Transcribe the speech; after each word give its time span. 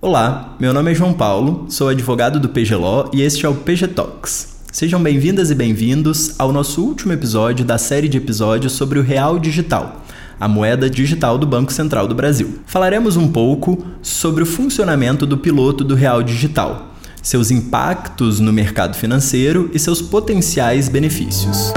Olá, 0.00 0.56
meu 0.60 0.74
nome 0.74 0.90
é 0.90 0.94
João 0.94 1.14
Paulo, 1.14 1.66
sou 1.70 1.88
advogado 1.88 2.38
do 2.38 2.48
PGLO 2.48 3.08
e 3.14 3.22
este 3.22 3.46
é 3.46 3.48
o 3.48 3.54
PG 3.54 3.88
Talks. 3.88 4.62
Sejam 4.70 5.02
bem-vindas 5.02 5.50
e 5.50 5.54
bem-vindos 5.54 6.38
ao 6.38 6.52
nosso 6.52 6.84
último 6.84 7.12
episódio 7.12 7.64
da 7.64 7.78
série 7.78 8.08
de 8.08 8.18
episódios 8.18 8.72
sobre 8.72 8.98
o 8.98 9.02
Real 9.02 9.38
Digital, 9.38 10.02
a 10.38 10.48
moeda 10.48 10.90
digital 10.90 11.38
do 11.38 11.46
Banco 11.46 11.72
Central 11.72 12.06
do 12.06 12.14
Brasil. 12.14 12.58
Falaremos 12.66 13.16
um 13.16 13.30
pouco 13.30 13.86
sobre 14.02 14.42
o 14.42 14.46
funcionamento 14.46 15.24
do 15.24 15.38
piloto 15.38 15.82
do 15.84 15.94
Real 15.94 16.22
Digital, 16.22 16.91
seus 17.22 17.52
impactos 17.52 18.40
no 18.40 18.52
mercado 18.52 18.96
financeiro 18.96 19.70
e 19.72 19.78
seus 19.78 20.02
potenciais 20.02 20.88
benefícios. 20.88 21.72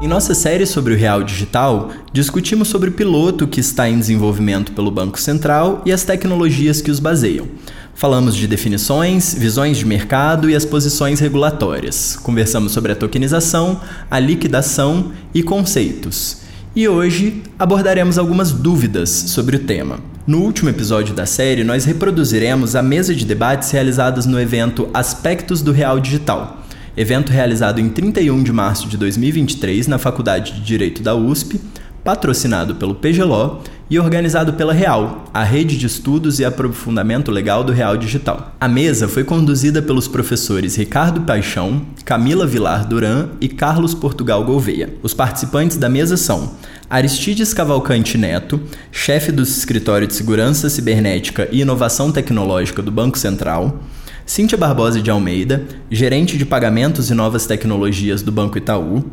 Em 0.00 0.08
nossa 0.08 0.34
série 0.34 0.66
sobre 0.66 0.94
o 0.94 0.96
Real 0.96 1.22
Digital, 1.22 1.90
discutimos 2.12 2.68
sobre 2.68 2.90
o 2.90 2.92
piloto 2.92 3.46
que 3.46 3.60
está 3.60 3.88
em 3.88 3.98
desenvolvimento 3.98 4.72
pelo 4.72 4.90
Banco 4.90 5.20
Central 5.20 5.82
e 5.84 5.92
as 5.92 6.04
tecnologias 6.04 6.80
que 6.80 6.90
os 6.90 7.00
baseiam. 7.00 7.46
Falamos 7.94 8.34
de 8.34 8.46
definições, 8.46 9.34
visões 9.34 9.78
de 9.78 9.86
mercado 9.86 10.48
e 10.48 10.56
as 10.56 10.64
posições 10.64 11.20
regulatórias. 11.20 12.16
Conversamos 12.16 12.72
sobre 12.72 12.92
a 12.92 12.96
tokenização, 12.96 13.80
a 14.10 14.18
liquidação 14.18 15.12
e 15.34 15.42
conceitos. 15.42 16.38
E 16.74 16.88
hoje 16.88 17.42
abordaremos 17.58 18.18
algumas 18.18 18.50
dúvidas 18.50 19.10
sobre 19.10 19.56
o 19.56 19.60
tema. 19.60 20.11
No 20.26 20.38
último 20.38 20.70
episódio 20.70 21.14
da 21.14 21.26
série, 21.26 21.64
nós 21.64 21.84
reproduziremos 21.84 22.76
a 22.76 22.82
mesa 22.82 23.14
de 23.14 23.24
debates 23.24 23.70
realizadas 23.70 24.24
no 24.24 24.40
evento 24.40 24.88
Aspectos 24.94 25.62
do 25.62 25.72
Real 25.72 25.98
Digital 25.98 26.62
evento 26.96 27.32
realizado 27.32 27.80
em 27.80 27.88
31 27.88 28.42
de 28.42 28.52
março 28.52 28.88
de 28.88 28.96
2023 28.96 29.86
na 29.86 29.98
Faculdade 29.98 30.52
de 30.52 30.60
Direito 30.60 31.02
da 31.02 31.14
USP, 31.14 31.60
patrocinado 32.04 32.74
pelo 32.74 32.94
PGLO 32.94 33.62
e 33.92 33.98
organizado 33.98 34.54
pela 34.54 34.72
Real, 34.72 35.26
a 35.34 35.44
rede 35.44 35.76
de 35.76 35.86
estudos 35.86 36.40
e 36.40 36.46
aprofundamento 36.46 37.30
legal 37.30 37.62
do 37.62 37.74
Real 37.74 37.94
Digital. 37.94 38.56
A 38.58 38.66
mesa 38.66 39.06
foi 39.06 39.22
conduzida 39.22 39.82
pelos 39.82 40.08
professores 40.08 40.76
Ricardo 40.76 41.20
Paixão, 41.20 41.82
Camila 42.02 42.46
Vilar 42.46 42.88
Duran 42.88 43.28
e 43.38 43.50
Carlos 43.50 43.92
Portugal 43.92 44.42
Gouveia. 44.44 44.94
Os 45.02 45.12
participantes 45.12 45.76
da 45.76 45.90
mesa 45.90 46.16
são 46.16 46.54
Aristides 46.88 47.52
Cavalcante 47.52 48.16
Neto, 48.16 48.62
chefe 48.90 49.30
do 49.30 49.42
Escritório 49.42 50.06
de 50.06 50.14
Segurança 50.14 50.70
Cibernética 50.70 51.46
e 51.52 51.60
Inovação 51.60 52.10
Tecnológica 52.10 52.80
do 52.80 52.90
Banco 52.90 53.18
Central, 53.18 53.78
Cíntia 54.24 54.56
Barbosa 54.56 55.02
de 55.02 55.10
Almeida, 55.10 55.66
gerente 55.90 56.38
de 56.38 56.46
pagamentos 56.46 57.10
e 57.10 57.14
novas 57.14 57.44
tecnologias 57.44 58.22
do 58.22 58.32
Banco 58.32 58.56
Itaú, 58.56 59.04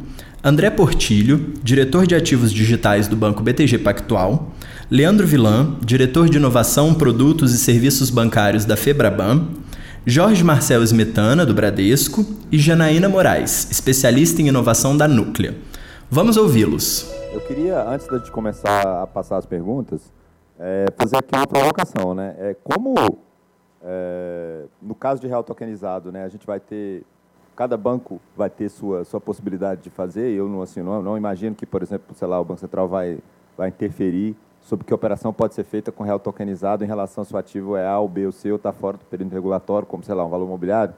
André 0.41 0.69
Portilho, 0.69 1.51
diretor 1.61 2.07
de 2.07 2.15
ativos 2.15 2.53
digitais 2.53 3.09
do 3.09 3.17
Banco 3.17 3.43
BTG 3.43 3.79
Pactual, 3.79 4.53
Leandro 4.91 5.27
Vilan, 5.27 5.75
diretor 5.85 6.27
de 6.27 6.37
inovação, 6.37 6.95
produtos 6.95 7.53
e 7.53 7.59
serviços 7.59 8.09
bancários 8.09 8.65
da 8.65 8.75
Febraban, 8.75 9.47
Jorge 10.03 10.43
Marcel 10.43 10.81
Smetana, 10.81 11.45
do 11.45 11.53
Bradesco, 11.53 12.25
e 12.51 12.57
Janaína 12.57 13.07
Moraes, 13.07 13.69
especialista 13.69 14.41
em 14.41 14.47
inovação 14.47 14.97
da 14.97 15.07
Núclea. 15.07 15.55
Vamos 16.09 16.37
ouvi-los. 16.37 17.07
Eu 17.31 17.39
queria, 17.41 17.87
antes 17.87 18.07
de 18.23 18.31
começar 18.31 19.03
a 19.03 19.05
passar 19.05 19.37
as 19.37 19.45
perguntas, 19.45 20.11
é, 20.59 20.87
fazer 20.97 21.17
aqui 21.17 21.35
uma 21.35 21.45
provocação. 21.45 22.15
Né? 22.15 22.33
É, 22.39 22.55
como 22.63 22.95
é, 23.83 24.63
no 24.81 24.95
caso 24.95 25.21
de 25.21 25.27
real 25.27 25.43
tokenizado, 25.43 26.11
né, 26.11 26.23
a 26.23 26.29
gente 26.29 26.47
vai 26.47 26.59
ter 26.59 27.03
cada 27.55 27.77
banco 27.77 28.19
vai 28.35 28.49
ter 28.49 28.69
sua 28.69 29.03
sua 29.03 29.21
possibilidade 29.21 29.81
de 29.83 29.91
fazer. 29.91 30.31
Eu 30.31 30.49
não 30.49 30.63
assim 30.63 30.81
não, 30.81 30.99
não 31.03 31.15
imagino 31.15 31.55
que, 31.55 31.67
por 31.67 31.83
exemplo, 31.83 32.15
sei 32.15 32.27
lá, 32.27 32.41
o 32.41 32.43
Banco 32.43 32.59
Central 32.59 32.87
vai 32.87 33.19
vai 33.55 33.67
interferir 33.67 34.35
sobre 34.69 34.85
que 34.85 34.93
operação 34.93 35.33
pode 35.33 35.55
ser 35.55 35.63
feita 35.63 35.91
com 35.91 36.03
real 36.03 36.19
tokenizado 36.19 36.83
em 36.83 36.87
relação 36.87 37.23
se 37.23 37.33
o 37.33 37.37
ativo 37.37 37.75
é 37.75 37.87
A 37.87 37.97
ou 37.97 38.07
B 38.07 38.27
ou 38.27 38.31
C 38.31 38.51
ou 38.51 38.57
está 38.57 38.71
fora 38.71 38.97
do 38.97 39.05
período 39.05 39.33
regulatório, 39.33 39.87
como 39.87 40.03
sei 40.03 40.13
lá 40.13 40.23
um 40.23 40.29
valor 40.29 40.45
imobiliário. 40.45 40.93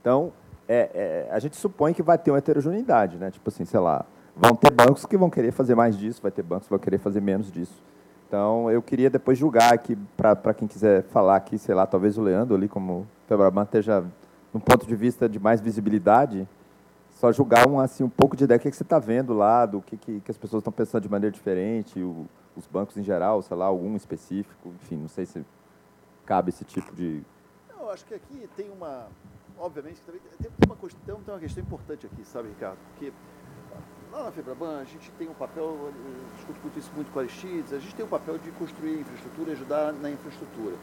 Então, 0.00 0.32
é, 0.66 0.90
é, 0.94 1.28
a 1.30 1.38
gente 1.38 1.54
supõe 1.54 1.92
que 1.92 2.02
vai 2.02 2.16
ter 2.16 2.30
uma 2.30 2.38
heterogeneidade, 2.38 3.18
né? 3.18 3.30
Tipo 3.30 3.50
assim, 3.50 3.66
sei 3.66 3.78
lá, 3.78 4.06
vão 4.34 4.56
ter 4.56 4.70
bancos 4.70 5.04
que 5.04 5.18
vão 5.18 5.28
querer 5.28 5.52
fazer 5.52 5.74
mais 5.74 5.94
disso, 5.96 6.22
vai 6.22 6.30
ter 6.30 6.42
bancos 6.42 6.66
que 6.66 6.70
vão 6.70 6.78
querer 6.78 6.96
fazer 6.96 7.20
menos 7.20 7.52
disso. 7.52 7.82
Então, 8.26 8.70
eu 8.70 8.80
queria 8.80 9.10
depois 9.10 9.36
julgar 9.36 9.74
aqui, 9.74 9.94
para 10.16 10.54
quem 10.54 10.66
quiser 10.66 11.02
falar 11.02 11.36
aqui, 11.36 11.58
sei 11.58 11.74
lá, 11.74 11.86
talvez 11.86 12.16
o 12.16 12.22
Leandro 12.22 12.54
ali, 12.54 12.66
como 12.66 13.06
Febraban, 13.28 13.64
esteja, 13.64 14.02
num 14.54 14.60
ponto 14.60 14.86
de 14.86 14.96
vista 14.96 15.28
de 15.28 15.38
mais 15.38 15.60
visibilidade, 15.60 16.48
só 17.10 17.30
julgar 17.30 17.68
um, 17.68 17.78
assim, 17.78 18.02
um 18.02 18.08
pouco 18.08 18.34
de 18.34 18.44
ideia 18.44 18.58
do 18.58 18.62
que, 18.62 18.70
que 18.70 18.76
você 18.76 18.82
está 18.82 18.98
vendo 18.98 19.34
lá, 19.34 19.66
do 19.66 19.82
que, 19.82 19.98
que, 19.98 20.20
que 20.20 20.30
as 20.30 20.38
pessoas 20.38 20.62
estão 20.62 20.72
pensando 20.72 21.02
de 21.02 21.10
maneira 21.10 21.30
diferente, 21.30 22.00
o, 22.00 22.24
os 22.56 22.66
bancos 22.66 22.96
em 22.96 23.02
geral, 23.02 23.42
sei 23.42 23.56
lá, 23.56 23.66
algum 23.66 23.96
específico, 23.96 24.72
enfim, 24.82 24.96
não 24.96 25.08
sei 25.08 25.26
se 25.26 25.44
cabe 26.24 26.50
esse 26.50 26.64
tipo 26.64 26.94
de... 26.94 27.22
Eu 27.78 27.90
acho 27.90 28.04
que 28.04 28.14
aqui 28.14 28.48
tem 28.56 28.70
uma, 28.70 29.08
obviamente, 29.58 30.00
tem 30.02 30.50
uma, 30.66 30.76
tem 30.76 31.14
uma 31.14 31.38
questão 31.38 31.62
importante 31.62 32.06
aqui, 32.06 32.24
sabe, 32.24 32.48
Ricardo? 32.48 32.78
Porque 32.90 33.12
Lá 34.12 34.24
na 34.24 34.30
Febraban, 34.30 34.78
a 34.78 34.84
gente 34.84 35.10
tem 35.12 35.26
um 35.26 35.32
papel, 35.32 35.90
discuto 36.36 36.60
muito 36.60 36.78
isso 36.78 36.90
muito 36.94 37.10
com 37.10 37.18
a 37.18 37.22
Aristides, 37.22 37.72
a 37.72 37.78
gente 37.78 37.94
tem 37.94 38.04
um 38.04 38.08
papel 38.08 38.36
de 38.36 38.50
construir 38.50 39.00
infraestrutura 39.00 39.48
e 39.48 39.52
ajudar 39.54 39.90
na 39.94 40.10
infraestrutura. 40.10 40.76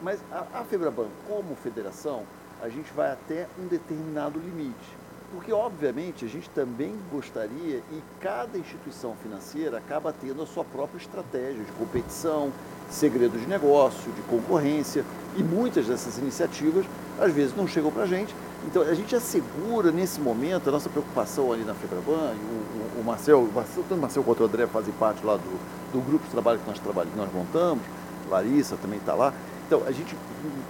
Mas 0.00 0.22
a, 0.30 0.60
a 0.60 0.64
Febraban, 0.64 1.08
como 1.26 1.56
federação, 1.56 2.24
a 2.62 2.68
gente 2.68 2.92
vai 2.92 3.10
até 3.10 3.48
um 3.58 3.66
determinado 3.66 4.38
limite. 4.38 4.96
Porque, 5.32 5.52
obviamente, 5.52 6.24
a 6.24 6.28
gente 6.28 6.48
também 6.50 6.94
gostaria, 7.12 7.82
e 7.92 8.02
cada 8.18 8.56
instituição 8.56 9.14
financeira 9.22 9.76
acaba 9.76 10.12
tendo 10.12 10.42
a 10.42 10.46
sua 10.46 10.64
própria 10.64 10.98
estratégia 10.98 11.62
de 11.62 11.72
competição, 11.72 12.50
segredo 12.88 13.38
de 13.38 13.46
negócio, 13.46 14.10
de 14.12 14.22
concorrência, 14.22 15.04
e 15.36 15.42
muitas 15.42 15.86
dessas 15.86 16.16
iniciativas, 16.16 16.86
às 17.20 17.30
vezes, 17.32 17.54
não 17.54 17.66
chegam 17.66 17.90
para 17.90 18.04
a 18.04 18.06
gente, 18.06 18.34
então, 18.66 18.82
a 18.82 18.94
gente 18.94 19.14
assegura 19.14 19.92
nesse 19.92 20.20
momento, 20.20 20.68
a 20.68 20.72
nossa 20.72 20.88
preocupação 20.88 21.52
ali 21.52 21.64
na 21.64 21.74
Febraban, 21.74 22.34
o, 22.34 22.98
o, 22.98 23.00
o 23.00 23.04
Marcel, 23.04 23.40
o 23.40 23.52
Marcel, 23.52 23.84
tanto 23.88 23.98
o 23.98 24.02
Marcel 24.02 24.24
quanto 24.24 24.42
o 24.42 24.46
André 24.46 24.66
fazem 24.66 24.92
parte 24.94 25.24
lá 25.24 25.36
do, 25.36 25.92
do 25.92 26.00
grupo 26.04 26.24
de 26.24 26.30
trabalho 26.30 26.58
que 26.58 26.66
nós, 26.66 26.78
trabalhamos, 26.78 27.14
que 27.14 27.20
nós 27.20 27.32
montamos, 27.32 27.82
Larissa 28.28 28.76
também 28.76 28.98
está 28.98 29.14
lá. 29.14 29.32
Então, 29.68 29.82
a 29.86 29.92
gente 29.92 30.16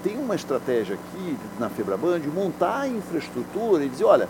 tem 0.03 0.19
uma 0.19 0.35
estratégia 0.35 0.97
aqui 0.97 1.39
na 1.57 1.71
Febraban 1.71 2.19
de 2.19 2.27
montar 2.27 2.81
a 2.81 2.89
infraestrutura 2.89 3.85
e 3.85 3.89
dizer, 3.89 4.03
olha, 4.03 4.29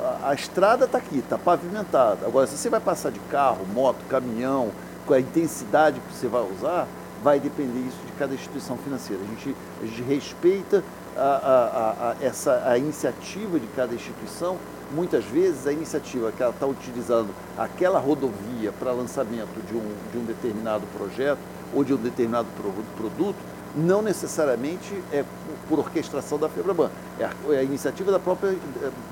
a, 0.00 0.30
a 0.30 0.34
estrada 0.34 0.86
está 0.86 0.96
aqui, 0.96 1.18
está 1.18 1.36
pavimentada. 1.36 2.24
Agora, 2.24 2.46
se 2.46 2.56
você 2.56 2.70
vai 2.70 2.80
passar 2.80 3.10
de 3.10 3.20
carro, 3.30 3.66
moto, 3.74 3.98
caminhão, 4.08 4.70
com 5.06 5.12
a 5.12 5.20
intensidade 5.20 6.00
que 6.00 6.14
você 6.14 6.28
vai 6.28 6.42
usar, 6.50 6.88
vai 7.22 7.38
depender 7.38 7.78
isso 7.80 7.98
de 8.06 8.12
cada 8.12 8.32
instituição 8.32 8.78
financeira. 8.78 9.22
A 9.22 9.26
gente, 9.26 9.56
a 9.82 9.84
gente 9.84 10.02
respeita 10.04 10.82
a, 11.14 12.14
a, 12.18 12.24
essa, 12.24 12.62
a 12.66 12.78
iniciativa 12.78 13.60
de 13.60 13.66
cada 13.68 13.94
instituição, 13.94 14.56
muitas 14.94 15.26
vezes 15.26 15.66
a 15.66 15.72
iniciativa 15.72 16.32
que 16.32 16.42
ela 16.42 16.52
está 16.52 16.66
utilizando 16.66 17.28
aquela 17.58 17.98
rodovia 17.98 18.72
para 18.78 18.92
lançamento 18.92 19.60
de 19.66 19.76
um, 19.76 19.94
de 20.10 20.18
um 20.18 20.24
determinado 20.24 20.84
projeto 20.96 21.40
ou 21.74 21.84
de 21.84 21.92
um 21.92 21.98
determinado 21.98 22.48
produto, 22.96 23.36
não 23.76 24.00
necessariamente 24.00 25.02
é 25.12 25.24
por 25.68 25.78
orquestração 25.78 26.38
da 26.38 26.48
FEBRABAN, 26.48 26.90
é 27.18 27.24
a, 27.24 27.30
é 27.50 27.58
a 27.58 27.62
iniciativa 27.62 28.10
da 28.10 28.18
própria, 28.18 28.56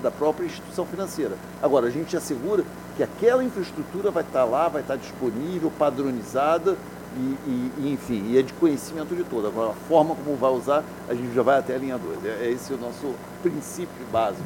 da 0.02 0.10
própria 0.10 0.46
instituição 0.46 0.86
financeira. 0.86 1.36
Agora, 1.62 1.86
a 1.86 1.90
gente 1.90 2.16
assegura 2.16 2.64
que 2.96 3.02
aquela 3.02 3.44
infraestrutura 3.44 4.10
vai 4.10 4.22
estar 4.22 4.44
lá, 4.44 4.68
vai 4.68 4.82
estar 4.82 4.96
disponível, 4.96 5.70
padronizada, 5.78 6.76
e, 7.16 7.70
e, 7.78 7.92
enfim, 7.92 8.24
e 8.30 8.38
é 8.38 8.42
de 8.42 8.52
conhecimento 8.54 9.14
de 9.14 9.22
todo. 9.24 9.46
Agora, 9.46 9.70
a 9.70 9.88
forma 9.88 10.16
como 10.16 10.36
vai 10.36 10.50
usar, 10.50 10.82
a 11.08 11.14
gente 11.14 11.32
já 11.34 11.42
vai 11.42 11.58
até 11.58 11.74
a 11.74 11.78
linha 11.78 11.98
2. 11.98 12.24
É, 12.24 12.46
é 12.46 12.50
esse 12.50 12.72
o 12.72 12.78
nosso 12.78 13.14
princípio 13.42 14.06
básico. 14.10 14.42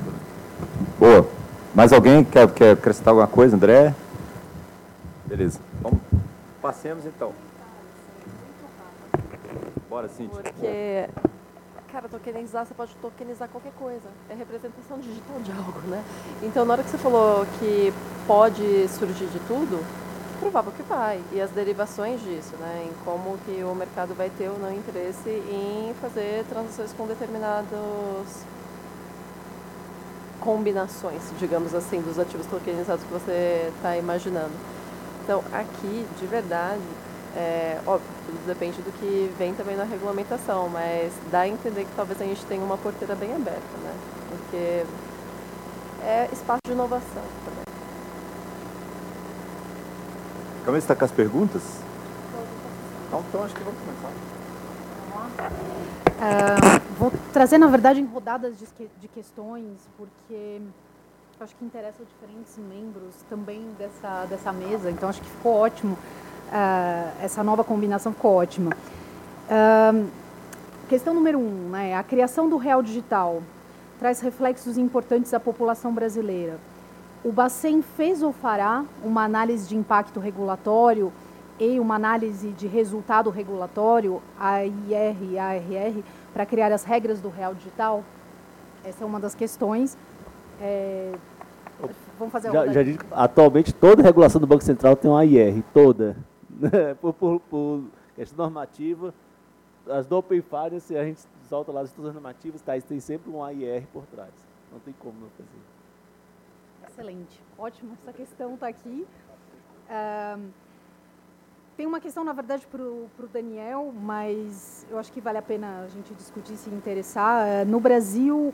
Boa. 0.99 1.27
Mais 1.75 1.93
alguém 1.93 2.25
quer, 2.25 2.51
quer 2.51 2.73
acrescentar 2.73 3.13
alguma 3.13 3.27
coisa, 3.27 3.57
André? 3.57 3.95
Beleza. 5.27 5.61
Vamos, 5.83 6.01
passemos 6.61 7.07
então. 7.07 7.33
Bora, 9.89 10.09
Cintia. 10.09 10.43
Porque, 10.43 11.09
cara, 11.91 12.09
tokenizar, 12.09 12.67
você 12.67 12.75
pode 12.75 12.95
tokenizar 12.97 13.49
qualquer 13.49 13.73
coisa. 13.79 14.09
É 14.29 14.35
representação 14.35 14.99
digital 14.99 15.39
de 15.41 15.51
algo, 15.57 15.81
né? 15.89 16.05
Então, 16.43 16.65
na 16.65 16.75
hora 16.75 16.83
que 16.83 16.91
você 16.91 16.99
falou 16.99 17.47
que 17.59 17.93
pode 18.27 18.87
surgir 18.89 19.27
de 19.27 19.41
tudo, 19.41 19.83
provável 20.41 20.73
que 20.73 20.83
vai. 20.83 21.23
E 21.33 21.41
as 21.41 21.51
derivações 21.51 22.21
disso, 22.21 22.55
né? 22.57 22.87
Em 22.89 23.05
como 23.05 23.39
que 23.39 23.63
o 23.65 23.75
mercado 23.75 24.15
vai 24.15 24.29
ter 24.31 24.49
ou 24.51 24.59
não 24.59 24.73
interesse 24.73 25.31
em 25.31 25.95
fazer 26.01 26.45
transações 26.49 26.93
com 26.93 27.07
determinados 27.07 28.45
combinações, 30.41 31.23
digamos 31.39 31.75
assim, 31.75 32.01
dos 32.01 32.19
ativos 32.19 32.47
tokenizados 32.47 33.05
que 33.05 33.13
você 33.13 33.73
está 33.75 33.97
imaginando. 33.97 34.53
Então, 35.25 35.43
aqui, 35.53 36.07
de 36.19 36.27
verdade, 36.27 36.81
é, 37.37 37.79
óbvio, 37.87 38.09
tudo 38.27 38.47
depende 38.47 38.81
do 38.83 38.93
que 38.93 39.33
vem 39.39 39.55
também 39.55 39.77
na 39.77 39.85
regulamentação, 39.85 40.69
mas 40.69 41.13
dá 41.31 41.41
a 41.41 41.49
entender 41.49 41.85
que 41.85 41.95
talvez 41.95 42.21
a 42.21 42.25
gente 42.25 42.45
tenha 42.47 42.63
uma 42.63 42.77
porteira 42.79 43.15
bem 43.15 43.35
aberta, 43.35 43.77
né? 43.83 43.95
Porque 44.29 44.85
é 46.05 46.29
espaço 46.33 46.61
de 46.65 46.73
inovação 46.73 47.23
também. 47.45 47.65
Camila, 50.65 50.79
está 50.79 50.95
com 50.95 51.05
as 51.05 51.13
perguntas? 51.13 51.63
Então, 53.07 53.25
então 53.29 53.45
acho 53.45 53.55
que 53.55 53.63
vamos 53.63 53.79
começar. 53.81 54.13
Uh, 56.19 56.81
vou 56.99 57.13
trazer, 57.33 57.59
na 57.59 57.69
verdade, 57.69 58.01
em 58.01 58.05
rodadas 58.05 58.59
de, 58.59 58.67
de 59.01 59.09
questões, 59.09 59.89
porque 59.97 60.61
acho 61.41 61.55
que 61.55 61.65
interessa 61.65 62.03
diferentes 62.05 62.59
membros 62.59 63.15
também 63.31 63.63
dessa, 63.79 64.27
dessa 64.27 64.53
mesa, 64.53 64.91
então 64.91 65.09
acho 65.09 65.21
que 65.21 65.31
ficou 65.31 65.55
ótimo, 65.55 65.97
uh, 66.49 67.25
essa 67.25 67.43
nova 67.43 67.63
combinação 67.63 68.13
ficou 68.13 68.35
ótima. 68.35 68.73
Uh, 69.49 70.07
questão 70.89 71.15
número 71.15 71.39
um, 71.39 71.71
né, 71.71 71.95
a 71.95 72.03
criação 72.03 72.49
do 72.49 72.57
real 72.57 72.83
digital 72.83 73.43
traz 73.99 74.21
reflexos 74.21 74.79
importantes 74.79 75.35
à 75.35 75.41
população 75.41 75.93
brasileira. 75.93 76.59
O 77.25 77.33
Bacen 77.33 77.83
fez 77.83 78.23
ou 78.23 78.33
fará 78.33 78.85
uma 79.03 79.25
análise 79.25 79.69
de 79.69 79.77
impacto 79.77 80.21
regulatório 80.21 81.13
e 81.59 81.81
uma 81.81 81.97
análise 81.97 82.51
de 82.51 82.69
resultado 82.69 83.29
regulatório, 83.29 84.23
a 84.39 84.65
IR 84.65 85.17
e 85.33 85.39
a 85.39 85.49
ARR, 85.49 86.03
para 86.33 86.47
criar 86.47 86.71
as 86.71 86.85
regras 86.85 87.21
do 87.21 87.29
real 87.29 87.55
digital? 87.55 88.05
Essa 88.85 89.03
é 89.03 89.07
uma 89.07 89.19
das 89.19 89.35
questões. 89.35 89.99
É, 90.61 91.13
vamos 92.17 92.31
fazer 92.31 92.53
já, 92.53 92.67
já 92.69 92.83
digo, 92.85 93.05
Atualmente, 93.11 93.75
toda 93.75 94.03
regulação 94.03 94.41
do 94.41 94.47
Banco 94.47 94.63
Central 94.63 94.95
tem 94.95 95.11
uma 95.11 95.25
IR, 95.25 95.63
toda. 95.75 96.17
por, 97.01 97.13
por, 97.15 97.41
por 97.41 97.85
questão 98.15 98.45
normativa, 98.45 99.15
as 99.89 100.07
do 100.07 100.17
Open 100.17 100.43
Finance, 100.43 100.97
a 100.97 101.05
gente 101.05 101.21
solta 101.49 101.73
lá 101.73 101.81
as 101.81 101.89
estruturas 101.89 102.15
normativas, 102.15 102.61
tá, 102.61 102.79
tem 102.81 103.01
sempre 103.01 103.31
um 103.31 103.43
AIR 103.43 103.87
por 103.93 104.05
trás. 104.07 104.33
Não 104.73 104.79
tem 104.81 104.95
como 104.99 105.21
não 105.21 105.31
fazer. 105.31 105.49
Excelente. 106.87 107.41
Ótimo, 107.57 107.97
essa 108.03 108.13
questão 108.13 108.55
está 108.55 108.69
aqui. 108.69 109.07
Um, 109.89 110.51
tem 111.77 111.87
uma 111.87 112.01
questão, 112.01 112.25
na 112.25 112.33
verdade, 112.33 112.67
para 112.67 112.83
o 112.83 113.29
Daniel, 113.33 113.93
mas 113.95 114.85
eu 114.91 114.99
acho 114.99 115.13
que 115.13 115.21
vale 115.21 115.39
a 115.39 115.43
pena 115.43 115.85
a 115.85 115.89
gente 115.89 116.13
discutir 116.13 116.57
se 116.57 116.69
interessar. 116.71 117.65
No 117.65 117.79
Brasil, 117.79 118.53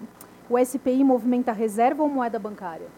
o 0.49 0.63
SPI 0.63 1.03
movimenta 1.03 1.51
reserva 1.51 2.03
ou 2.03 2.09
moeda 2.09 2.39
bancária? 2.39 2.89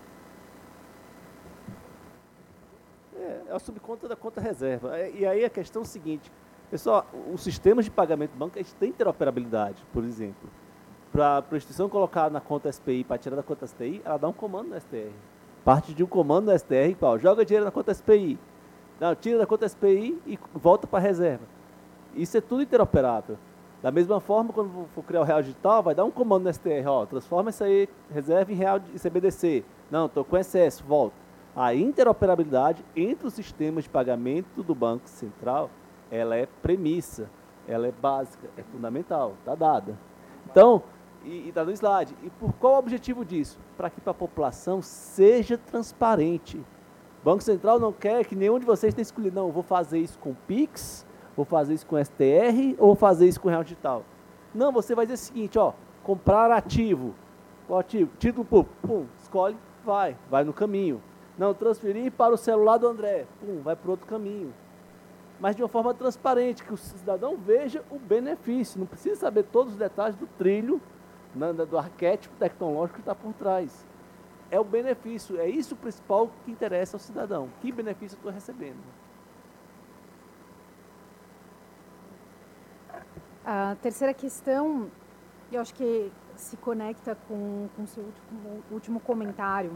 É, 3.27 3.43
é 3.49 3.55
a 3.55 3.59
subconta 3.59 4.07
da 4.07 4.15
conta 4.15 4.41
reserva. 4.41 4.97
É, 4.97 5.11
e 5.11 5.27
aí 5.27 5.45
a 5.45 5.51
questão 5.51 5.83
é 5.83 5.85
o 5.85 5.89
seguinte, 5.89 6.31
pessoal, 6.71 7.05
os 7.33 7.43
sistemas 7.43 7.85
de 7.85 7.91
pagamento 7.91 8.33
do 8.33 8.39
banco, 8.39 8.57
eles 8.57 8.73
têm 8.75 8.91
interoperabilidade, 8.91 9.85
por 9.93 10.05
exemplo. 10.05 10.49
Para 11.13 11.45
a 11.51 11.57
instituição 11.57 11.89
colocar 11.89 12.31
na 12.31 12.41
conta 12.41 12.71
SPI, 12.71 13.05
para 13.05 13.19
tirar 13.19 13.37
da 13.37 13.43
conta 13.43 13.67
STI, 13.67 14.03
ela 14.05 14.19
dá 14.19 14.29
um 14.29 14.33
comando 14.33 14.71
no 14.71 14.81
STR. 14.81 15.13
Parte 15.65 15.93
de 15.93 16.05
um 16.05 16.07
comando 16.07 16.51
no 16.51 16.59
STR, 16.59 16.95
qual? 16.99 17.19
Joga 17.19 17.45
dinheiro 17.45 17.65
na 17.65 17.73
conta 17.73 17.93
SPI. 17.93 18.39
Não, 19.01 19.15
tira 19.15 19.39
da 19.39 19.47
conta 19.47 19.69
SPI 19.69 20.21
e 20.27 20.39
volta 20.55 20.87
para 20.87 20.99
a 20.99 21.03
reserva. 21.03 21.45
Isso 22.15 22.37
é 22.37 22.41
tudo 22.41 22.63
interoperável. 22.63 23.37
Da 23.83 23.91
mesma 23.91 24.21
forma, 24.21 24.53
quando 24.53 24.89
for 24.95 25.05
criar 25.05 25.21
o 25.21 25.25
real 25.25 25.43
digital, 25.43 25.83
vai 25.83 25.95
dar 25.95 26.05
um 26.05 26.11
comando 26.11 26.45
no 26.45 26.53
STR, 26.53 26.87
ó, 26.87 27.05
transforma 27.05 27.51
isso 27.51 27.63
aí, 27.63 27.89
reserva 28.11 28.53
em 28.53 28.55
real 28.55 28.81
em 28.95 28.99
CBDC. 28.99 29.65
Não, 29.91 30.07
estou 30.07 30.25
com 30.25 30.37
excesso, 30.37 30.83
volta. 30.85 31.26
A 31.57 31.75
interoperabilidade 31.75 32.85
entre 32.95 33.27
os 33.27 33.33
sistemas 33.33 33.85
de 33.85 33.91
pagamento 33.91 34.63
do 34.63 34.75
Banco 34.75 35.09
Central, 35.09 35.71
ela 36.11 36.37
é 36.37 36.47
premissa, 36.61 37.31
ela 37.67 37.87
é 37.87 37.93
básica, 37.93 38.47
é 38.59 38.63
fundamental, 38.63 39.33
está 39.39 39.55
dada. 39.55 39.99
Então, 40.51 40.83
e 41.25 41.49
está 41.49 41.65
no 41.65 41.71
slide. 41.73 42.15
E 42.23 42.29
por 42.29 42.53
qual 42.53 42.75
o 42.75 42.79
objetivo 42.79 43.25
disso? 43.25 43.59
Para 43.75 43.89
que 43.89 44.03
para 44.03 44.11
a 44.11 44.15
população 44.15 44.83
seja 44.83 45.57
transparente. 45.57 46.63
Banco 47.25 47.43
Central 47.43 47.81
não 47.81 47.91
quer 47.91 48.27
que 48.27 48.37
nenhum 48.37 48.59
de 48.59 48.67
vocês 48.67 48.93
tenha 48.93 49.03
escolhido, 49.03 49.37
não, 49.37 49.51
vou 49.51 49.63
fazer 49.63 49.99
isso 49.99 50.19
com 50.19 50.35
Pix, 50.47 51.07
vou 51.35 51.47
fazer 51.47 51.73
isso 51.73 51.87
com 51.87 51.97
STR 51.97 52.77
ou 52.79 52.89
vou 52.89 52.95
fazer 52.95 53.27
isso 53.27 53.41
com 53.41 53.49
Real 53.49 53.65
Digital. 53.65 54.05
Não, 54.55 54.71
você 54.71 54.95
vai 54.95 55.07
dizer 55.07 55.15
o 55.15 55.25
seguinte, 55.25 55.59
ó, 55.59 55.73
comprar 56.05 56.51
ativo. 56.51 57.15
Qual 57.67 57.79
ativo? 57.79 58.11
Título 58.19 58.45
público, 58.45 58.77
pum, 58.83 59.07
escolhe, 59.23 59.57
vai, 59.83 60.19
vai 60.31 60.45
no 60.45 60.53
caminho. 60.53 61.01
Não, 61.39 61.53
transferir 61.53 62.11
para 62.13 62.35
o 62.35 62.37
celular 62.37 62.79
do 62.79 62.87
André, 62.87 63.27
pum, 63.41 63.61
vai 63.63 63.77
para 63.77 63.91
outro 63.91 64.07
caminho. 64.07 64.55
Mas 65.39 65.55
de 65.55 65.63
uma 65.63 65.69
forma 65.69 65.93
transparente, 65.93 66.65
que 66.65 66.73
o 66.73 66.77
cidadão 66.77 67.37
veja 67.37 67.85
o 67.91 67.99
benefício. 67.99 68.81
Não 68.81 68.87
precisa 68.87 69.17
saber 69.17 69.43
todos 69.45 69.75
os 69.75 69.79
detalhes 69.79 70.17
do 70.17 70.27
trilho, 70.27 70.81
né, 71.35 71.53
do 71.53 71.77
arquétipo 71.77 72.35
tecnológico 72.39 72.95
que 72.95 73.01
está 73.01 73.15
por 73.15 73.35
trás 73.35 73.85
é 74.51 74.61
o 74.61 74.65
benefício, 74.65 75.39
é 75.41 75.49
isso 75.49 75.75
o 75.75 75.77
principal 75.77 76.31
que 76.45 76.51
interessa 76.51 76.97
ao 76.97 77.01
cidadão. 77.01 77.49
Que 77.61 77.73
benefício 77.73 78.17
estou 78.17 78.31
recebendo? 78.31 78.79
A 83.45 83.77
terceira 83.81 84.13
questão, 84.13 84.91
eu 85.53 85.61
acho 85.61 85.75
que 85.75 86.11
se 86.35 86.57
conecta 86.57 87.17
com 87.29 87.69
o 87.79 87.87
seu 87.87 88.03
último, 88.03 88.65
último 88.71 89.01
comentário. 89.01 89.73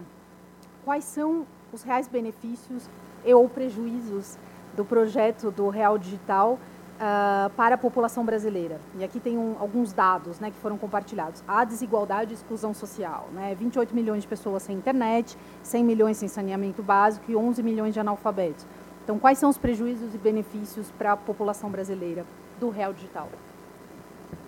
Quais 0.84 1.04
são 1.04 1.46
os 1.72 1.82
reais 1.82 2.08
benefícios 2.08 2.88
e 3.24 3.32
ou 3.32 3.48
prejuízos 3.48 4.38
do 4.74 4.84
projeto 4.84 5.50
do 5.50 5.68
Real 5.68 5.98
Digital 5.98 6.58
uh, 7.00 7.50
para 7.50 7.74
a 7.74 7.78
população 7.78 8.24
brasileira. 8.24 8.80
E 8.98 9.04
aqui 9.04 9.18
tem 9.18 9.38
um, 9.38 9.56
alguns 9.58 9.92
dados 9.92 10.38
né, 10.38 10.50
que 10.50 10.56
foram 10.58 10.76
compartilhados. 10.76 11.42
A 11.48 11.64
desigualdade 11.64 12.32
e 12.32 12.34
exclusão 12.34 12.74
social. 12.74 13.28
Né, 13.32 13.54
28 13.58 13.94
milhões 13.94 14.22
de 14.22 14.28
pessoas 14.28 14.62
sem 14.62 14.76
internet, 14.76 15.36
100 15.62 15.84
milhões 15.84 16.16
sem 16.16 16.28
saneamento 16.28 16.82
básico 16.82 17.30
e 17.30 17.36
11 17.36 17.62
milhões 17.62 17.94
de 17.94 18.00
analfabetos. 18.00 18.66
Então, 19.02 19.18
quais 19.18 19.38
são 19.38 19.50
os 19.50 19.58
prejuízos 19.58 20.14
e 20.14 20.18
benefícios 20.18 20.90
para 20.96 21.12
a 21.12 21.16
população 21.16 21.70
brasileira 21.70 22.24
do 22.60 22.68
Real 22.68 22.92
Digital? 22.92 23.28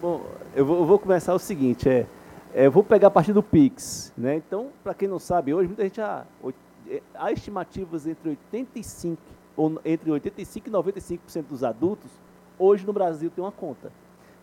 Bom, 0.00 0.22
eu 0.54 0.64
vou, 0.64 0.78
eu 0.80 0.84
vou 0.84 0.98
começar 0.98 1.34
o 1.34 1.38
seguinte, 1.38 1.88
é, 1.88 2.06
é, 2.54 2.68
vou 2.68 2.82
pegar 2.84 3.08
a 3.08 3.10
partir 3.10 3.32
do 3.32 3.42
Pix. 3.42 4.12
Né? 4.16 4.36
Então, 4.36 4.68
para 4.82 4.94
quem 4.94 5.08
não 5.08 5.18
sabe, 5.18 5.54
hoje 5.54 5.68
muita 5.68 5.82
gente 5.84 5.96
já, 5.96 6.24
é, 6.88 7.02
há 7.14 7.32
estimativas 7.32 8.06
entre 8.06 8.30
85 8.30 9.20
ou 9.56 9.80
entre 9.84 10.10
85 10.10 10.68
e 10.68 10.72
95% 10.72 11.44
dos 11.48 11.62
adultos 11.62 12.10
hoje 12.58 12.86
no 12.86 12.92
Brasil 12.92 13.30
tem 13.30 13.42
uma 13.42 13.52
conta. 13.52 13.90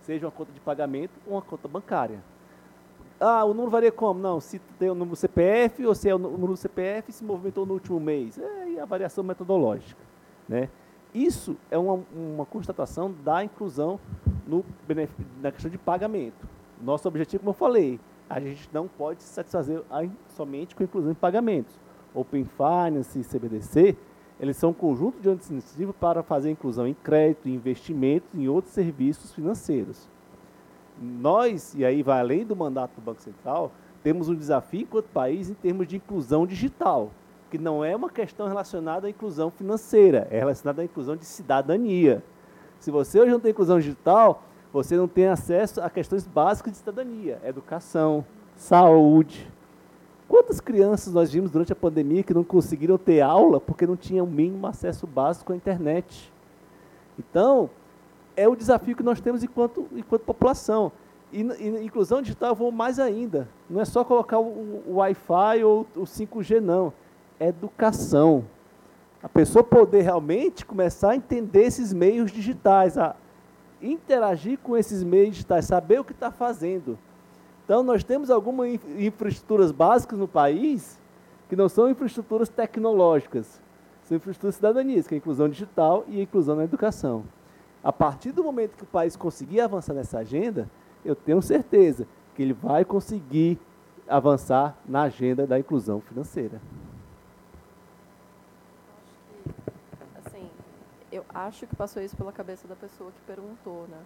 Seja 0.01 0.25
uma 0.25 0.31
conta 0.31 0.51
de 0.51 0.59
pagamento 0.59 1.13
ou 1.25 1.33
uma 1.33 1.41
conta 1.41 1.67
bancária. 1.67 2.19
Ah, 3.19 3.43
o 3.43 3.49
número 3.49 3.69
varia 3.69 3.91
como? 3.91 4.19
Não, 4.19 4.39
se 4.39 4.59
tem 4.77 4.89
o 4.89 4.95
número 4.95 5.15
CPF 5.15 5.85
ou 5.85 5.93
se 5.93 6.09
é 6.09 6.15
o 6.15 6.17
número 6.17 6.55
CPF 6.55 7.11
se 7.11 7.23
movimentou 7.23 7.65
no 7.65 7.73
último 7.73 7.99
mês. 7.99 8.37
É 8.37 8.69
e 8.69 8.79
a 8.79 8.85
variação 8.85 9.23
metodológica. 9.23 10.01
Né? 10.47 10.69
Isso 11.13 11.57
é 11.69 11.77
uma, 11.77 12.03
uma 12.13 12.45
constatação 12.45 13.13
da 13.23 13.43
inclusão 13.43 13.99
no, 14.47 14.63
na 15.41 15.51
questão 15.51 15.69
de 15.69 15.77
pagamento. 15.77 16.47
Nosso 16.79 17.07
objetivo, 17.07 17.41
como 17.41 17.51
eu 17.51 17.53
falei, 17.53 17.99
a 18.29 18.39
gente 18.39 18.69
não 18.71 18.87
pode 18.87 19.23
se 19.23 19.29
satisfazer 19.29 19.81
somente 20.29 20.75
com 20.75 20.83
inclusão 20.83 21.11
em 21.11 21.15
pagamentos. 21.15 21.79
Open 22.13 22.45
Finance 22.45 23.19
e 23.19 23.23
CBDC 23.23 23.97
eles 24.39 24.55
são 24.55 24.69
um 24.69 24.73
conjunto 24.73 25.19
de 25.19 25.27
iniciativas 25.27 25.93
para 25.99 26.23
fazer 26.23 26.49
inclusão 26.49 26.87
em 26.87 26.93
crédito, 26.93 27.49
investimentos 27.49 28.29
e 28.33 28.47
outros 28.47 28.73
serviços 28.73 29.33
financeiros. 29.33 30.07
Nós, 30.97 31.75
e 31.75 31.83
aí 31.83 32.01
vai 32.01 32.19
além 32.19 32.45
do 32.45 32.55
mandato 32.55 32.95
do 32.95 33.01
Banco 33.01 33.21
Central, 33.21 33.71
temos 34.01 34.29
um 34.29 34.35
desafio 34.35 34.81
enquanto 34.81 35.07
país 35.07 35.49
em 35.49 35.53
termos 35.53 35.87
de 35.87 35.97
inclusão 35.97 36.47
digital, 36.47 37.11
que 37.51 37.57
não 37.57 37.83
é 37.83 37.93
uma 37.93 38.09
questão 38.09 38.47
relacionada 38.47 39.07
à 39.07 39.09
inclusão 39.09 39.51
financeira, 39.51 40.25
é 40.31 40.39
relacionada 40.39 40.81
à 40.81 40.85
inclusão 40.85 41.17
de 41.17 41.25
cidadania. 41.25 42.23
Se 42.79 42.91
você 42.91 43.19
hoje 43.19 43.31
não 43.31 43.41
tem 43.41 43.51
inclusão 43.51 43.77
digital, 43.77 44.43
você 44.71 44.95
não 44.95 45.07
tem 45.07 45.27
acesso 45.27 45.81
a 45.81 45.89
questões 45.89 46.25
básicas 46.25 46.73
de 46.73 46.79
cidadania, 46.79 47.39
educação, 47.43 48.25
saúde, 48.55 49.49
Quantas 50.29 50.61
crianças 50.61 51.11
nós 51.11 51.31
vimos 51.31 51.49
durante 51.49 51.73
a 51.73 51.75
pandemia 51.75 52.21
que 52.21 52.35
não 52.35 52.43
conseguiram 52.43 52.99
ter 52.99 53.19
aula 53.19 53.59
porque 53.59 53.87
não 53.87 53.97
tinham 53.97 54.27
o 54.27 54.29
mínimo 54.29 54.67
acesso 54.67 55.07
básico 55.07 55.51
à 55.51 55.55
internet? 55.55 56.31
Então, 57.17 57.67
é 58.37 58.47
o 58.47 58.55
desafio 58.55 58.95
que 58.95 59.01
nós 59.01 59.19
temos 59.19 59.43
enquanto, 59.43 59.87
enquanto 59.91 60.21
população. 60.21 60.91
E, 61.33 61.41
e 61.41 61.83
inclusão 61.83 62.21
digital 62.21 62.49
eu 62.49 62.55
vou 62.55 62.71
mais 62.71 62.99
ainda. 62.99 63.49
Não 63.67 63.81
é 63.81 63.85
só 63.85 64.03
colocar 64.03 64.37
o, 64.37 64.83
o 64.87 64.97
Wi-Fi 64.97 65.63
ou 65.63 65.87
o 65.95 66.01
5G, 66.01 66.59
não. 66.59 66.93
É 67.39 67.47
educação. 67.47 68.45
A 69.23 69.27
pessoa 69.27 69.63
poder 69.63 70.03
realmente 70.03 70.63
começar 70.63 71.09
a 71.09 71.15
entender 71.15 71.63
esses 71.63 71.91
meios 71.91 72.31
digitais, 72.31 72.99
a 72.99 73.15
interagir 73.81 74.59
com 74.59 74.75
esses 74.77 75.03
meios 75.03 75.31
digitais, 75.31 75.65
saber 75.65 75.99
o 75.99 76.03
que 76.03 76.11
está 76.11 76.31
fazendo. 76.31 76.97
Então, 77.65 77.83
nós 77.83 78.03
temos 78.03 78.31
algumas 78.31 78.79
infraestruturas 78.97 79.71
básicas 79.71 80.17
no 80.17 80.27
país 80.27 80.99
que 81.47 81.55
não 81.55 81.69
são 81.69 81.89
infraestruturas 81.89 82.49
tecnológicas, 82.49 83.61
são 84.03 84.17
infraestruturas 84.17 84.55
cidadanias, 84.55 85.07
que 85.07 85.13
é 85.13 85.17
a 85.17 85.19
inclusão 85.19 85.47
digital 85.47 86.03
e 86.07 86.19
a 86.19 86.23
inclusão 86.23 86.55
na 86.55 86.63
educação. 86.63 87.23
A 87.83 87.93
partir 87.93 88.31
do 88.31 88.43
momento 88.43 88.75
que 88.75 88.83
o 88.83 88.87
país 88.87 89.15
conseguir 89.15 89.61
avançar 89.61 89.93
nessa 89.93 90.19
agenda, 90.19 90.69
eu 91.05 91.15
tenho 91.15 91.41
certeza 91.41 92.07
que 92.35 92.41
ele 92.41 92.53
vai 92.53 92.83
conseguir 92.83 93.59
avançar 94.07 94.75
na 94.87 95.03
agenda 95.03 95.45
da 95.45 95.59
inclusão 95.59 96.01
financeira. 96.01 96.59
Assim, 100.25 100.49
eu 101.11 101.25
acho 101.33 101.65
que 101.65 101.75
passou 101.75 102.01
isso 102.01 102.15
pela 102.15 102.31
cabeça 102.31 102.67
da 102.67 102.75
pessoa 102.75 103.11
que 103.11 103.21
perguntou, 103.25 103.85
né? 103.89 103.97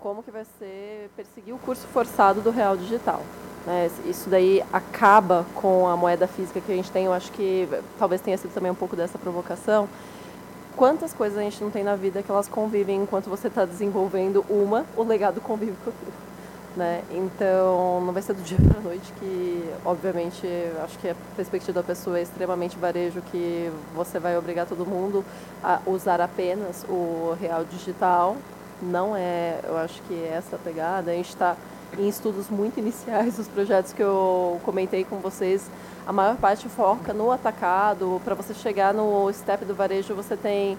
Como 0.00 0.22
que 0.22 0.30
vai 0.30 0.44
ser 0.58 1.10
perseguir 1.16 1.54
o 1.54 1.58
curso 1.58 1.86
forçado 1.86 2.40
do 2.40 2.50
Real 2.50 2.76
Digital? 2.76 3.22
Né? 3.64 3.90
Isso 4.04 4.28
daí 4.28 4.62
acaba 4.72 5.46
com 5.54 5.88
a 5.88 5.96
moeda 5.96 6.26
física 6.26 6.60
que 6.60 6.70
a 6.70 6.76
gente 6.76 6.90
tem. 6.90 7.06
Eu 7.06 7.12
acho 7.12 7.32
que 7.32 7.68
talvez 7.98 8.20
tenha 8.20 8.36
sido 8.36 8.52
também 8.52 8.70
um 8.70 8.74
pouco 8.74 8.94
dessa 8.94 9.18
provocação. 9.18 9.88
Quantas 10.76 11.12
coisas 11.12 11.38
a 11.38 11.42
gente 11.42 11.62
não 11.62 11.70
tem 11.70 11.84
na 11.84 11.96
vida 11.96 12.22
que 12.22 12.30
elas 12.30 12.48
convivem 12.48 13.02
enquanto 13.02 13.30
você 13.30 13.46
está 13.48 13.64
desenvolvendo 13.64 14.44
uma, 14.50 14.84
o 14.96 15.04
legado 15.04 15.40
convive 15.40 15.76
com 15.84 15.90
outra. 15.90 16.33
Né? 16.76 17.04
Então, 17.10 18.00
não 18.04 18.12
vai 18.12 18.20
ser 18.20 18.34
do 18.34 18.42
dia 18.42 18.58
para 18.68 18.80
a 18.80 18.82
noite 18.82 19.12
que, 19.20 19.64
obviamente, 19.84 20.44
acho 20.82 20.98
que 20.98 21.08
a 21.08 21.14
perspectiva 21.36 21.80
da 21.80 21.86
pessoa 21.86 22.18
é 22.18 22.22
extremamente 22.22 22.76
varejo, 22.76 23.22
que 23.30 23.70
você 23.94 24.18
vai 24.18 24.36
obrigar 24.36 24.66
todo 24.66 24.84
mundo 24.84 25.24
a 25.62 25.80
usar 25.86 26.20
apenas 26.20 26.84
o 26.88 27.36
real 27.40 27.64
digital. 27.64 28.36
Não 28.82 29.16
é, 29.16 29.60
eu 29.62 29.76
acho 29.76 30.02
que 30.02 30.14
é 30.14 30.34
essa 30.36 30.58
pegada. 30.58 31.12
A 31.12 31.14
gente 31.14 31.28
está 31.28 31.56
em 31.96 32.08
estudos 32.08 32.50
muito 32.50 32.78
iniciais, 32.80 33.38
os 33.38 33.46
projetos 33.46 33.92
que 33.92 34.02
eu 34.02 34.60
comentei 34.64 35.04
com 35.04 35.18
vocês, 35.18 35.70
a 36.04 36.12
maior 36.12 36.36
parte 36.36 36.68
foca 36.68 37.12
no 37.14 37.30
atacado. 37.30 38.20
Para 38.24 38.34
você 38.34 38.52
chegar 38.52 38.92
no 38.92 39.32
step 39.32 39.64
do 39.64 39.76
varejo, 39.76 40.12
você 40.12 40.36
tem 40.36 40.76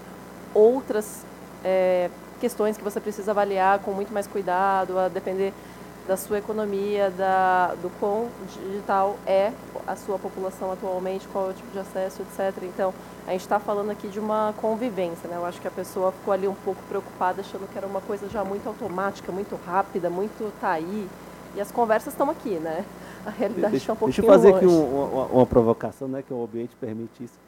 outras 0.53 1.25
é, 1.63 2.09
questões 2.39 2.77
que 2.77 2.83
você 2.83 2.99
precisa 2.99 3.31
avaliar 3.31 3.79
com 3.79 3.91
muito 3.91 4.13
mais 4.13 4.27
cuidado, 4.27 4.99
a 4.99 5.07
depender 5.07 5.53
da 6.07 6.15
sua 6.15 6.37
economia, 6.37 7.09
da, 7.09 7.73
do 7.81 7.89
quão 7.99 8.27
digital 8.53 9.17
é 9.25 9.51
a 9.87 9.95
sua 9.95 10.19
população 10.19 10.71
atualmente, 10.71 11.27
qual 11.27 11.47
é 11.47 11.49
o 11.49 11.53
tipo 11.53 11.71
de 11.71 11.79
acesso, 11.79 12.21
etc. 12.21 12.63
Então, 12.63 12.93
a 13.27 13.31
gente 13.31 13.41
está 13.41 13.59
falando 13.59 13.89
aqui 13.89 14.07
de 14.07 14.19
uma 14.19 14.53
convivência, 14.57 15.27
né? 15.27 15.35
Eu 15.35 15.45
acho 15.45 15.59
que 15.59 15.67
a 15.67 15.71
pessoa 15.71 16.11
ficou 16.11 16.33
ali 16.33 16.47
um 16.47 16.53
pouco 16.53 16.81
preocupada, 16.87 17.41
achando 17.41 17.67
que 17.67 17.77
era 17.77 17.87
uma 17.87 18.01
coisa 18.01 18.29
já 18.29 18.43
muito 18.43 18.67
automática, 18.67 19.31
muito 19.31 19.59
rápida, 19.65 20.09
muito 20.09 20.53
tá 20.59 20.71
aí. 20.71 21.07
E 21.55 21.61
as 21.61 21.71
conversas 21.71 22.13
estão 22.13 22.29
aqui, 22.29 22.59
né? 22.59 22.85
A 23.25 23.31
realidade 23.31 23.77
está 23.77 23.93
um 23.93 23.95
pouquinho 23.95 24.21
Deixa 24.27 24.47
eu 24.47 24.51
fazer 24.51 24.51
longe. 24.51 24.65
aqui 24.65 24.73
um, 24.73 25.11
uma, 25.13 25.25
uma 25.25 25.45
provocação, 25.45 26.07
né? 26.07 26.21
Que 26.21 26.33
o 26.33 26.43
ambiente 26.43 26.75
permite 26.75 27.23
isso. 27.23 27.39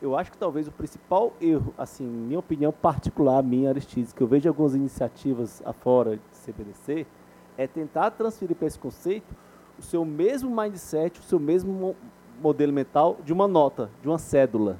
Eu 0.00 0.16
acho 0.16 0.30
que 0.30 0.38
talvez 0.38 0.68
o 0.68 0.70
principal 0.70 1.32
erro, 1.40 1.74
assim, 1.76 2.04
minha 2.04 2.38
opinião 2.38 2.72
particular, 2.72 3.42
minha 3.42 3.70
Aristides, 3.70 4.12
que 4.12 4.22
eu 4.22 4.26
vejo 4.26 4.48
algumas 4.48 4.74
iniciativas 4.74 5.62
afora 5.64 6.16
de 6.16 6.22
CBDC, 6.44 7.06
é 7.56 7.66
tentar 7.66 8.10
transferir 8.10 8.56
para 8.56 8.66
esse 8.66 8.78
conceito 8.78 9.34
o 9.78 9.82
seu 9.82 10.04
mesmo 10.04 10.54
mindset, 10.54 11.20
o 11.20 11.22
seu 11.22 11.38
mesmo 11.38 11.72
mo 11.72 11.96
modelo 12.40 12.70
mental 12.70 13.16
de 13.24 13.32
uma 13.32 13.48
nota, 13.48 13.90
de 14.02 14.08
uma 14.08 14.18
cédula. 14.18 14.76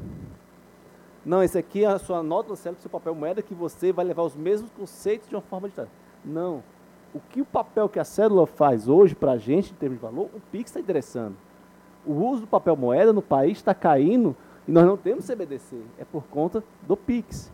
Não, 1.25 1.43
esse 1.43 1.57
aqui 1.57 1.85
é 1.85 1.87
a 1.87 1.99
sua 1.99 2.23
nota 2.23 2.51
do 2.51 2.57
cédula, 2.57 2.81
seu 2.81 2.91
papel 2.91 3.15
moeda, 3.15 3.41
que 3.41 3.55
você 3.55 3.93
vai 3.93 4.05
levar 4.05 4.23
os 4.23 4.37
mesmos 4.37 4.71
conceitos 4.71 5.27
de 5.27 5.35
uma 5.35 5.41
forma 5.41 5.67
diferente. 5.67 5.93
Não. 6.23 6.63
O 7.15 7.19
que 7.19 7.41
o 7.41 7.47
papel 7.47 7.89
que 7.89 7.99
a 7.99 8.05
cédula 8.05 8.47
faz 8.47 8.89
hoje 8.89 9.15
para 9.15 9.33
a 9.33 9.39
gente, 9.39 9.73
em 9.73 9.75
termos 9.75 9.99
de 9.99 10.03
valor, 10.03 10.29
o 10.35 10.41
PIX 10.53 10.71
está 10.71 10.81
endereçando. 10.81 11.35
O 12.05 12.13
uso 12.13 12.43
do 12.43 12.47
papel 12.47 12.77
moeda 12.77 13.13
no 13.13 13.23
país 13.23 13.57
está 13.57 13.75
caindo 13.75 14.37
e 14.69 14.71
nós 14.71 14.85
não 14.85 14.97
temos 14.97 15.27
CBDC. 15.27 15.81
É 15.99 16.05
por 16.05 16.25
conta 16.25 16.63
do 16.83 16.97
PIX. 16.97 17.51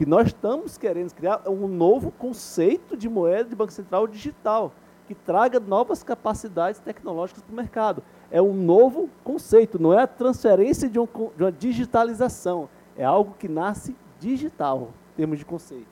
Que 0.00 0.06
nós 0.06 0.28
estamos 0.28 0.78
querendo 0.78 1.12
criar 1.12 1.42
é 1.44 1.50
um 1.50 1.68
novo 1.68 2.10
conceito 2.10 2.96
de 2.96 3.06
moeda 3.06 3.50
de 3.50 3.54
Banco 3.54 3.70
Central 3.70 4.06
digital, 4.06 4.72
que 5.06 5.14
traga 5.14 5.60
novas 5.60 6.02
capacidades 6.02 6.80
tecnológicas 6.80 7.42
para 7.42 7.52
o 7.52 7.54
mercado. 7.54 8.02
É 8.30 8.40
um 8.40 8.54
novo 8.54 9.10
conceito, 9.22 9.78
não 9.78 9.92
é 9.92 10.02
a 10.02 10.06
transferência 10.06 10.88
de, 10.88 10.98
um, 10.98 11.06
de 11.36 11.42
uma 11.42 11.52
digitalização. 11.52 12.66
É 12.96 13.04
algo 13.04 13.34
que 13.38 13.46
nasce 13.46 13.94
digital, 14.18 14.88
em 15.12 15.16
termos 15.18 15.38
de 15.38 15.44
conceito. 15.44 15.86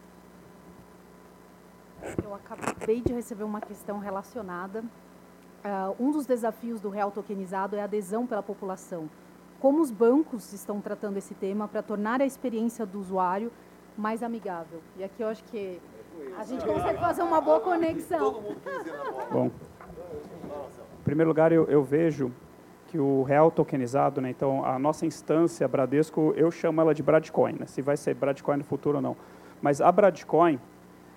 Eu 2.24 2.34
acabei 2.34 3.02
de 3.02 3.12
receber 3.12 3.44
uma 3.44 3.60
questão 3.60 3.98
relacionada. 3.98 4.80
Uh, 4.80 6.02
um 6.02 6.10
dos 6.10 6.24
desafios 6.24 6.80
do 6.80 6.88
real 6.88 7.10
tokenizado 7.10 7.76
é 7.76 7.82
a 7.82 7.84
adesão 7.84 8.26
pela 8.26 8.42
população. 8.42 9.10
Como 9.60 9.82
os 9.82 9.90
bancos 9.90 10.54
estão 10.54 10.80
tratando 10.80 11.18
esse 11.18 11.34
tema 11.34 11.68
para 11.68 11.82
tornar 11.82 12.22
a 12.22 12.24
experiência 12.24 12.86
do 12.86 12.98
usuário 12.98 13.52
mais 13.99 14.23
amigável? 14.23 14.81
E 14.97 15.02
aqui 15.02 15.23
eu 15.23 15.28
acho 15.28 15.43
que 15.45 15.81
a 16.38 16.45
gente 16.45 16.64
consegue 16.64 16.99
fazer 16.99 17.23
uma 17.23 17.40
boa 17.40 17.61
conexão. 17.61 18.43
Bom, 19.31 19.47
em 19.47 21.02
primeiro 21.05 21.28
lugar, 21.28 21.50
eu, 21.52 21.64
eu 21.64 21.83
vejo 21.83 22.33
que 22.87 22.99
o 22.99 23.23
real 23.23 23.50
tokenizado, 23.50 24.21
né, 24.21 24.31
então 24.31 24.64
a 24.64 24.78
nossa 24.78 25.05
instância 25.05 25.69
Bradesco, 25.69 26.33
eu 26.37 26.50
chamo 26.50 26.81
ela 26.81 26.95
de 26.95 27.02
Bradcoin, 27.02 27.57
né, 27.59 27.67
se 27.67 27.83
vai 27.83 27.97
ser 27.97 28.14
Bradcoin 28.14 28.57
no 28.57 28.64
futuro 28.64 28.97
ou 28.97 29.02
não. 29.02 29.17
Mas 29.61 29.81
a 29.81 29.93
Bradcoin, 29.93 30.59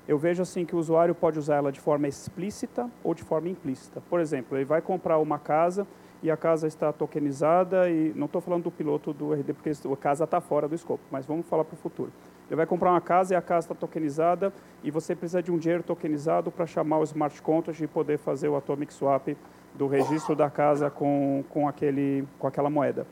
eu 0.08 0.18
vejo 0.18 0.42
assim 0.42 0.66
que 0.66 0.76
o 0.76 0.80
usuário 0.80 1.16
pode 1.16 1.40
usar 1.40 1.58
ela 1.58 1.72
de 1.72 1.80
forma 1.80 2.08
explícita 2.08 2.90
ou 3.04 3.14
de 3.14 3.24
forma 3.24 3.48
implícita. 3.48 4.02
Por 4.10 4.20
exemplo, 4.20 4.58
ele 4.58 4.66
vai 4.66 4.82
comprar 4.82 5.18
uma 5.20 5.40
casa 5.40 5.88
e 6.22 6.30
a 6.30 6.36
casa 6.36 6.68
está 6.68 6.92
tokenizada 6.92 7.90
e 7.90 8.12
não 8.16 8.26
estou 8.26 8.42
falando 8.42 8.64
do 8.64 8.72
piloto 8.72 9.14
do 9.14 9.34
RD 9.34 9.54
porque 9.54 9.70
a 9.70 9.98
casa 9.98 10.26
está 10.26 10.42
fora 10.42 10.68
do 10.68 10.76
escopo, 10.76 11.04
mas 11.10 11.26
vamos 11.26 11.46
falar 11.46 11.64
para 11.64 11.76
o 11.76 11.78
futuro. 11.78 12.12
Ele 12.52 12.58
vai 12.58 12.66
comprar 12.66 12.92
uma 12.92 13.00
casa 13.00 13.34
e 13.34 13.38
a 13.38 13.42
casa 13.42 13.68
está 13.68 13.76
tokenizada 13.76 14.52
e 14.84 14.92
você 14.92 15.16
precisa 15.16 15.42
de 15.42 15.50
um 15.50 15.58
dinheiro 15.58 15.84
tokenizado 15.84 16.52
para 16.52 16.66
chamar 16.68 17.00
o 17.00 17.04
smart 17.04 17.42
contract 17.42 17.82
e 17.82 17.88
poder 17.88 18.18
fazer 18.18 18.50
o 18.50 18.58
atomic 18.58 18.94
swap 18.94 19.30
do 19.74 19.88
registro 19.88 20.36
da 20.36 20.50
casa 20.50 20.90
com, 20.90 21.46
com, 21.50 21.66
aquele, 21.66 22.28
com 22.38 22.48
aquela 22.48 22.70
moeda. 22.70 23.08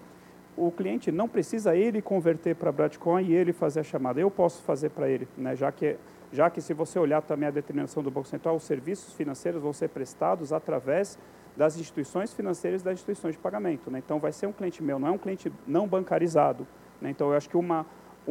O 0.58 0.70
cliente 0.70 1.10
não 1.10 1.30
precisa 1.30 1.74
ele 1.74 2.02
converter 2.02 2.54
para 2.54 2.70
Bradcoin 2.70 3.28
e 3.28 3.34
ele 3.34 3.54
fazer 3.54 3.80
a 3.80 3.84
chamada. 3.84 4.20
Eu 4.20 4.30
posso 4.30 4.62
fazer 4.64 4.90
para 4.90 5.08
ele, 5.08 5.26
né? 5.38 5.56
já, 5.56 5.72
que, 5.72 5.96
já 6.34 6.50
que 6.50 6.60
se 6.60 6.74
você 6.74 7.00
olhar 7.00 7.22
também 7.22 7.48
a 7.48 7.52
determinação 7.52 8.04
do 8.04 8.12
Banco 8.12 8.28
Central, 8.28 8.58
os 8.58 8.64
serviços 8.64 9.14
financeiros 9.14 9.62
vão 9.62 9.72
ser 9.72 9.88
prestados 9.88 10.52
através 10.52 11.18
das 11.56 11.78
instituições 11.78 12.34
financeiras 12.34 12.82
e 12.82 12.84
das 12.84 12.96
instituições 12.96 13.36
de 13.36 13.40
pagamento. 13.40 13.90
Né? 13.90 14.00
Então, 14.00 14.20
vai 14.20 14.34
ser 14.34 14.48
um 14.48 14.52
cliente 14.52 14.84
meu, 14.84 15.00
não 15.00 15.08
é 15.08 15.12
um 15.12 15.18
cliente 15.18 15.50
não 15.66 15.88
bancarizado. 15.88 16.68
Né? 17.00 17.10
Então, 17.10 17.30
eu 17.30 17.38
acho 17.38 17.50
que 17.50 17.56
uma, 17.56 17.82
um, 17.82 17.86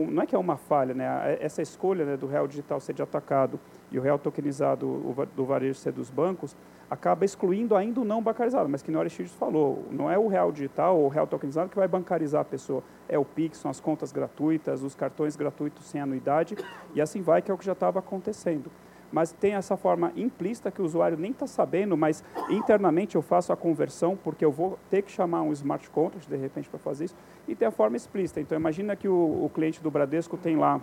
não 0.06 0.22
é 0.22 0.26
que 0.26 0.34
é 0.34 0.38
uma 0.38 0.56
falha, 0.56 0.94
né? 0.94 1.38
essa 1.40 1.62
escolha 1.62 2.04
né, 2.04 2.16
do 2.16 2.26
real 2.26 2.46
digital 2.46 2.80
ser 2.80 2.92
de 2.92 3.02
atacado 3.02 3.58
e 3.90 3.98
o 3.98 4.02
real 4.02 4.18
tokenizado 4.18 4.86
o, 4.86 5.26
do 5.34 5.44
varejo 5.44 5.78
ser 5.78 5.92
dos 5.92 6.10
bancos, 6.10 6.56
acaba 6.90 7.24
excluindo 7.24 7.76
ainda 7.76 8.00
o 8.00 8.04
não 8.04 8.22
bancarizado, 8.22 8.68
mas 8.68 8.82
que 8.82 8.90
o 8.90 8.98
Aristides 8.98 9.32
falou, 9.32 9.84
não 9.90 10.10
é 10.10 10.18
o 10.18 10.26
real 10.26 10.50
digital 10.50 10.96
ou 10.96 11.06
o 11.06 11.08
real 11.08 11.26
tokenizado 11.26 11.68
que 11.68 11.76
vai 11.76 11.86
bancarizar 11.86 12.40
a 12.40 12.44
pessoa, 12.44 12.82
é 13.08 13.18
o 13.18 13.24
Pix, 13.24 13.58
são 13.58 13.70
as 13.70 13.80
contas 13.80 14.10
gratuitas, 14.10 14.82
os 14.82 14.94
cartões 14.94 15.36
gratuitos 15.36 15.84
sem 15.84 16.00
anuidade, 16.00 16.56
e 16.94 17.00
assim 17.00 17.20
vai, 17.20 17.42
que 17.42 17.50
é 17.50 17.54
o 17.54 17.58
que 17.58 17.64
já 17.64 17.72
estava 17.72 17.98
acontecendo. 17.98 18.70
Mas 19.10 19.32
tem 19.32 19.54
essa 19.54 19.76
forma 19.76 20.12
implícita 20.16 20.70
que 20.70 20.82
o 20.82 20.84
usuário 20.84 21.16
nem 21.16 21.30
está 21.30 21.46
sabendo, 21.46 21.96
mas 21.96 22.22
internamente 22.50 23.16
eu 23.16 23.22
faço 23.22 23.52
a 23.52 23.56
conversão, 23.56 24.18
porque 24.22 24.44
eu 24.44 24.52
vou 24.52 24.78
ter 24.90 25.02
que 25.02 25.10
chamar 25.10 25.42
um 25.42 25.52
smart 25.52 25.88
contract, 25.90 26.28
de 26.28 26.36
repente, 26.36 26.68
para 26.68 26.78
fazer 26.78 27.06
isso, 27.06 27.16
e 27.46 27.54
tem 27.54 27.66
a 27.66 27.70
forma 27.70 27.96
explícita. 27.96 28.40
Então, 28.40 28.58
imagina 28.58 28.94
que 28.94 29.08
o, 29.08 29.44
o 29.44 29.50
cliente 29.52 29.82
do 29.82 29.90
Bradesco 29.90 30.36
tem 30.36 30.56
lá 30.56 30.80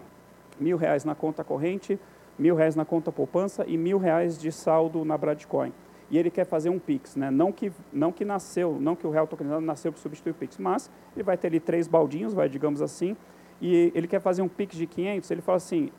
mil 0.60 0.78
reais 0.78 1.06
na 1.06 1.14
conta 1.14 1.44
corrente, 1.44 2.00
mil 2.38 2.56
reais 2.56 2.76
na 2.76 2.84
conta 2.84 3.12
poupança 3.12 3.64
e 3.68 3.78
mil 3.78 3.98
reais 3.98 4.40
de 4.40 4.52
saldo 4.52 5.06
na 5.06 5.18
Bradcoin 5.18 5.72
e 6.10 6.18
ele 6.18 6.30
quer 6.30 6.46
fazer 6.46 6.70
um 6.70 6.80
Pix, 6.80 7.16
né? 7.16 7.32
não, 7.32 7.52
que, 7.52 7.72
não 7.92 8.12
que 8.12 8.24
nasceu, 8.24 8.78
não 8.80 8.96
que 8.96 9.08
o 9.08 9.10
real 9.10 9.28
tokenizado 9.28 9.62
nasceu 9.62 9.92
para 9.92 10.02
substituir 10.02 10.32
o 10.32 10.36
Pix, 10.36 10.58
mas 10.58 10.90
ele 11.16 11.24
vai 11.24 11.38
ter 11.38 11.48
ali 11.48 11.60
três 11.60 11.88
baldinhos, 11.88 12.34
vai, 12.34 12.48
digamos 12.48 12.82
assim, 12.82 13.16
e 13.60 13.92
ele 13.96 14.08
quer 14.08 14.20
fazer 14.20 14.42
um 14.42 14.48
Pix 14.48 14.76
de 14.76 14.86
500, 14.86 15.32
ele 15.32 15.42
fala 15.42 15.58
assim, 15.58 15.90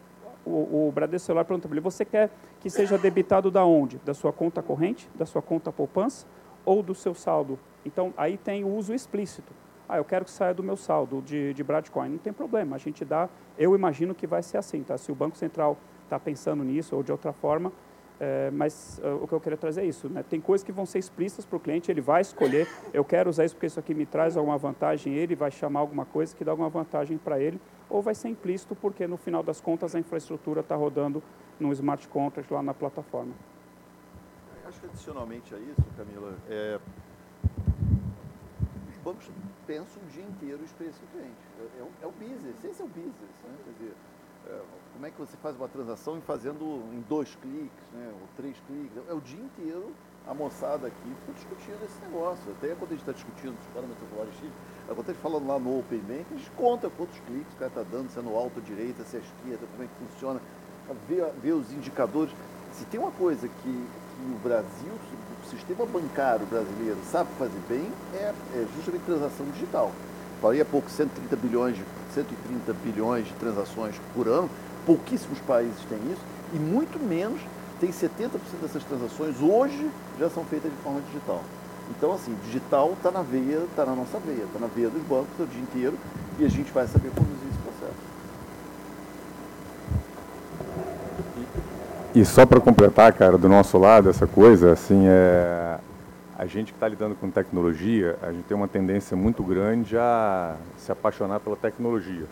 o, 0.47 0.89
o 0.89 0.93
Bradesco 0.93 1.27
Celular 1.27 1.45
pergunta 1.45 1.69
para 1.69 1.75
ele, 1.75 1.83
você 1.83 2.05
quer 2.05 2.31
que 2.61 2.71
seja 2.71 2.97
debitado 2.97 3.51
da 3.51 3.65
onde? 3.65 3.99
Da 3.99 4.15
sua 4.15 4.33
conta 4.33 4.63
corrente, 4.63 5.09
da 5.15 5.27
sua 5.27 5.43
conta 5.43 5.73
poupança 5.73 6.27
ou 6.65 6.83
do 6.83 6.95
seu 6.95 7.15
saldo? 7.15 7.59
Então, 7.85 8.15
aí 8.17 8.37
tem 8.37 8.65
o 8.65 8.69
uso 8.69 8.95
explícito. 8.95 9.53
Ah, 9.89 9.99
eu 9.99 10.05
quero 10.05 10.25
que 10.25 10.31
saia 10.31 10.55
do 10.55 10.63
meu 10.63 10.77
saldo 10.77 11.23
de, 11.23 11.53
de 11.55 11.63
Bradcoin. 11.63 12.09
Não 12.09 12.19
tem 12.19 12.33
problema, 12.33 12.77
a 12.77 12.79
gente 12.79 13.05
dá, 13.05 13.29
eu 13.59 13.75
imagino 13.75 14.15
que 14.15 14.27
vai 14.27 14.43
ser 14.43 14.59
assim, 14.59 14.83
tá? 14.83 14.97
Se 14.97 15.13
o 15.13 15.15
Banco 15.15 15.37
Central 15.37 15.77
está 16.05 16.19
pensando 16.19 16.65
nisso 16.65 16.97
ou 16.97 17.03
de 17.03 17.13
outra 17.13 17.33
forma, 17.33 17.73
é, 18.19 18.51
mas 18.51 19.01
uh, 19.03 19.23
o 19.23 19.29
que 19.29 19.35
eu 19.35 19.41
queria 19.41 19.59
trazer 19.59 19.83
é 19.83 19.87
isso. 19.87 20.09
Né? 20.09 20.25
Tem 20.29 20.41
coisas 20.41 20.65
que 20.65 20.73
vão 20.73 20.87
ser 20.87 20.99
explícitas 20.99 21.45
para 21.45 21.57
o 21.57 21.61
cliente, 21.61 21.91
ele 21.91 22.01
vai 22.01 22.23
escolher, 22.23 22.69
eu 22.93 23.05
quero 23.05 23.29
usar 23.29 23.45
isso 23.45 23.55
porque 23.55 23.67
isso 23.67 23.79
aqui 23.79 23.95
me 23.95 24.07
traz 24.07 24.37
alguma 24.37 24.57
vantagem, 24.57 25.15
ele 25.15 25.35
vai 25.35 25.51
chamar 25.51 25.81
alguma 25.81 26.05
coisa 26.05 26.35
que 26.35 26.45
dá 26.45 26.51
alguma 26.53 26.69
vantagem 26.69 27.19
para 27.19 27.41
ele, 27.41 27.61
ou 27.89 28.03
vai 28.03 28.15
ser 28.15 28.29
implícito 28.29 28.75
porque 28.75 29.07
no 29.07 29.17
final 29.17 29.43
das 29.43 29.61
contas 29.61 29.95
a 29.95 29.99
infraestrutura 29.99 30.61
está 30.61 30.75
rodando 30.75 31.23
no 31.61 31.73
smart 31.73 32.07
contract 32.09 32.53
lá 32.53 32.63
na 32.63 32.75
plataforma. 32.75 33.33
Acho 34.67 34.81
que 34.81 34.87
adicionalmente 34.87 35.55
a 35.55 35.59
isso, 35.59 35.85
Camila, 35.97 36.35
é, 36.49 36.81
os 38.91 38.97
bancos 38.99 39.31
pensam 39.67 40.03
o 40.03 40.07
dia 40.07 40.25
inteiro 40.25 40.59
a 40.61 40.65
experiência 40.65 41.05
cliente. 41.13 41.35
É, 41.61 41.81
é, 41.81 41.83
o, 41.83 41.89
é 42.03 42.07
o 42.07 42.13
business, 42.13 42.65
esse 42.65 42.83
é 42.83 42.85
o 42.85 42.89
business. 42.89 43.15
Né? 43.45 43.55
Quer 43.65 43.73
dizer, 43.79 43.95
como 44.93 45.07
é 45.07 45.11
que 45.11 45.19
você 45.19 45.37
faz 45.43 45.55
uma 45.57 45.69
transação 45.69 46.21
fazendo 46.23 46.83
em 46.93 47.05
dois 47.09 47.35
cliques, 47.37 47.85
né, 47.93 48.11
ou 48.13 48.29
três 48.37 48.57
cliques. 48.67 48.97
É 49.09 49.13
o 49.13 49.21
dia 49.21 49.41
inteiro 49.41 49.93
a 50.27 50.35
moçada 50.35 50.89
aqui 50.89 51.17
discutindo 51.35 51.85
esse 51.85 52.01
negócio. 52.01 52.51
Até 52.53 52.69
quando 52.75 52.93
a 52.93 52.95
gente 52.95 53.01
está 53.01 53.13
discutindo 53.13 53.55
os 53.61 53.67
parâmetros 53.75 54.09
do 54.09 54.17
X, 54.41 54.51
quando 54.87 55.01
a 55.01 55.13
gente 55.13 55.23
falando 55.23 55.47
lá 55.47 55.59
no 55.59 55.79
Open 55.79 56.01
Bank, 56.01 56.27
a 56.33 56.37
gente 56.37 56.51
conta 56.53 56.91
quantos 56.97 57.19
cliques 57.21 57.53
o 57.53 57.57
cara 57.57 57.69
está 57.69 57.83
dando, 57.83 58.11
se 58.11 58.19
é 58.19 58.23
no 58.23 58.37
alto, 58.37 58.61
direita, 58.61 59.05
se 59.05 59.17
é 59.17 59.21
esquerda, 59.21 59.67
como 59.71 59.85
é 59.85 59.87
que 59.87 60.13
funciona, 60.13 60.41
ver, 61.09 61.31
ver 61.43 61.53
os 61.53 61.71
indicadores. 61.73 62.33
Se 62.73 62.85
tem 62.87 62.99
uma 62.99 63.13
coisa 63.13 63.47
que, 63.49 63.63
que 63.63 64.35
o 64.35 64.39
Brasil, 64.43 64.93
o 65.43 65.47
sistema 65.47 65.87
bancário 65.87 66.47
brasileiro 66.47 66.99
sabe 67.05 67.31
fazer 67.39 67.61
bem, 67.69 67.93
é, 68.15 68.33
é 68.55 68.67
justamente 68.75 69.05
transação 69.05 69.47
digital. 69.51 69.93
Falei 70.41 70.61
há 70.61 70.65
pouco 70.65 70.91
130 70.91 71.35
bilhões, 71.37 71.77
de, 71.77 71.85
130 72.15 72.73
bilhões 72.85 73.27
de 73.27 73.33
transações 73.35 73.95
por 74.15 74.29
ano, 74.29 74.51
pouquíssimos 74.85 75.39
países 75.41 75.79
têm 75.89 75.99
isso, 76.13 76.21
e 76.53 76.59
muito 76.59 76.99
menos 76.99 77.41
tem 77.81 77.91
70% 77.91 78.31
dessas 78.63 78.85
transações 78.85 79.37
hoje 79.41 79.91
já 80.19 80.31
são 80.31 80.45
feitas 80.45 80.71
de 80.71 80.77
forma 80.79 81.01
digital. 81.09 81.43
Então, 81.91 82.13
assim, 82.13 82.35
digital 82.45 82.93
está 82.93 83.11
na 83.11 83.23
veia, 83.23 83.65
está 83.71 83.85
na 83.85 83.95
nossa 83.95 84.19
veia, 84.19 84.45
está 84.45 84.59
na 84.59 84.67
veia 84.67 84.89
dos 84.89 85.03
bancos 85.03 85.29
o 85.39 85.47
dia 85.47 85.61
inteiro 85.61 85.97
e 86.39 86.45
a 86.45 86.49
gente 86.49 86.73
vai 86.73 86.87
saber 86.87 87.11
conduzir 87.11 87.49
esse 87.49 87.59
processo. 87.59 88.17
E 92.15 92.25
só 92.25 92.47
para 92.47 92.61
completar, 92.61 93.13
cara, 93.13 93.37
do 93.37 93.49
nosso 93.49 93.77
lado, 93.79 94.09
essa 94.09 94.27
coisa, 94.27 94.73
assim, 94.73 95.05
é, 95.07 95.66
a 96.47 96.49
gente 96.49 96.73
que 96.73 96.77
está 96.77 96.87
lidando 96.87 97.17
com 97.17 97.29
tecnologia, 97.29 98.17
a 98.23 98.31
gente 98.31 98.45
tem 98.45 98.57
uma 98.57 98.69
tendência 98.69 99.17
muito 99.17 99.43
grande 99.43 99.99
a 99.99 100.57
se 100.77 100.93
apaixonar 100.93 101.41
pela 101.41 101.57
tecnologia 101.57 102.25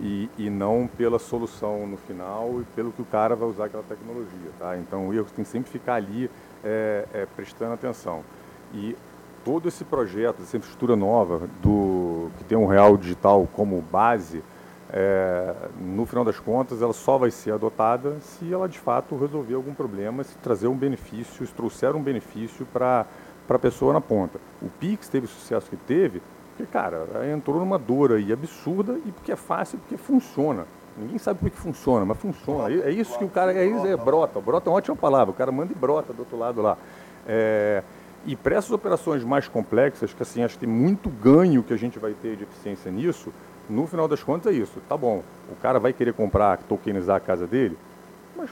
e, 0.00 0.30
e 0.38 0.48
não 0.48 0.88
pela 0.96 1.18
solução 1.18 1.84
no 1.84 1.96
final 1.96 2.60
e 2.60 2.64
pelo 2.76 2.92
que 2.92 3.02
o 3.02 3.04
cara 3.04 3.34
vai 3.34 3.48
usar 3.48 3.64
aquela 3.64 3.82
tecnologia. 3.82 4.52
Tá? 4.56 4.78
Então 4.78 5.08
o 5.08 5.12
erro 5.12 5.26
tem 5.34 5.44
que 5.44 5.50
sempre 5.50 5.68
ficar 5.68 5.94
ali 5.94 6.30
é, 6.64 7.04
é, 7.12 7.26
prestando 7.34 7.74
atenção. 7.74 8.22
E 8.72 8.96
todo 9.44 9.66
esse 9.66 9.84
projeto, 9.84 10.42
essa 10.42 10.56
infraestrutura 10.56 10.94
nova 10.94 11.48
do 11.60 12.30
que 12.38 12.44
tem 12.44 12.56
um 12.56 12.66
real 12.66 12.96
digital 12.96 13.48
como 13.52 13.80
base, 13.80 14.44
é, 14.92 15.54
no 15.80 16.04
final 16.04 16.24
das 16.24 16.38
contas, 16.38 16.82
ela 16.82 16.92
só 16.92 17.16
vai 17.16 17.30
ser 17.30 17.52
adotada 17.52 18.18
se 18.20 18.52
ela 18.52 18.68
de 18.68 18.78
fato 18.78 19.16
resolver 19.16 19.54
algum 19.54 19.72
problema, 19.74 20.24
se 20.24 20.36
trazer 20.38 20.66
um 20.66 20.76
benefício, 20.76 21.46
se 21.46 21.52
trouxer 21.52 21.94
um 21.94 22.02
benefício 22.02 22.66
para 22.72 23.06
a 23.56 23.58
pessoa 23.60 23.92
na 23.92 24.00
ponta. 24.00 24.38
O 24.60 24.68
Pix 24.68 25.08
teve 25.08 25.26
o 25.26 25.28
sucesso 25.28 25.68
que 25.68 25.76
teve 25.76 26.22
porque, 26.60 26.66
cara, 26.66 27.06
entrou 27.32 27.58
numa 27.58 27.78
dor 27.78 28.12
aí 28.12 28.32
absurda 28.32 28.98
e 29.06 29.12
porque 29.12 29.32
é 29.32 29.36
fácil, 29.36 29.78
porque 29.78 29.96
funciona. 29.96 30.66
Ninguém 30.96 31.18
sabe 31.18 31.40
por 31.40 31.50
que 31.50 31.56
funciona, 31.56 32.04
mas 32.04 32.18
funciona. 32.18 32.70
É 32.84 32.90
isso 32.90 33.16
que 33.16 33.24
o 33.24 33.28
cara. 33.28 33.52
É, 33.52 33.64
isso, 33.64 33.86
é 33.86 33.96
brota. 33.96 34.40
Brota 34.40 34.68
é 34.68 34.70
uma 34.70 34.76
ótima 34.76 34.96
palavra. 34.96 35.30
O 35.30 35.34
cara 35.34 35.50
manda 35.50 35.72
e 35.72 35.74
brota 35.74 36.12
do 36.12 36.20
outro 36.20 36.36
lado 36.36 36.60
lá. 36.60 36.76
É, 37.26 37.82
e 38.26 38.36
para 38.36 38.56
essas 38.56 38.70
operações 38.70 39.24
mais 39.24 39.48
complexas, 39.48 40.12
que 40.12 40.22
assim, 40.22 40.42
acho 40.42 40.54
que 40.54 40.66
tem 40.66 40.68
muito 40.68 41.08
ganho 41.08 41.62
que 41.62 41.72
a 41.72 41.76
gente 41.76 41.98
vai 41.98 42.12
ter 42.12 42.36
de 42.36 42.42
eficiência 42.42 42.90
nisso, 42.90 43.32
no 43.68 43.86
final 43.86 44.06
das 44.06 44.22
contas 44.22 44.52
é 44.52 44.56
isso. 44.56 44.80
Tá 44.86 44.96
bom, 44.96 45.22
o 45.50 45.56
cara 45.62 45.78
vai 45.78 45.94
querer 45.94 46.12
comprar, 46.12 46.58
tokenizar 46.58 47.16
a 47.16 47.20
casa 47.20 47.46
dele, 47.46 47.78
mas 48.36 48.50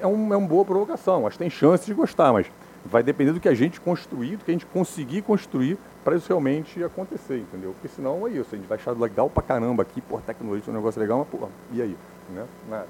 é, 0.00 0.06
um, 0.06 0.32
é 0.32 0.36
uma 0.36 0.46
boa 0.46 0.64
provocação. 0.64 1.26
Acho 1.26 1.36
que 1.36 1.42
tem 1.42 1.50
chance 1.50 1.86
de 1.86 1.94
gostar, 1.94 2.32
mas 2.32 2.46
vai 2.84 3.02
depender 3.02 3.32
do 3.32 3.40
que 3.40 3.48
a 3.48 3.54
gente 3.54 3.80
construir, 3.80 4.36
do 4.36 4.44
que 4.44 4.50
a 4.50 4.54
gente 4.54 4.66
conseguir 4.66 5.22
construir 5.22 5.78
para 6.04 6.16
isso 6.16 6.28
realmente 6.28 6.82
acontecer, 6.82 7.38
entendeu? 7.38 7.72
Porque 7.72 7.88
senão 7.88 8.26
é 8.26 8.30
isso, 8.30 8.54
a 8.54 8.56
gente 8.56 8.66
vai 8.66 8.78
achar 8.78 8.92
legal 8.92 9.28
pra 9.28 9.42
caramba 9.42 9.82
aqui, 9.82 10.00
pô, 10.00 10.18
tecnologia 10.18 10.64
é 10.68 10.70
um 10.70 10.76
negócio 10.76 11.00
legal, 11.00 11.18
mas 11.18 11.28
pô, 11.28 11.48
e 11.72 11.82
aí? 11.82 11.96
Né? 12.30 12.46
Nada. 12.68 12.88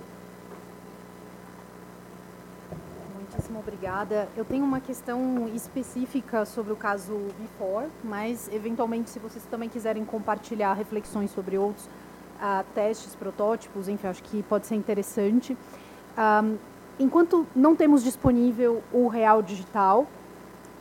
Muitíssimo 3.16 3.60
obrigada. 3.60 4.28
Eu 4.36 4.44
tenho 4.44 4.64
uma 4.64 4.80
questão 4.80 5.48
específica 5.54 6.44
sobre 6.44 6.72
o 6.72 6.76
caso 6.76 7.16
Before, 7.38 7.86
mas 8.02 8.48
eventualmente 8.52 9.10
se 9.10 9.18
vocês 9.18 9.44
também 9.44 9.68
quiserem 9.68 10.04
compartilhar 10.04 10.74
reflexões 10.74 11.30
sobre 11.30 11.56
outros 11.56 11.86
uh, 11.86 12.64
testes, 12.74 13.14
protótipos, 13.14 13.88
enfim, 13.88 14.08
acho 14.08 14.22
que 14.22 14.42
pode 14.42 14.66
ser 14.66 14.74
interessante. 14.74 15.56
Um, 16.18 16.56
enquanto 17.00 17.46
não 17.56 17.74
temos 17.74 18.04
disponível 18.04 18.82
o 18.92 19.08
real 19.08 19.42
digital, 19.42 20.06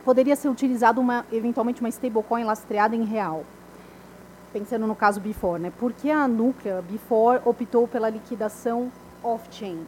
poderia 0.04 0.36
ser 0.36 0.48
utilizado 0.48 1.00
uma, 1.00 1.24
eventualmente 1.32 1.80
uma 1.80 1.88
stablecoin 1.88 2.44
lastreada 2.44 2.94
em 2.94 3.04
real. 3.04 3.42
Pensando 4.52 4.86
no 4.86 4.94
caso 4.94 5.20
Before, 5.20 5.60
né? 5.60 5.72
Por 5.78 5.92
que 5.92 6.10
a 6.10 6.28
Núclea 6.28 6.82
Before 6.82 7.40
optou 7.44 7.88
pela 7.88 8.10
liquidação 8.10 8.92
off-chain? 9.22 9.86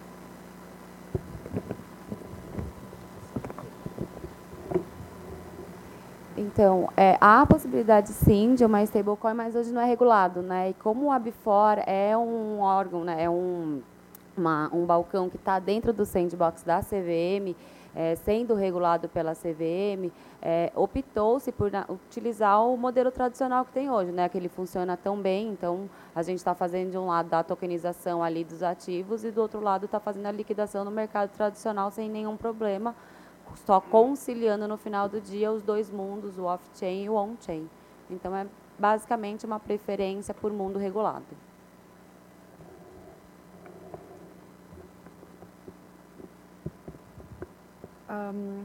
Então, 6.37 6.89
é, 6.97 7.19
há 7.21 7.43
a 7.43 7.47
possibilidade 7.47 8.09
sim 8.09 8.55
de 8.55 8.65
uma 8.65 8.83
stablecoin, 8.83 9.35
mas 9.35 9.55
hoje 9.55 9.71
não 9.71 9.81
é 9.81 9.85
regulado, 9.85 10.41
né? 10.41 10.71
E 10.71 10.75
como 10.75 11.13
a 11.13 11.19
Before 11.19 11.83
é 11.87 12.17
um 12.17 12.61
órgão, 12.61 13.05
né? 13.05 13.25
É 13.25 13.29
um, 13.31 13.83
uma, 14.37 14.71
um 14.73 14.85
balcão 14.85 15.29
que 15.29 15.37
está 15.37 15.59
dentro 15.59 15.93
do 15.93 16.05
sandbox 16.05 16.63
da 16.63 16.81
CVM, 16.81 17.55
é, 17.95 18.15
sendo 18.17 18.55
regulado 18.55 19.09
pela 19.09 19.35
CVM, 19.35 20.11
é, 20.41 20.73
optou-se 20.75 21.53
por 21.53 21.71
na, 21.71 21.85
utilizar 21.89 22.65
o 22.65 22.77
modelo 22.77 23.11
tradicional 23.11 23.65
que 23.65 23.73
tem 23.73 23.91
hoje, 23.91 24.11
né, 24.11 24.29
que 24.29 24.39
ele 24.39 24.49
funciona 24.49 24.97
tão 24.97 25.21
bem. 25.21 25.49
Então, 25.51 25.89
a 26.15 26.23
gente 26.23 26.39
está 26.39 26.55
fazendo 26.55 26.91
de 26.91 26.99
um 26.99 27.07
lado 27.07 27.29
da 27.29 27.43
tokenização 27.43 28.23
ali 28.23 28.45
dos 28.45 28.63
ativos 28.63 29.25
e 29.25 29.31
do 29.31 29.41
outro 29.41 29.61
lado 29.61 29.85
está 29.85 30.01
fazendo 30.01 30.27
a 30.27 30.33
liquidação 30.33 30.85
no 30.85 30.91
mercado 30.91 31.31
tradicional 31.31 31.91
sem 31.91 32.09
nenhum 32.09 32.37
problema, 32.37 32.95
só 33.67 33.81
conciliando 33.81 34.67
no 34.67 34.79
final 34.79 35.09
do 35.09 35.21
dia 35.21 35.53
os 35.53 35.63
dois 35.63 35.91
mundos, 35.91 36.39
o 36.39 36.45
off-chain 36.45 37.05
e 37.05 37.11
o 37.11 37.15
on-chain. 37.15 37.69
Então, 38.11 38.35
é 38.35 38.47
basicamente 38.79 39.45
uma 39.45 39.61
preferência 39.61 40.33
por 40.33 40.51
mundo 40.53 40.79
regulado. 40.79 41.25
Um, 48.13 48.65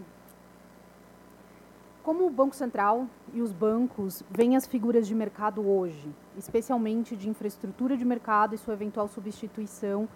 como 2.03 2.25
o 2.25 2.29
Banco 2.29 2.55
Central 2.55 3.07
e 3.33 3.41
os 3.41 3.51
bancos 3.51 4.23
veem 4.29 4.55
as 4.55 4.67
figuras 4.67 5.07
de 5.07 5.15
mercado 5.15 5.67
hoje, 5.67 6.13
especialmente 6.37 7.15
de 7.15 7.29
infraestrutura 7.29 7.97
de 7.97 8.05
mercado 8.05 8.55
e 8.55 8.57
sua 8.57 8.73
eventual 8.73 9.07
substituição 9.07 10.07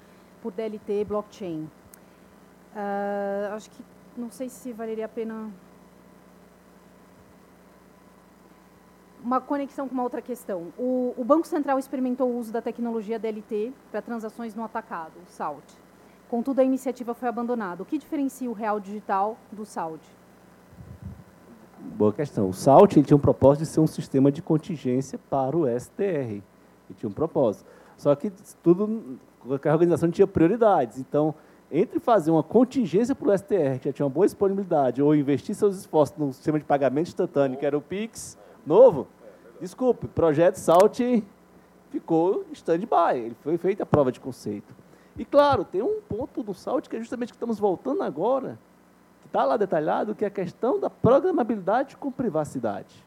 por 0.42 0.52
DLT 0.52 1.06
blockchain? 1.06 1.70
Uh, 2.74 3.54
acho 3.54 3.70
que 3.70 3.84
não 4.16 4.30
sei 4.30 4.48
se 4.50 4.72
valeria 4.72 5.06
a 5.06 5.10
pena 5.10 5.52
uma 9.24 9.40
conexão 9.40 9.88
com 9.88 9.94
uma 9.94 10.04
outra 10.04 10.22
questão. 10.22 10.74
O, 10.78 11.14
o, 11.18 11.24
Banco 11.24 11.48
Central 11.48 11.78
experimentou 11.78 12.30
o 12.30 12.38
uso 12.38 12.52
da 12.52 12.62
tecnologia 12.62 13.20
DLT 13.20 13.72
para 13.92 14.02
transações 14.02 14.56
no 14.56 14.64
atacado, 14.64 15.14
o 15.28 15.32
SALT. 15.32 15.64
Contudo, 16.32 16.62
a 16.62 16.64
iniciativa 16.64 17.14
foi 17.14 17.28
abandonada. 17.28 17.84
O 17.84 17.86
que 17.86 17.98
diferencia 17.98 18.50
o 18.50 18.54
real 18.54 18.80
digital 18.80 19.38
do 19.52 19.66
SALT? 19.66 20.00
Boa 21.98 22.14
questão. 22.14 22.48
O 22.48 22.54
SALT 22.54 23.04
tinha 23.04 23.18
um 23.18 23.20
propósito 23.20 23.64
de 23.64 23.68
ser 23.68 23.82
um 23.82 23.86
sistema 23.86 24.32
de 24.32 24.42
contingência 24.42 25.20
para 25.30 25.58
o 25.58 25.68
STR. 25.68 26.40
Ele 26.40 26.44
tinha 26.96 27.10
um 27.10 27.12
propósito. 27.12 27.66
Só 27.98 28.16
que 28.16 28.32
tudo, 28.64 29.20
a 29.46 29.72
organização 29.74 30.10
tinha 30.10 30.26
prioridades. 30.26 31.00
Então, 31.00 31.36
entre 31.70 32.00
fazer 32.00 32.32
uma 32.32 32.44
contingência 32.44 33.14
para 33.14 33.28
o 33.28 33.38
STR, 33.38 33.80
que 33.82 33.90
já 33.90 33.92
tinha 33.92 34.06
uma 34.06 34.10
boa 34.10 34.26
disponibilidade, 34.26 35.02
ou 35.02 35.14
investir 35.14 35.54
seus 35.54 35.78
esforços 35.80 36.18
no 36.18 36.32
sistema 36.32 36.58
de 36.58 36.64
pagamento 36.64 37.10
instantâneo, 37.10 37.60
que 37.60 37.66
era 37.66 37.78
o 37.78 37.82
PIX 37.82 38.38
novo, 38.66 39.06
desculpe, 39.60 40.06
o 40.06 40.10
projeto 40.10 40.56
SALT 40.56 40.98
ficou 41.90 42.46
stand-by. 42.54 43.18
Ele 43.18 43.36
foi 43.42 43.58
feita 43.58 43.84
a 43.84 43.86
prova 43.86 44.14
de 44.14 44.22
conceito. 44.22 44.81
E 45.22 45.26
claro, 45.26 45.64
tem 45.64 45.84
um 45.84 46.02
ponto 46.02 46.42
do 46.42 46.52
salto 46.52 46.90
que 46.90 46.96
é 46.96 47.00
justamente 47.00 47.30
que 47.30 47.36
estamos 47.36 47.60
voltando 47.60 48.02
agora, 48.02 48.58
que 49.22 49.28
está 49.28 49.44
lá 49.44 49.56
detalhado, 49.56 50.16
que 50.16 50.26
é 50.26 50.28
a 50.28 50.32
questão 50.32 50.80
da 50.80 50.90
programabilidade 50.90 51.96
com 51.96 52.12
privacidade. 52.12 53.06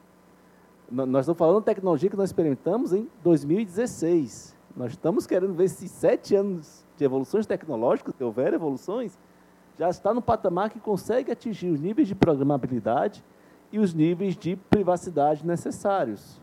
Nós 0.89 1.25
estamos 1.25 1.37
falando 1.37 1.59
de 1.59 1.65
tecnologia 1.65 2.09
que 2.09 2.17
nós 2.17 2.29
experimentamos 2.29 2.93
em 2.93 3.11
2016. 3.25 4.57
Nós 4.77 4.93
estamos 4.93 5.27
querendo 5.27 5.55
ver 5.55 5.69
se 5.69 5.89
sete 5.89 6.37
anos 6.37 6.85
de 6.97 7.05
evoluções 7.05 7.47
tecnológicas, 7.47 8.15
se 8.15 8.23
houver 8.23 8.55
evoluções, 8.55 9.19
já 9.77 9.89
está 9.91 10.15
no 10.15 10.23
patamar 10.23 10.71
que 10.71 10.79
consegue 10.79 11.33
atingir 11.33 11.71
os 11.71 11.81
níveis 11.81 12.07
de 12.07 12.15
programabilidade 12.15 13.25
e 13.73 13.81
os 13.81 13.93
níveis 13.93 14.37
de 14.37 14.55
privacidade 14.55 15.45
necessários 15.45 16.41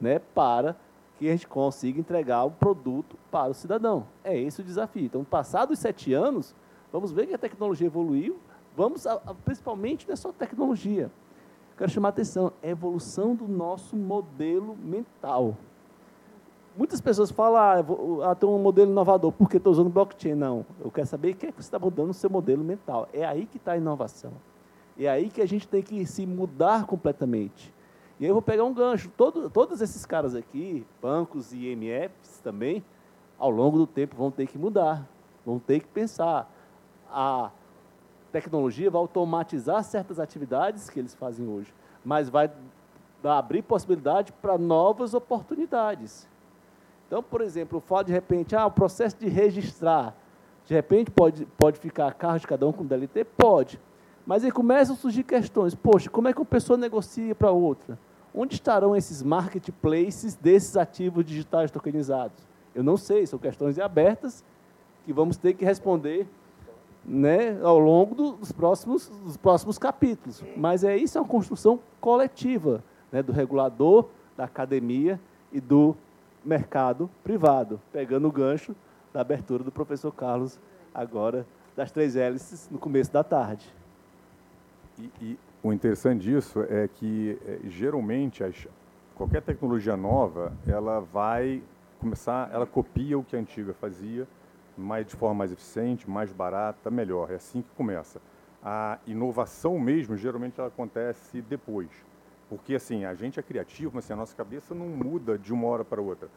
né, 0.00 0.20
para 0.32 0.76
que 1.18 1.28
a 1.28 1.32
gente 1.32 1.48
consiga 1.48 1.98
entregar 1.98 2.44
o 2.44 2.50
produto 2.50 3.16
para 3.30 3.50
o 3.50 3.54
cidadão. 3.54 4.06
É 4.22 4.38
esse 4.38 4.60
o 4.60 4.64
desafio. 4.64 5.06
Então, 5.06 5.24
passados 5.24 5.78
sete 5.80 6.14
anos, 6.14 6.54
vamos 6.92 7.10
ver 7.10 7.26
que 7.26 7.34
a 7.34 7.38
tecnologia 7.38 7.86
evoluiu, 7.86 8.38
vamos, 8.76 9.06
a, 9.06 9.14
a, 9.14 9.34
principalmente, 9.34 10.06
não 10.06 10.12
é 10.12 10.16
só 10.16 10.32
tecnologia. 10.32 11.10
Quero 11.76 11.90
chamar 11.90 12.08
a 12.08 12.10
atenção, 12.10 12.52
é 12.62 12.68
a 12.68 12.70
evolução 12.70 13.34
do 13.34 13.48
nosso 13.48 13.96
modelo 13.96 14.76
mental. 14.76 15.56
Muitas 16.76 17.00
pessoas 17.00 17.32
falam, 17.32 17.60
ah, 17.60 18.30
ah 18.30 18.34
tem 18.36 18.48
um 18.48 18.58
modelo 18.58 18.90
inovador, 18.90 19.32
porque 19.32 19.56
estou 19.56 19.72
usando 19.72 19.90
blockchain. 19.90 20.34
Não, 20.34 20.64
eu 20.80 20.90
quero 20.92 21.06
saber 21.08 21.32
o 21.32 21.36
que 21.36 21.46
é 21.46 21.52
que 21.52 21.56
você 21.56 21.66
está 21.66 21.78
mudando 21.78 22.08
no 22.08 22.14
seu 22.14 22.30
modelo 22.30 22.62
mental. 22.62 23.08
É 23.12 23.24
aí 23.24 23.46
que 23.46 23.56
está 23.56 23.72
a 23.72 23.76
inovação. 23.76 24.32
É 24.96 25.08
aí 25.08 25.30
que 25.30 25.40
a 25.40 25.46
gente 25.46 25.66
tem 25.66 25.82
que 25.82 26.06
se 26.06 26.24
mudar 26.24 26.86
completamente. 26.86 27.74
E 28.20 28.24
aí 28.24 28.30
eu 28.30 28.34
vou 28.34 28.42
pegar 28.42 28.64
um 28.64 28.74
gancho. 28.74 29.10
Todo, 29.16 29.48
todos 29.48 29.80
esses 29.80 30.04
caras 30.04 30.34
aqui, 30.34 30.84
bancos 31.00 31.52
e 31.52 31.72
IMFs 31.72 32.40
também, 32.42 32.84
ao 33.38 33.50
longo 33.50 33.78
do 33.78 33.86
tempo 33.86 34.16
vão 34.16 34.30
ter 34.30 34.46
que 34.46 34.58
mudar, 34.58 35.06
vão 35.46 35.58
ter 35.58 35.80
que 35.80 35.86
pensar. 35.86 36.50
A 37.10 37.50
tecnologia 38.32 38.90
vai 38.90 39.00
automatizar 39.00 39.82
certas 39.84 40.18
atividades 40.18 40.90
que 40.90 40.98
eles 40.98 41.14
fazem 41.14 41.46
hoje, 41.46 41.72
mas 42.04 42.28
vai 42.28 42.50
abrir 43.22 43.62
possibilidade 43.62 44.32
para 44.32 44.58
novas 44.58 45.14
oportunidades. 45.14 46.28
Então, 47.06 47.22
por 47.22 47.40
exemplo, 47.40 47.80
fala 47.80 48.04
de 48.04 48.12
repente, 48.12 48.54
ah, 48.54 48.66
o 48.66 48.70
processo 48.70 49.16
de 49.16 49.28
registrar, 49.28 50.14
de 50.66 50.74
repente 50.74 51.10
pode, 51.10 51.46
pode 51.56 51.78
ficar 51.78 52.12
carro 52.14 52.38
de 52.38 52.46
cada 52.46 52.66
um 52.66 52.72
com 52.72 52.84
DLT? 52.84 53.24
Pode. 53.24 53.80
Mas 54.26 54.44
aí 54.44 54.50
começam 54.50 54.94
a 54.94 54.98
surgir 54.98 55.22
questões. 55.22 55.74
Poxa, 55.74 56.10
como 56.10 56.28
é 56.28 56.34
que 56.34 56.38
uma 56.38 56.44
pessoa 56.44 56.76
negocia 56.76 57.34
para 57.34 57.50
outra? 57.50 57.98
Onde 58.40 58.54
estarão 58.54 58.94
esses 58.94 59.20
marketplaces 59.20 60.36
desses 60.36 60.76
ativos 60.76 61.24
digitais 61.24 61.72
tokenizados? 61.72 62.46
Eu 62.72 62.84
não 62.84 62.96
sei, 62.96 63.26
são 63.26 63.36
questões 63.36 63.80
abertas 63.80 64.44
que 65.04 65.12
vamos 65.12 65.36
ter 65.36 65.54
que 65.54 65.64
responder 65.64 66.24
né, 67.04 67.60
ao 67.60 67.80
longo 67.80 68.14
dos 68.14 68.52
próximos, 68.52 69.08
dos 69.08 69.36
próximos 69.36 69.76
capítulos. 69.76 70.44
Mas 70.56 70.84
é 70.84 70.96
isso 70.96 71.18
é 71.18 71.20
uma 71.20 71.26
construção 71.26 71.80
coletiva 72.00 72.84
né, 73.10 73.24
do 73.24 73.32
regulador, 73.32 74.06
da 74.36 74.44
academia 74.44 75.20
e 75.50 75.60
do 75.60 75.96
mercado 76.44 77.10
privado, 77.24 77.80
pegando 77.92 78.28
o 78.28 78.30
gancho 78.30 78.72
da 79.12 79.20
abertura 79.20 79.64
do 79.64 79.72
professor 79.72 80.12
Carlos 80.12 80.60
agora 80.94 81.44
das 81.74 81.90
três 81.90 82.14
hélices 82.14 82.68
no 82.70 82.78
começo 82.78 83.12
da 83.12 83.24
tarde. 83.24 83.66
E, 84.96 85.10
e 85.20 85.38
o 85.62 85.72
interessante 85.72 86.22
disso 86.22 86.64
é 86.68 86.88
que 86.88 87.38
é, 87.44 87.58
geralmente 87.68 88.44
as, 88.44 88.68
qualquer 89.14 89.42
tecnologia 89.42 89.96
nova 89.96 90.52
ela 90.66 91.00
vai 91.00 91.62
começar, 91.98 92.48
ela 92.52 92.66
copia 92.66 93.18
o 93.18 93.24
que 93.24 93.34
a 93.34 93.38
antiga 93.38 93.74
fazia, 93.74 94.26
mais 94.76 95.06
de 95.06 95.16
forma 95.16 95.34
mais 95.34 95.52
eficiente, 95.52 96.08
mais 96.08 96.32
barata, 96.32 96.90
melhor. 96.90 97.30
É 97.30 97.34
assim 97.34 97.62
que 97.62 97.70
começa. 97.70 98.20
A 98.62 98.98
inovação 99.06 99.78
mesmo 99.78 100.16
geralmente 100.16 100.58
ela 100.58 100.68
acontece 100.68 101.42
depois. 101.42 101.88
Porque 102.48 102.76
assim, 102.76 103.04
a 103.04 103.14
gente 103.14 103.38
é 103.38 103.42
criativo, 103.42 103.92
mas 103.94 104.04
assim, 104.04 104.12
a 104.12 104.16
nossa 104.16 104.36
cabeça 104.36 104.74
não 104.74 104.86
muda 104.86 105.36
de 105.36 105.52
uma 105.52 105.66
hora 105.66 105.84
para 105.84 106.00
outra. 106.00 106.28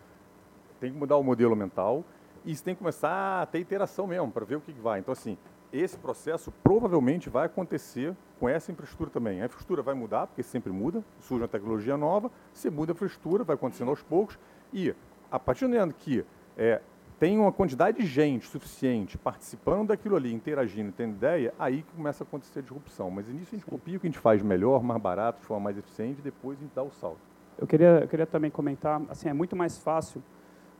Tem 0.80 0.92
que 0.92 0.98
mudar 0.98 1.18
o 1.18 1.24
modelo 1.24 1.56
mental 1.56 2.04
e 2.44 2.52
isso 2.52 2.64
tem 2.64 2.74
que 2.74 2.80
começar 2.80 3.44
a 3.44 3.46
ter 3.46 3.60
interação 3.60 4.08
mesmo, 4.08 4.32
para 4.32 4.44
ver 4.44 4.56
o 4.56 4.62
que 4.62 4.72
vai. 4.74 5.00
Então, 5.00 5.12
assim, 5.12 5.38
esse 5.72 5.98
processo 5.98 6.52
provavelmente 6.64 7.30
vai 7.30 7.46
acontecer 7.46 8.16
com 8.40 8.50
essa 8.50 8.72
infraestrutura 8.72 9.10
também. 9.10 9.42
A 9.42 9.46
infraestrutura 9.46 9.82
vai 9.82 9.94
mudar, 9.94 10.28
porque 10.28 10.44
sempre 10.44 10.72
muda, 10.72 11.04
surge 11.20 11.44
uma 11.44 11.48
tecnologia 11.48 11.96
nova, 11.96 12.30
se 12.54 12.70
muda 12.70 12.92
a 12.92 12.94
infraestrutura, 12.94 13.44
vai 13.44 13.56
acontecendo 13.56 13.90
aos 13.90 14.02
poucos, 14.02 14.38
e 14.74 14.94
a 15.32 15.40
partir 15.40 15.66
do 15.66 15.70
momento 15.70 15.96
que 15.96 16.26
é, 16.58 16.82
tem 17.20 17.38
uma 17.38 17.52
quantidade 17.52 18.00
de 18.00 18.06
gente 18.06 18.48
suficiente 18.48 19.18
participando 19.18 19.90
daquilo 19.90 20.16
ali, 20.16 20.34
interagindo, 20.34 20.92
tendo 20.92 21.14
ideia, 21.14 21.54
aí 21.58 21.84
que 21.84 21.94
começa 21.94 22.24
a 22.24 22.28
acontecer 22.28 22.60
a 22.60 22.62
disrupção. 22.62 23.10
Mas 23.12 23.30
início 23.30 23.56
a 23.56 23.60
gente 23.60 23.66
copia 23.66 23.98
o 23.98 24.00
que 24.00 24.08
a 24.08 24.10
gente 24.10 24.20
faz 24.20 24.42
melhor, 24.42 24.84
mais 24.84 25.02
barato, 25.02 25.40
de 25.40 25.46
forma 25.46 25.66
mais 25.66 25.78
eficiente, 25.78 26.20
e 26.20 26.24
depois 26.24 26.58
a 26.58 26.62
gente 26.62 26.74
dá 26.74 26.84
o 26.84 26.92
salto. 26.92 27.20
Eu 27.58 27.68
queria, 27.68 28.00
eu 28.02 28.08
queria 28.08 28.26
também 28.26 28.50
comentar, 28.50 29.02
assim, 29.08 29.30
é 29.30 29.34
muito 29.34 29.56
mais 29.56 29.78
fácil 29.78 30.22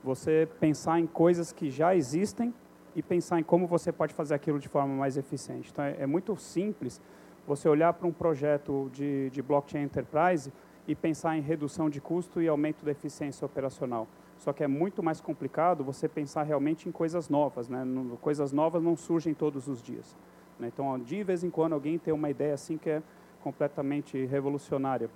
você 0.02 0.48
pensar 0.58 0.98
em 0.98 1.06
coisas 1.06 1.52
que 1.52 1.70
já 1.70 1.94
existem 1.94 2.52
e 2.94 3.02
pensar 3.02 3.40
em 3.40 3.42
como 3.42 3.66
você 3.66 3.90
pode 3.90 4.14
fazer 4.14 4.34
aquilo 4.34 4.58
de 4.58 4.68
forma 4.68 4.94
mais 4.94 5.16
eficiente. 5.16 5.70
Então, 5.72 5.84
é, 5.84 5.96
é 6.00 6.06
muito 6.06 6.36
simples 6.36 7.00
você 7.46 7.68
olhar 7.68 7.92
para 7.92 8.06
um 8.06 8.12
projeto 8.12 8.90
de, 8.92 9.30
de 9.30 9.42
blockchain 9.42 9.82
enterprise 9.82 10.52
e 10.86 10.94
pensar 10.94 11.36
em 11.36 11.40
redução 11.40 11.88
de 11.88 12.00
custo 12.00 12.40
e 12.40 12.48
aumento 12.48 12.84
da 12.84 12.90
eficiência 12.90 13.44
operacional. 13.44 14.06
Só 14.38 14.52
que 14.52 14.64
é 14.64 14.66
muito 14.66 15.02
mais 15.02 15.20
complicado 15.20 15.84
você 15.84 16.08
pensar 16.08 16.42
realmente 16.42 16.88
em 16.88 16.92
coisas 16.92 17.28
novas. 17.28 17.68
Né? 17.68 17.84
Coisas 18.20 18.52
novas 18.52 18.82
não 18.82 18.96
surgem 18.96 19.34
todos 19.34 19.68
os 19.68 19.80
dias. 19.80 20.16
Né? 20.58 20.68
Então, 20.72 20.98
de 20.98 21.22
vez 21.22 21.44
em 21.44 21.50
quando, 21.50 21.74
alguém 21.74 21.98
tem 21.98 22.12
uma 22.12 22.28
ideia 22.28 22.54
assim 22.54 22.76
que 22.76 22.90
é 22.90 23.02
completamente 23.42 24.24
revolucionária. 24.26 25.08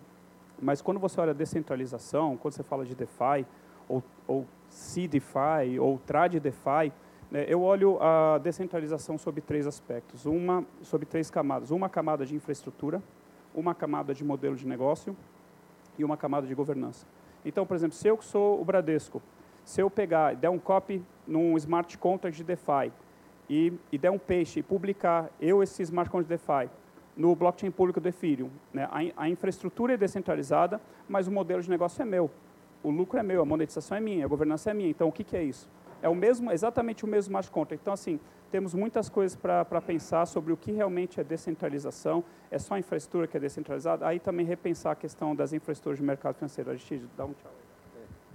Mas 0.61 0.81
quando 0.81 0.99
você 0.99 1.21
olha 1.21 1.35
descentralização, 1.35 2.37
quando 2.37 2.55
você 2.55 2.63
fala 2.63 2.85
de 2.85 2.95
DeFi, 2.95 3.45
ou, 3.89 4.03
ou 4.27 4.47
CDeFi, 4.69 5.79
ou 5.81 5.99
TradDeFi, 5.99 6.87
né, 6.89 6.93
eu 7.33 7.61
olho 7.63 7.99
a 8.01 8.39
descentralização 8.39 9.19
sob 9.19 9.41
três 9.41 9.67
aspectos, 9.67 10.27
uma 10.27 10.65
sob 10.83 11.05
três 11.05 11.31
camadas. 11.31 11.71
Uma 11.71 11.89
camada 11.89 12.25
de 12.25 12.35
infraestrutura, 12.35 13.03
uma 13.55 13.75
camada 13.75 14.15
de 14.15 14.25
modelo 14.25 14.55
de 14.55 14.67
negócio 14.67 15.17
e 15.99 16.05
uma 16.05 16.17
camada 16.17 16.47
de 16.47 16.55
governança. 16.55 17.07
Então, 17.45 17.67
por 17.67 17.75
exemplo, 17.75 17.97
se 17.97 18.07
eu 18.07 18.21
sou 18.21 18.61
o 18.61 18.65
Bradesco, 18.65 19.23
se 19.65 19.81
eu 19.81 19.91
pegar 19.91 20.35
e 20.35 20.37
der 20.37 20.51
um 20.51 20.59
copy 20.59 21.03
num 21.27 21.57
smart 21.57 21.97
contract 21.99 22.37
de 22.37 22.45
DeFi 22.45 22.93
e, 23.49 23.73
e 23.91 23.99
der 23.99 24.11
um 24.11 24.19
peixe 24.19 24.61
e 24.61 24.63
publicar 24.63 25.31
eu 25.41 25.63
esse 25.63 25.83
smart 25.83 26.11
contract 26.11 26.29
de 26.29 26.37
DeFi 26.37 26.71
no 27.17 27.35
blockchain 27.35 27.71
público 27.71 28.01
do 28.01 28.09
Ethereum, 28.09 28.51
né, 28.73 28.89
a, 28.91 29.25
a 29.25 29.29
infraestrutura 29.29 29.95
é 29.95 29.97
descentralizada, 29.97 30.81
mas 31.09 31.27
o 31.27 31.33
modelo 31.33 31.63
de 31.63 31.71
negócio 31.71 32.03
é 32.03 32.05
meu. 32.05 32.31
O 32.83 32.91
lucro 32.91 33.19
é 33.19 33.23
meu, 33.23 33.41
a 33.41 33.45
monetização 33.45 33.97
é 33.97 34.01
minha, 34.01 34.25
a 34.27 34.29
governança 34.29 34.71
é 34.71 34.75
minha. 34.75 34.91
Então, 34.91 35.09
o 35.09 35.13
que, 35.13 35.25
que 35.25 35.37
é 35.37 35.43
isso? 35.43 35.69
É 36.07 36.09
o 36.09 36.15
mesmo, 36.15 36.53
exatamente 36.53 37.05
o 37.05 37.09
mesmo 37.09 37.31
smart 37.31 37.51
contract. 37.51 37.83
Então, 37.83 37.93
assim, 37.93 38.21
temos 38.51 38.73
muitas 38.75 39.09
coisas 39.09 39.37
para 39.37 39.83
pensar 39.83 40.25
sobre 40.25 40.53
o 40.53 40.57
que 40.57 40.71
realmente 40.71 41.21
é 41.21 41.25
descentralização, 41.25 42.23
é 42.49 42.59
só 42.59 42.75
a 42.75 42.79
infraestrutura 42.79 43.27
que 43.27 43.37
é 43.37 43.41
descentralizada, 43.41 44.07
aí 44.07 44.21
também 44.21 44.47
repensar 44.47 44.93
a 44.93 44.95
questão 44.95 45.35
das 45.35 45.53
infraestruturas 45.53 45.99
de 45.99 46.05
mercado 46.05 46.37
financeiro. 46.37 46.71
Aristide, 46.71 47.07
dá 47.17 47.25
um 47.25 47.33
tchau. 47.33 47.51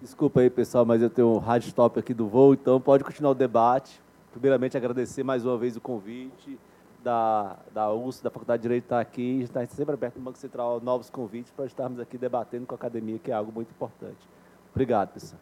Desculpa 0.01 0.41
aí, 0.41 0.49
pessoal, 0.49 0.85
mas 0.85 1.01
eu 1.01 1.09
tenho 1.09 1.29
um 1.29 1.37
hard 1.37 1.63
stop 1.63 1.97
aqui 1.97 2.13
do 2.13 2.27
voo, 2.27 2.53
então 2.53 2.81
pode 2.81 3.03
continuar 3.03 3.31
o 3.31 3.35
debate. 3.35 4.01
Primeiramente, 4.31 4.75
agradecer 4.75 5.23
mais 5.23 5.45
uma 5.45 5.57
vez 5.57 5.77
o 5.77 5.81
convite 5.81 6.59
da, 7.01 7.55
da 7.73 7.93
USP, 7.93 8.23
da 8.23 8.29
Faculdade 8.29 8.61
de 8.61 8.63
Direito 8.63 8.83
estar 8.85 8.99
aqui. 8.99 9.41
Está 9.43 9.65
sempre 9.67 9.93
aberto 9.93 10.17
no 10.17 10.23
Banco 10.23 10.37
Central 10.37 10.81
novos 10.81 11.09
convites 11.09 11.51
para 11.51 11.65
estarmos 11.65 11.99
aqui 11.99 12.17
debatendo 12.17 12.65
com 12.65 12.73
a 12.73 12.77
academia, 12.77 13.17
que 13.17 13.31
é 13.31 13.33
algo 13.33 13.51
muito 13.51 13.69
importante. 13.69 14.27
Obrigado, 14.73 15.13
pessoal. 15.13 15.39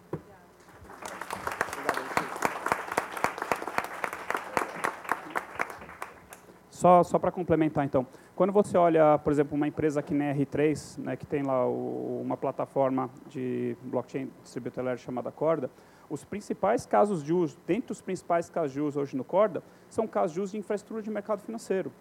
Só, 6.80 7.04
só 7.04 7.20
para 7.20 7.30
complementar, 7.30 7.84
então, 7.84 8.08
quando 8.38 8.54
você 8.54 8.78
olha, 8.78 9.18
por 9.18 9.34
exemplo, 9.34 9.54
uma 9.54 9.68
empresa 9.68 10.02
que 10.02 10.14
nem 10.14 10.30
a 10.30 10.34
R3, 10.34 10.98
né, 11.00 11.18
que 11.18 11.26
tem 11.26 11.44
lá 11.44 11.68
o, 11.68 12.22
uma 12.24 12.38
plataforma 12.38 13.10
de 13.28 13.76
blockchain 13.84 14.32
distributed 14.42 14.98
chamada 14.98 15.30
Corda, 15.30 15.70
os 16.10 16.24
principais 16.24 16.86
casos 16.86 17.22
de 17.22 17.34
uso, 17.34 17.58
dentre 17.68 17.92
os 17.92 18.02
principais 18.02 18.50
casos 18.50 18.72
de 18.72 18.80
uso 18.80 18.98
hoje 18.98 19.18
no 19.18 19.26
Corda, 19.26 19.62
são 19.90 20.08
casos 20.08 20.32
de 20.32 20.40
uso 20.40 20.52
de 20.54 20.58
infraestrutura 20.58 21.04
de 21.04 21.10
mercado 21.10 21.42
financeiro. 21.42 21.92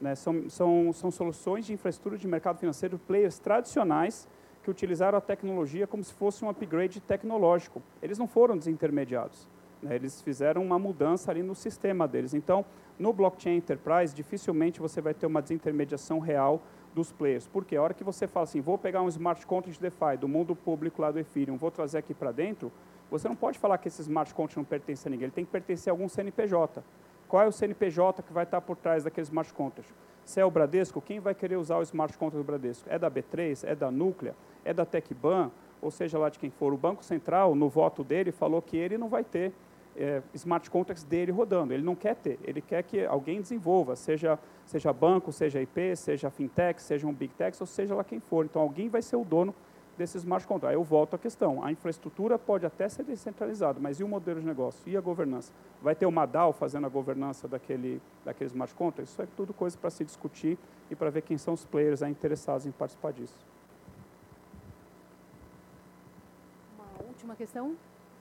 Né, 0.00 0.14
são, 0.14 0.48
são, 0.48 0.92
são 0.92 1.10
soluções 1.10 1.66
de 1.66 1.72
infraestrutura 1.72 2.16
de 2.16 2.28
mercado 2.28 2.60
financeiro, 2.60 3.00
players 3.08 3.40
tradicionais, 3.40 4.28
que 4.62 4.70
utilizaram 4.70 5.18
a 5.18 5.20
tecnologia 5.20 5.84
como 5.84 6.04
se 6.04 6.14
fosse 6.14 6.44
um 6.44 6.48
upgrade 6.48 7.00
tecnológico. 7.00 7.82
Eles 8.00 8.18
não 8.18 8.28
foram 8.28 8.56
desintermediados. 8.56 9.48
Né, 9.82 9.96
eles 9.96 10.22
fizeram 10.22 10.62
uma 10.62 10.78
mudança 10.78 11.32
ali 11.32 11.42
no 11.42 11.56
sistema 11.56 12.06
deles. 12.06 12.34
Então, 12.34 12.64
no 12.98 13.12
blockchain 13.12 13.56
enterprise, 13.56 14.14
dificilmente 14.14 14.80
você 14.80 15.00
vai 15.00 15.14
ter 15.14 15.26
uma 15.26 15.42
desintermediação 15.42 16.18
real 16.18 16.62
dos 16.94 17.12
players. 17.12 17.46
Porque 17.46 17.76
a 17.76 17.82
hora 17.82 17.94
que 17.94 18.02
você 18.02 18.26
fala 18.26 18.44
assim, 18.44 18.60
vou 18.60 18.78
pegar 18.78 19.02
um 19.02 19.08
smart 19.08 19.46
contract 19.46 19.80
DeFi 19.80 20.16
do 20.18 20.26
mundo 20.26 20.56
público 20.56 21.02
lá 21.02 21.10
do 21.10 21.18
Ethereum, 21.18 21.56
vou 21.56 21.70
trazer 21.70 21.98
aqui 21.98 22.14
para 22.14 22.32
dentro, 22.32 22.72
você 23.10 23.28
não 23.28 23.36
pode 23.36 23.58
falar 23.58 23.78
que 23.78 23.88
esse 23.88 24.00
smart 24.02 24.34
contract 24.34 24.56
não 24.56 24.64
pertence 24.64 25.06
a 25.06 25.10
ninguém, 25.10 25.26
ele 25.26 25.32
tem 25.32 25.44
que 25.44 25.50
pertencer 25.50 25.90
a 25.90 25.92
algum 25.92 26.08
CNPJ. 26.08 26.82
Qual 27.28 27.42
é 27.42 27.46
o 27.46 27.52
CNPJ 27.52 28.22
que 28.22 28.32
vai 28.32 28.44
estar 28.44 28.60
por 28.60 28.76
trás 28.76 29.04
daquele 29.04 29.24
smart 29.24 29.52
contract? 29.52 29.92
Se 30.24 30.40
é 30.40 30.44
o 30.44 30.50
Bradesco, 30.50 31.00
quem 31.00 31.20
vai 31.20 31.34
querer 31.34 31.56
usar 31.56 31.78
o 31.78 31.82
smart 31.82 32.16
contract 32.16 32.42
do 32.42 32.46
Bradesco? 32.46 32.88
É 32.88 32.98
da 32.98 33.10
B3? 33.10 33.64
É 33.64 33.74
da 33.74 33.90
Núclea? 33.90 34.34
É 34.64 34.72
da 34.72 34.84
TecBan? 34.84 35.50
Ou 35.80 35.90
seja 35.90 36.18
lá 36.18 36.28
de 36.28 36.38
quem 36.38 36.50
for. 36.50 36.72
O 36.72 36.76
Banco 36.76 37.04
Central, 37.04 37.54
no 37.54 37.68
voto 37.68 38.02
dele, 38.02 38.32
falou 38.32 38.60
que 38.62 38.76
ele 38.76 38.96
não 38.98 39.08
vai 39.08 39.22
ter 39.22 39.52
é, 39.96 40.22
smart 40.34 40.70
contracts 40.70 41.04
dele 41.04 41.32
rodando. 41.32 41.72
Ele 41.72 41.82
não 41.82 41.94
quer 41.94 42.14
ter, 42.16 42.38
ele 42.44 42.60
quer 42.60 42.82
que 42.82 43.04
alguém 43.04 43.40
desenvolva, 43.40 43.96
seja, 43.96 44.38
seja 44.64 44.92
banco, 44.92 45.32
seja 45.32 45.60
IP, 45.60 45.96
seja 45.96 46.30
fintech, 46.30 46.80
seja 46.80 47.06
um 47.06 47.12
big 47.12 47.34
tech, 47.34 47.56
ou 47.60 47.66
seja 47.66 47.94
lá 47.94 48.04
quem 48.04 48.20
for. 48.20 48.44
Então, 48.44 48.62
alguém 48.62 48.88
vai 48.88 49.02
ser 49.02 49.16
o 49.16 49.24
dono 49.24 49.54
desses 49.96 50.22
smart 50.22 50.46
contracts. 50.46 50.74
Eu 50.74 50.84
volto 50.84 51.14
à 51.14 51.18
questão, 51.18 51.64
a 51.64 51.72
infraestrutura 51.72 52.38
pode 52.38 52.66
até 52.66 52.88
ser 52.88 53.02
descentralizada, 53.02 53.80
mas 53.80 53.98
e 53.98 54.04
o 54.04 54.08
modelo 54.08 54.40
de 54.40 54.46
negócio? 54.46 54.82
E 54.86 54.96
a 54.96 55.00
governança? 55.00 55.52
Vai 55.82 55.94
ter 55.94 56.06
uma 56.06 56.26
DAO 56.26 56.52
fazendo 56.52 56.86
a 56.86 56.90
governança 56.90 57.48
daquele, 57.48 58.00
daquele 58.24 58.48
smart 58.48 58.74
contract? 58.74 59.10
Isso 59.10 59.22
é 59.22 59.26
tudo 59.36 59.54
coisa 59.54 59.76
para 59.78 59.90
se 59.90 60.04
discutir 60.04 60.58
e 60.90 60.94
para 60.94 61.10
ver 61.10 61.22
quem 61.22 61.38
são 61.38 61.54
os 61.54 61.64
players 61.64 62.02
interessados 62.02 62.66
em 62.66 62.70
participar 62.70 63.12
disso. 63.12 63.38
Uma 66.78 67.08
última 67.08 67.34
questão 67.34 67.74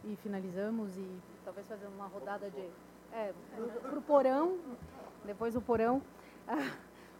e 0.05 0.15
finalizamos 0.17 0.95
e 0.97 1.07
talvez 1.43 1.67
fazendo 1.67 1.93
uma 1.95 2.07
rodada 2.07 2.49
de. 2.49 2.69
É, 3.13 3.33
para 3.81 3.97
o 3.97 4.01
porão, 4.01 4.57
depois 5.23 5.55
o 5.55 5.61
porão. 5.61 6.01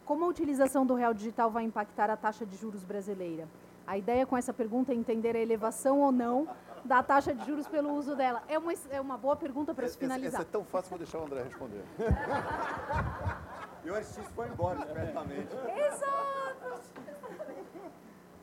como 0.05 0.25
a 0.25 0.27
utilização 0.27 0.85
do 0.85 0.93
real 0.93 1.13
digital 1.13 1.49
vai 1.49 1.63
impactar 1.63 2.09
a 2.09 2.17
taxa 2.17 2.45
de 2.45 2.55
juros 2.55 2.83
brasileira? 2.83 3.47
A 3.87 3.97
ideia 3.97 4.25
com 4.25 4.37
essa 4.37 4.53
pergunta 4.53 4.91
é 4.91 4.95
entender 4.95 5.35
a 5.35 5.39
elevação 5.39 6.01
ou 6.01 6.11
não 6.11 6.47
da 6.83 7.01
taxa 7.01 7.33
de 7.33 7.45
juros 7.45 7.67
pelo 7.67 7.93
uso 7.93 8.15
dela. 8.15 8.43
É 8.47 8.57
uma, 8.57 8.73
é 8.91 9.01
uma 9.01 9.17
boa 9.17 9.35
pergunta 9.35 9.73
para 9.73 9.87
se 9.87 9.97
finalizar. 9.97 10.41
Essa 10.41 10.47
é 10.47 10.51
tão 10.51 10.63
fácil, 10.63 10.89
vou 10.89 10.99
deixar 10.99 11.19
o 11.19 11.25
André 11.25 11.43
responder. 11.43 11.83
e 13.83 13.89
o 13.89 13.95
Aristides 13.95 14.29
foi 14.31 14.47
embora 14.47 14.79
imediatamente. 14.79 15.49
Exato! 15.87 16.81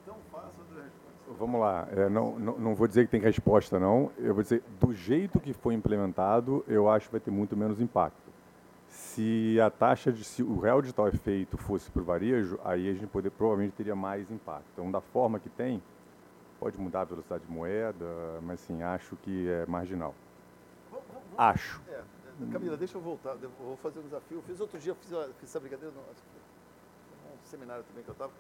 Tão 0.04 0.16
fácil, 0.30 0.62
André 0.70 0.84
responder. 0.84 1.12
Vamos 1.38 1.60
lá, 1.60 1.88
é, 1.90 2.08
não, 2.08 2.38
não, 2.38 2.58
não, 2.58 2.74
vou 2.74 2.86
dizer 2.86 3.04
que 3.04 3.10
tem 3.10 3.20
resposta, 3.20 3.78
não. 3.78 4.10
Eu 4.18 4.34
vou 4.34 4.42
dizer, 4.42 4.62
do 4.80 4.92
jeito 4.92 5.40
que 5.40 5.52
foi 5.52 5.74
implementado, 5.74 6.64
eu 6.68 6.88
acho 6.88 7.06
que 7.06 7.12
vai 7.12 7.20
ter 7.20 7.30
muito 7.30 7.56
menos 7.56 7.80
impacto. 7.80 8.30
Se 8.88 9.58
a 9.60 9.70
taxa 9.70 10.12
de 10.12 10.22
se 10.22 10.42
o 10.42 10.58
real 10.58 10.82
digital 10.82 11.08
efeito 11.08 11.56
fosse 11.56 11.90
para 11.90 12.02
o 12.02 12.04
varejo, 12.04 12.58
aí 12.64 12.88
a 12.88 12.92
gente 12.92 13.06
poder, 13.06 13.30
provavelmente 13.30 13.72
teria 13.72 13.96
mais 13.96 14.30
impacto. 14.30 14.66
Então, 14.72 14.90
da 14.90 15.00
forma 15.00 15.38
que 15.38 15.48
tem, 15.48 15.82
pode 16.60 16.78
mudar 16.78 17.00
a 17.00 17.04
velocidade 17.04 17.44
de 17.44 17.50
moeda, 17.50 18.06
mas 18.42 18.60
sim, 18.60 18.82
acho 18.82 19.16
que 19.16 19.48
é 19.48 19.66
marginal. 19.66 20.14
Vamos, 20.90 21.06
vamos, 21.08 21.28
acho. 21.38 21.80
É, 21.88 22.02
Camila, 22.52 22.76
deixa 22.76 22.96
eu 22.96 23.00
voltar, 23.00 23.36
eu 23.42 23.50
vou 23.60 23.76
fazer 23.76 23.98
um 24.00 24.04
desafio. 24.04 24.38
Eu 24.38 24.42
fiz 24.42 24.60
outro 24.60 24.78
dia, 24.78 24.92
eu 24.92 24.96
fiz, 24.96 25.08
fiz 25.08 25.48
essa 25.50 25.60
brincadeira, 25.60 25.94
no, 25.94 26.00
um 26.00 27.44
seminário 27.44 27.84
também 27.84 28.02
que 28.02 28.10
eu 28.10 28.12
estava. 28.12 28.32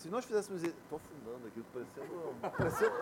Se 0.00 0.08
nós 0.08 0.24
fizéssemos. 0.24 0.64
Estou 0.64 0.96
afundando 0.96 1.46
aqui, 1.46 1.62
parecendo. 1.74 2.34
Parecendo, 2.56 2.92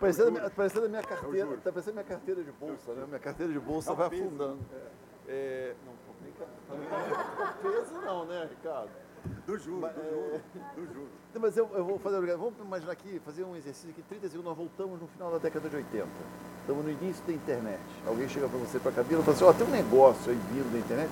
parecendo, 0.00 0.50
parecendo 0.52 0.86
a 0.86 0.88
minha 0.88 1.02
carteira. 1.02 1.54
Está 1.54 1.70
parecendo 1.70 1.94
minha 1.94 2.04
carteira 2.04 2.42
de 2.42 2.52
bolsa, 2.52 2.94
né? 2.94 3.04
Minha 3.06 3.18
carteira 3.18 3.52
de 3.52 3.60
bolsa 3.60 3.92
vai 3.92 4.06
afundando. 4.06 4.58
É, 5.28 5.74
não, 5.84 5.92
peso 7.62 8.00
não, 8.00 8.24
né, 8.24 8.48
Ricardo? 8.48 8.88
Do 9.46 9.58
juro, 9.58 9.80
mas, 9.82 9.92
do 9.92 10.00
juro, 10.00 10.34
é... 10.34 10.40
do 10.74 10.86
juro. 10.86 11.08
Mas 11.38 11.56
eu, 11.56 11.68
eu 11.74 11.84
vou 11.84 11.98
fazer, 11.98 12.36
vamos 12.36 12.58
imaginar 12.58 12.92
aqui, 12.92 13.20
fazer 13.26 13.44
um 13.44 13.54
exercício 13.54 13.90
aqui, 13.90 14.00
30 14.02 14.28
segundos, 14.28 14.44
nós 14.48 14.56
voltamos 14.56 14.98
no 14.98 15.06
final 15.08 15.30
da 15.30 15.36
década 15.36 15.68
de 15.68 15.76
80. 15.76 16.06
Estamos 16.60 16.82
no 16.82 16.90
início 16.90 17.22
da 17.26 17.32
internet. 17.34 17.80
Alguém 18.06 18.26
chega 18.26 18.48
para 18.48 18.58
você, 18.58 18.78
para 18.78 18.90
a 18.90 18.94
cabine, 18.94 19.20
e 19.20 19.24
fala 19.24 19.36
assim, 19.36 19.44
ó, 19.44 19.50
oh, 19.50 19.54
tem 19.54 19.66
um 19.66 19.70
negócio 19.70 20.30
aí 20.30 20.38
vindo 20.50 20.72
da 20.72 20.78
internet. 20.78 21.10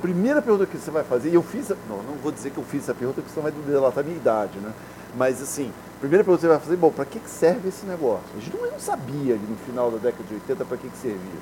Primeira 0.00 0.42
pergunta 0.42 0.66
que 0.66 0.76
você 0.76 0.90
vai 0.90 1.02
fazer, 1.04 1.30
e 1.30 1.34
eu 1.34 1.42
fiz, 1.42 1.70
não, 1.88 2.02
não 2.02 2.14
vou 2.22 2.30
dizer 2.30 2.50
que 2.50 2.58
eu 2.58 2.64
fiz 2.64 2.82
essa 2.82 2.94
pergunta, 2.94 3.22
porque 3.22 3.32
senão 3.32 3.42
vai 3.42 3.52
delatar 3.52 4.00
a 4.00 4.06
minha 4.06 4.16
idade, 4.16 4.58
né? 4.58 4.72
Mas 5.16 5.40
assim, 5.40 5.72
primeira 6.00 6.22
pergunta 6.22 6.40
que 6.40 6.46
você 6.46 6.52
vai 6.52 6.60
fazer, 6.60 6.76
bom, 6.76 6.90
para 6.90 7.04
que, 7.06 7.18
serve 7.26 7.68
esse 7.68 7.86
negócio? 7.86 8.26
A 8.36 8.40
gente 8.40 8.56
não 8.56 8.78
sabia 8.78 9.36
no 9.36 9.56
final 9.64 9.90
da 9.90 9.96
década 9.96 10.24
de 10.28 10.34
80 10.34 10.64
para 10.64 10.76
que, 10.76 10.88
que 10.88 10.98
servia. 10.98 11.40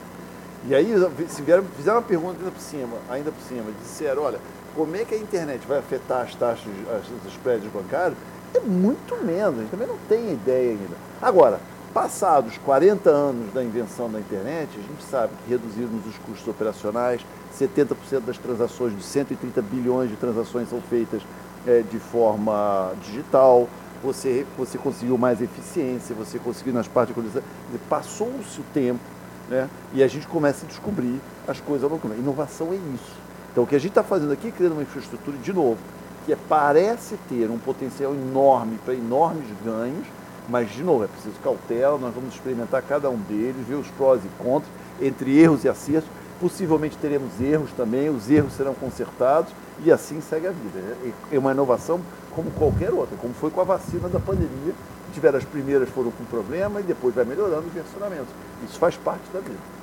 E 0.66 0.74
aí 0.74 0.94
se 1.28 1.42
vieram, 1.42 1.64
fizeram 1.76 1.98
uma 1.98 2.02
pergunta 2.02 2.38
ainda 2.38 2.50
por 2.50 2.60
cima, 2.60 2.96
ainda 3.10 3.30
por 3.30 3.42
cima, 3.42 3.64
disseram, 3.82 4.22
olha, 4.22 4.38
como 4.74 4.96
é 4.96 5.04
que 5.04 5.14
a 5.14 5.18
internet 5.18 5.66
vai 5.66 5.78
afetar 5.78 6.22
as 6.22 6.34
taxas, 6.34 6.72
as, 6.90 7.26
os 7.26 7.36
prédios 7.38 7.70
bancários? 7.72 8.16
É 8.54 8.60
muito 8.60 9.16
menos, 9.24 9.58
a 9.58 9.62
gente 9.62 9.70
também 9.70 9.88
não 9.88 9.98
tem 10.08 10.32
ideia 10.32 10.70
ainda. 10.70 10.96
Agora, 11.20 11.60
passados 11.94 12.58
40 12.58 13.08
anos 13.08 13.54
da 13.54 13.62
invenção 13.62 14.10
da 14.10 14.18
internet, 14.18 14.68
a 14.72 14.82
gente 14.82 15.04
sabe 15.08 15.32
que 15.44 15.50
reduzimos 15.50 16.04
os 16.06 16.18
custos 16.18 16.48
operacionais, 16.48 17.24
70% 17.58 18.20
das 18.26 18.36
transações, 18.36 18.94
de 18.96 19.02
130 19.02 19.62
bilhões 19.62 20.10
de 20.10 20.16
transações 20.16 20.68
são 20.68 20.82
feitas 20.82 21.22
é, 21.66 21.82
de 21.82 21.98
forma 21.98 22.92
digital, 23.00 23.68
você, 24.02 24.44
você 24.58 24.76
conseguiu 24.76 25.16
mais 25.16 25.40
eficiência, 25.40 26.14
você 26.14 26.38
conseguiu 26.38 26.74
nas 26.74 26.88
partes 26.88 27.14
de 27.14 27.78
passou-se 27.88 28.60
o 28.60 28.64
tempo 28.74 29.14
né? 29.48 29.68
E 29.92 30.02
a 30.02 30.08
gente 30.08 30.26
começa 30.26 30.64
a 30.64 30.68
descobrir 30.68 31.20
as 31.46 31.60
coisas 31.60 31.90
Inovação 32.18 32.72
é 32.72 32.76
isso. 32.76 33.12
Então, 33.52 33.64
o 33.64 33.66
que 33.66 33.76
a 33.76 33.78
gente 33.78 33.90
está 33.90 34.02
fazendo 34.02 34.32
aqui, 34.32 34.50
criando 34.50 34.72
uma 34.72 34.82
infraestrutura, 34.82 35.36
de 35.36 35.52
novo, 35.52 35.78
que 36.26 36.32
é, 36.32 36.38
parece 36.48 37.16
ter 37.28 37.50
um 37.50 37.58
potencial 37.58 38.14
enorme 38.14 38.78
para 38.84 38.94
enormes 38.94 39.46
ganhos, 39.64 40.06
mas, 40.48 40.70
de 40.70 40.82
novo, 40.82 41.04
é 41.04 41.06
preciso 41.06 41.36
cautela, 41.42 41.98
nós 41.98 42.14
vamos 42.14 42.34
experimentar 42.34 42.82
cada 42.82 43.08
um 43.08 43.16
deles, 43.16 43.66
ver 43.66 43.76
os 43.76 43.88
prós 43.88 44.20
e 44.24 44.42
contras, 44.42 44.70
entre 45.00 45.38
erros 45.38 45.64
e 45.64 45.68
acertos. 45.68 46.08
Possivelmente 46.40 46.98
teremos 46.98 47.40
erros 47.40 47.70
também, 47.76 48.10
os 48.10 48.30
erros 48.30 48.52
serão 48.52 48.74
consertados 48.74 49.52
e 49.84 49.90
assim 49.90 50.20
segue 50.20 50.46
a 50.46 50.50
vida. 50.50 50.96
É, 51.30 51.38
uma 51.38 51.52
inovação 51.52 52.00
como 52.34 52.50
qualquer 52.50 52.92
outra, 52.92 53.16
como 53.16 53.32
foi 53.32 53.50
com 53.50 53.60
a 53.60 53.64
vacina 53.64 54.08
da 54.08 54.18
pandemia, 54.18 54.74
tiveram 55.14 55.38
as 55.38 55.44
primeiras 55.44 55.88
foram 55.88 56.10
com 56.10 56.24
problema 56.24 56.80
e 56.80 56.82
depois 56.82 57.14
vai 57.14 57.24
melhorando 57.24 57.66
os 57.68 57.72
versionamentos. 57.72 58.28
Isso 58.68 58.78
faz 58.78 58.96
parte 58.96 59.22
da 59.32 59.40
vida. 59.40 59.74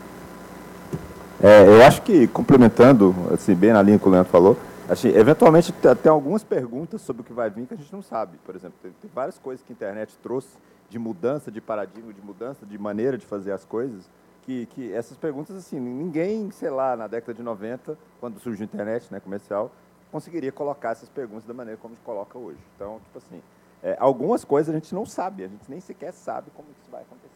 É, 1.41 1.65
eu 1.65 1.84
acho 1.84 2.04
que, 2.04 2.28
complementando, 2.28 3.15
assim, 3.34 3.56
bem 3.56 3.74
na 3.74 3.82
linha 3.82 3.97
que 3.97 4.08
o 4.08 4.12
Leandro 4.12 4.32
falou, 4.32 4.58
assim, 4.91 5.08
eventualmente 5.10 5.73
tem 6.04 6.12
algumas 6.12 6.43
perguntas 6.43 7.01
sobre 7.01 7.21
o 7.21 7.25
que 7.25 7.32
vai 7.32 7.49
vir 7.49 7.65
que 7.65 7.73
a 7.73 7.77
gente 7.77 7.91
não 7.93 8.01
sabe. 8.01 8.38
Por 8.45 8.56
exemplo, 8.56 8.77
tem, 8.82 8.91
tem 8.91 9.10
várias 9.13 9.39
coisas 9.39 9.65
que 9.65 9.71
a 9.71 9.75
internet 9.75 10.17
trouxe 10.21 10.49
de 10.89 10.99
mudança 10.99 11.49
de 11.49 11.62
paradigma, 11.62 12.12
de 12.12 12.21
mudança 12.21 12.65
de 12.65 12.77
maneira 12.77 13.17
de 13.17 13.25
fazer 13.25 13.54
as 13.54 13.63
coisas, 13.63 14.10
que, 14.43 14.65
que 14.67 14.91
essas 14.91 15.17
perguntas, 15.17 15.56
assim, 15.56 15.80
ninguém, 15.80 16.51
sei 16.51 16.69
lá, 16.69 16.97
na 16.97 17.08
década 17.08 17.34
de 17.34 17.41
90, 17.41 17.97
quando 18.19 18.39
surgiu 18.39 18.63
a 18.63 18.65
internet 18.65 19.08
né, 19.10 19.21
comercial, 19.21 19.71
conseguiria 20.12 20.51
colocar 20.51 20.91
essas 20.91 21.08
perguntas 21.08 21.45
da 21.45 21.54
maneira 21.54 21.80
como 21.80 21.93
a 21.93 21.95
gente 21.95 22.04
coloca 22.04 22.38
hoje. 22.38 22.60
Então, 22.75 22.99
tipo 23.06 23.17
assim, 23.17 23.41
é, 23.82 23.95
algumas 23.97 24.43
coisas 24.43 24.75
a 24.75 24.77
gente 24.77 24.93
não 24.93 25.06
sabe, 25.06 25.45
a 25.45 25.47
gente 25.47 25.63
nem 25.69 25.80
sequer 25.80 26.12
sabe 26.12 26.51
como 26.54 26.67
isso 26.82 26.91
vai 26.91 27.01
acontecer. 27.04 27.32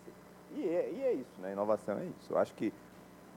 E 0.57 0.63
é, 0.63 0.91
e 0.93 1.01
é 1.03 1.13
isso, 1.13 1.41
né? 1.41 1.53
Inovação 1.53 1.97
é 1.97 2.03
isso. 2.05 2.33
Eu 2.33 2.37
acho 2.37 2.53
que, 2.53 2.73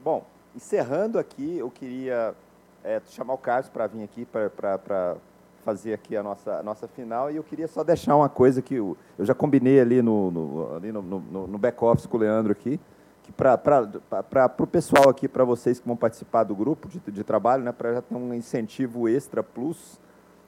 bom, 0.03 0.25
encerrando 0.53 1.17
aqui, 1.17 1.57
eu 1.57 1.71
queria 1.71 2.35
é, 2.83 3.01
chamar 3.09 3.33
o 3.33 3.37
Carlos 3.37 3.69
para 3.69 3.87
vir 3.87 4.03
aqui 4.03 4.25
para 4.25 5.15
fazer 5.63 5.93
aqui 5.93 6.15
a 6.15 6.23
nossa, 6.23 6.59
a 6.59 6.63
nossa 6.63 6.87
final 6.87 7.29
e 7.29 7.35
eu 7.35 7.43
queria 7.43 7.67
só 7.67 7.83
deixar 7.83 8.15
uma 8.15 8.29
coisa 8.29 8.61
que 8.61 8.75
eu, 8.75 8.97
eu 9.17 9.25
já 9.25 9.35
combinei 9.35 9.79
ali 9.79 10.01
no, 10.01 10.31
no, 10.31 10.75
ali 10.75 10.91
no, 10.91 11.01
no, 11.01 11.47
no 11.47 11.57
back-office 11.57 12.05
com 12.05 12.17
o 12.17 12.19
Leandro 12.19 12.51
aqui, 12.51 12.79
que 13.23 13.31
para 13.31 14.55
o 14.57 14.67
pessoal 14.67 15.09
aqui, 15.09 15.27
para 15.27 15.43
vocês 15.43 15.79
que 15.79 15.87
vão 15.87 15.95
participar 15.95 16.43
do 16.43 16.55
grupo 16.55 16.87
de, 16.87 16.99
de 16.99 17.23
trabalho, 17.23 17.63
né, 17.63 17.71
para 17.71 17.95
já 17.95 18.01
ter 18.01 18.15
um 18.15 18.33
incentivo 18.33 19.07
extra 19.07 19.43
plus, 19.43 19.99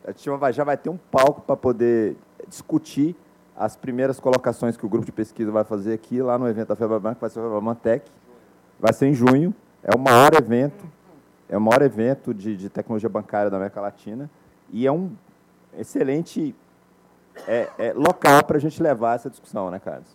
a 0.03 0.11
gente 0.11 0.29
já 0.53 0.63
vai 0.63 0.77
ter 0.77 0.89
um 0.89 0.97
palco 0.97 1.41
para 1.41 1.55
poder 1.55 2.15
discutir 2.47 3.15
as 3.55 3.75
primeiras 3.75 4.19
colocações 4.19 4.75
que 4.75 4.85
o 4.85 4.89
grupo 4.89 5.05
de 5.05 5.11
pesquisa 5.11 5.51
vai 5.51 5.63
fazer 5.63 5.93
aqui, 5.93 6.21
lá 6.21 6.37
no 6.37 6.47
evento 6.47 6.69
da 6.69 6.75
Febraban, 6.75 7.13
que 7.13 7.21
vai 7.21 7.29
ser 7.29 7.39
o 7.39 7.43
Febraban 7.43 7.75
Tech. 7.75 8.11
Vai 8.79 8.93
ser 8.93 9.07
em 9.07 9.13
junho. 9.13 9.53
É 9.83 9.95
o 9.95 9.99
maior 9.99 10.33
evento, 10.33 10.83
é 11.51 11.57
o 11.57 11.61
maior 11.61 11.81
evento 11.81 12.33
de, 12.33 12.55
de 12.55 12.69
tecnologia 12.69 13.09
bancária 13.09 13.51
da 13.51 13.57
América 13.57 13.81
Latina. 13.81 14.31
E 14.71 14.87
é 14.87 14.91
um 14.91 15.11
excelente 15.77 16.55
é, 17.45 17.69
é 17.77 17.93
local 17.93 18.41
para 18.45 18.55
a 18.55 18.59
gente 18.59 18.81
levar 18.81 19.15
essa 19.15 19.29
discussão, 19.29 19.69
né, 19.69 19.77
Carlos? 19.77 20.07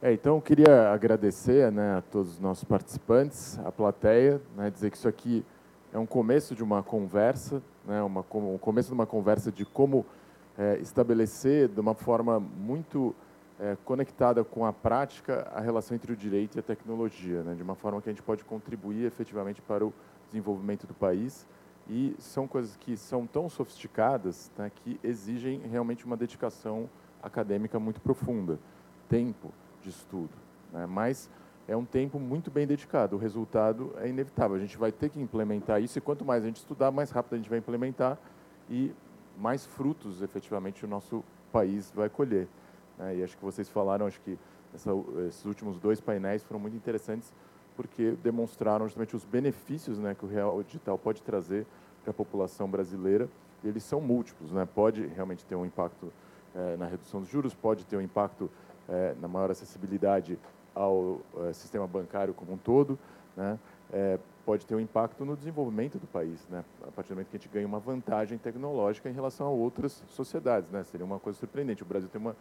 É, 0.00 0.12
então, 0.12 0.36
eu 0.36 0.40
queria 0.42 0.90
agradecer 0.90 1.70
né, 1.70 1.98
a 1.98 2.00
todos 2.02 2.32
os 2.32 2.40
nossos 2.40 2.64
participantes, 2.64 3.58
a 3.64 3.70
plateia, 3.70 4.40
né, 4.56 4.70
dizer 4.70 4.90
que 4.90 4.96
isso 4.96 5.08
aqui 5.08 5.44
é 5.92 5.98
um 5.98 6.06
começo 6.06 6.54
de 6.54 6.62
uma 6.62 6.82
conversa, 6.82 7.62
né, 7.86 8.02
uma, 8.02 8.24
um 8.34 8.58
começo 8.58 8.88
de 8.88 8.94
uma 8.94 9.06
conversa 9.06 9.52
de 9.52 9.66
como 9.66 10.04
é, 10.58 10.78
estabelecer 10.78 11.68
de 11.68 11.80
uma 11.80 11.94
forma 11.94 12.40
muito 12.40 13.14
é, 13.58 13.76
conectada 13.84 14.42
com 14.44 14.64
a 14.64 14.72
prática 14.72 15.48
a 15.54 15.60
relação 15.60 15.94
entre 15.94 16.12
o 16.12 16.16
direito 16.16 16.56
e 16.56 16.60
a 16.60 16.62
tecnologia, 16.62 17.42
né, 17.42 17.54
de 17.54 17.62
uma 17.62 17.74
forma 17.74 18.00
que 18.02 18.08
a 18.08 18.12
gente 18.12 18.22
pode 18.22 18.44
contribuir 18.44 19.04
efetivamente 19.04 19.62
para 19.62 19.86
o 19.86 19.92
desenvolvimento 20.28 20.86
do 20.86 20.94
país. 20.94 21.46
E 21.88 22.16
são 22.18 22.48
coisas 22.48 22.76
que 22.76 22.96
são 22.96 23.26
tão 23.26 23.48
sofisticadas 23.48 24.50
né, 24.56 24.70
que 24.74 24.98
exigem 25.04 25.60
realmente 25.70 26.06
uma 26.06 26.16
dedicação 26.16 26.88
acadêmica 27.22 27.78
muito 27.78 28.00
profunda, 28.00 28.58
tempo 29.08 29.52
de 29.82 29.90
estudo. 29.90 30.32
Né, 30.72 30.86
mas 30.86 31.30
é 31.68 31.76
um 31.76 31.84
tempo 31.84 32.18
muito 32.18 32.50
bem 32.50 32.66
dedicado. 32.66 33.16
O 33.16 33.18
resultado 33.18 33.94
é 33.98 34.08
inevitável. 34.08 34.56
A 34.56 34.60
gente 34.60 34.76
vai 34.76 34.92
ter 34.92 35.10
que 35.10 35.20
implementar 35.20 35.82
isso 35.82 35.98
e 35.98 36.00
quanto 36.00 36.24
mais 36.24 36.42
a 36.42 36.46
gente 36.46 36.56
estudar, 36.56 36.90
mais 36.90 37.10
rápido 37.10 37.34
a 37.34 37.36
gente 37.36 37.48
vai 37.48 37.58
implementar 37.58 38.18
e 38.68 38.92
mais 39.38 39.66
frutos, 39.66 40.22
efetivamente, 40.22 40.84
o 40.84 40.88
nosso 40.88 41.24
país 41.52 41.92
vai 41.94 42.08
colher. 42.08 42.48
Né? 42.98 43.16
E 43.16 43.22
acho 43.22 43.36
que 43.36 43.44
vocês 43.44 43.68
falaram, 43.68 44.06
acho 44.06 44.20
que 44.20 44.38
essa, 44.74 44.90
esses 45.28 45.44
últimos 45.44 45.78
dois 45.78 46.00
painéis 46.00 46.42
foram 46.42 46.60
muito 46.60 46.76
interessantes 46.76 47.32
porque 47.76 48.12
demonstraram 48.22 48.86
justamente 48.86 49.16
os 49.16 49.24
benefícios 49.24 49.98
né, 49.98 50.14
que 50.14 50.24
o 50.24 50.28
real 50.28 50.62
digital 50.62 50.96
pode 50.96 51.22
trazer 51.22 51.66
para 52.02 52.10
a 52.10 52.14
população 52.14 52.68
brasileira. 52.68 53.28
E 53.62 53.68
eles 53.68 53.82
são 53.82 54.00
múltiplos, 54.00 54.52
né? 54.52 54.68
Pode 54.74 55.06
realmente 55.06 55.44
ter 55.46 55.56
um 55.56 55.64
impacto 55.64 56.12
é, 56.54 56.76
na 56.76 56.86
redução 56.86 57.20
dos 57.20 57.28
juros, 57.28 57.54
pode 57.54 57.84
ter 57.86 57.96
um 57.96 58.00
impacto 58.00 58.50
é, 58.88 59.14
na 59.20 59.26
maior 59.26 59.50
acessibilidade 59.50 60.38
ao 60.74 60.92
uh, 60.92 61.22
sistema 61.52 61.86
bancário 61.86 62.34
como 62.34 62.52
um 62.52 62.58
todo, 62.58 62.98
né, 63.36 63.58
pode 64.44 64.66
ter 64.66 64.74
um 64.74 64.80
impacto 64.80 65.24
no 65.24 65.36
desenvolvimento 65.36 65.98
do 65.98 66.06
país, 66.06 66.46
né, 66.48 66.64
a 66.82 66.90
partir 66.90 67.10
do 67.10 67.14
momento 67.14 67.28
que 67.28 67.36
a 67.36 67.38
gente 67.38 67.48
ganha 67.48 67.66
uma 67.66 67.78
vantagem 67.78 68.36
tecnológica 68.38 69.08
em 69.08 69.12
relação 69.12 69.46
a 69.46 69.50
outras 69.50 70.02
sociedades. 70.08 70.68
Né, 70.70 70.82
seria 70.84 71.06
uma 71.06 71.20
coisa 71.20 71.38
surpreendente. 71.38 71.82
O 71.82 71.86
Brasil 71.86 72.08
tem 72.08 72.20
uma 72.20 72.36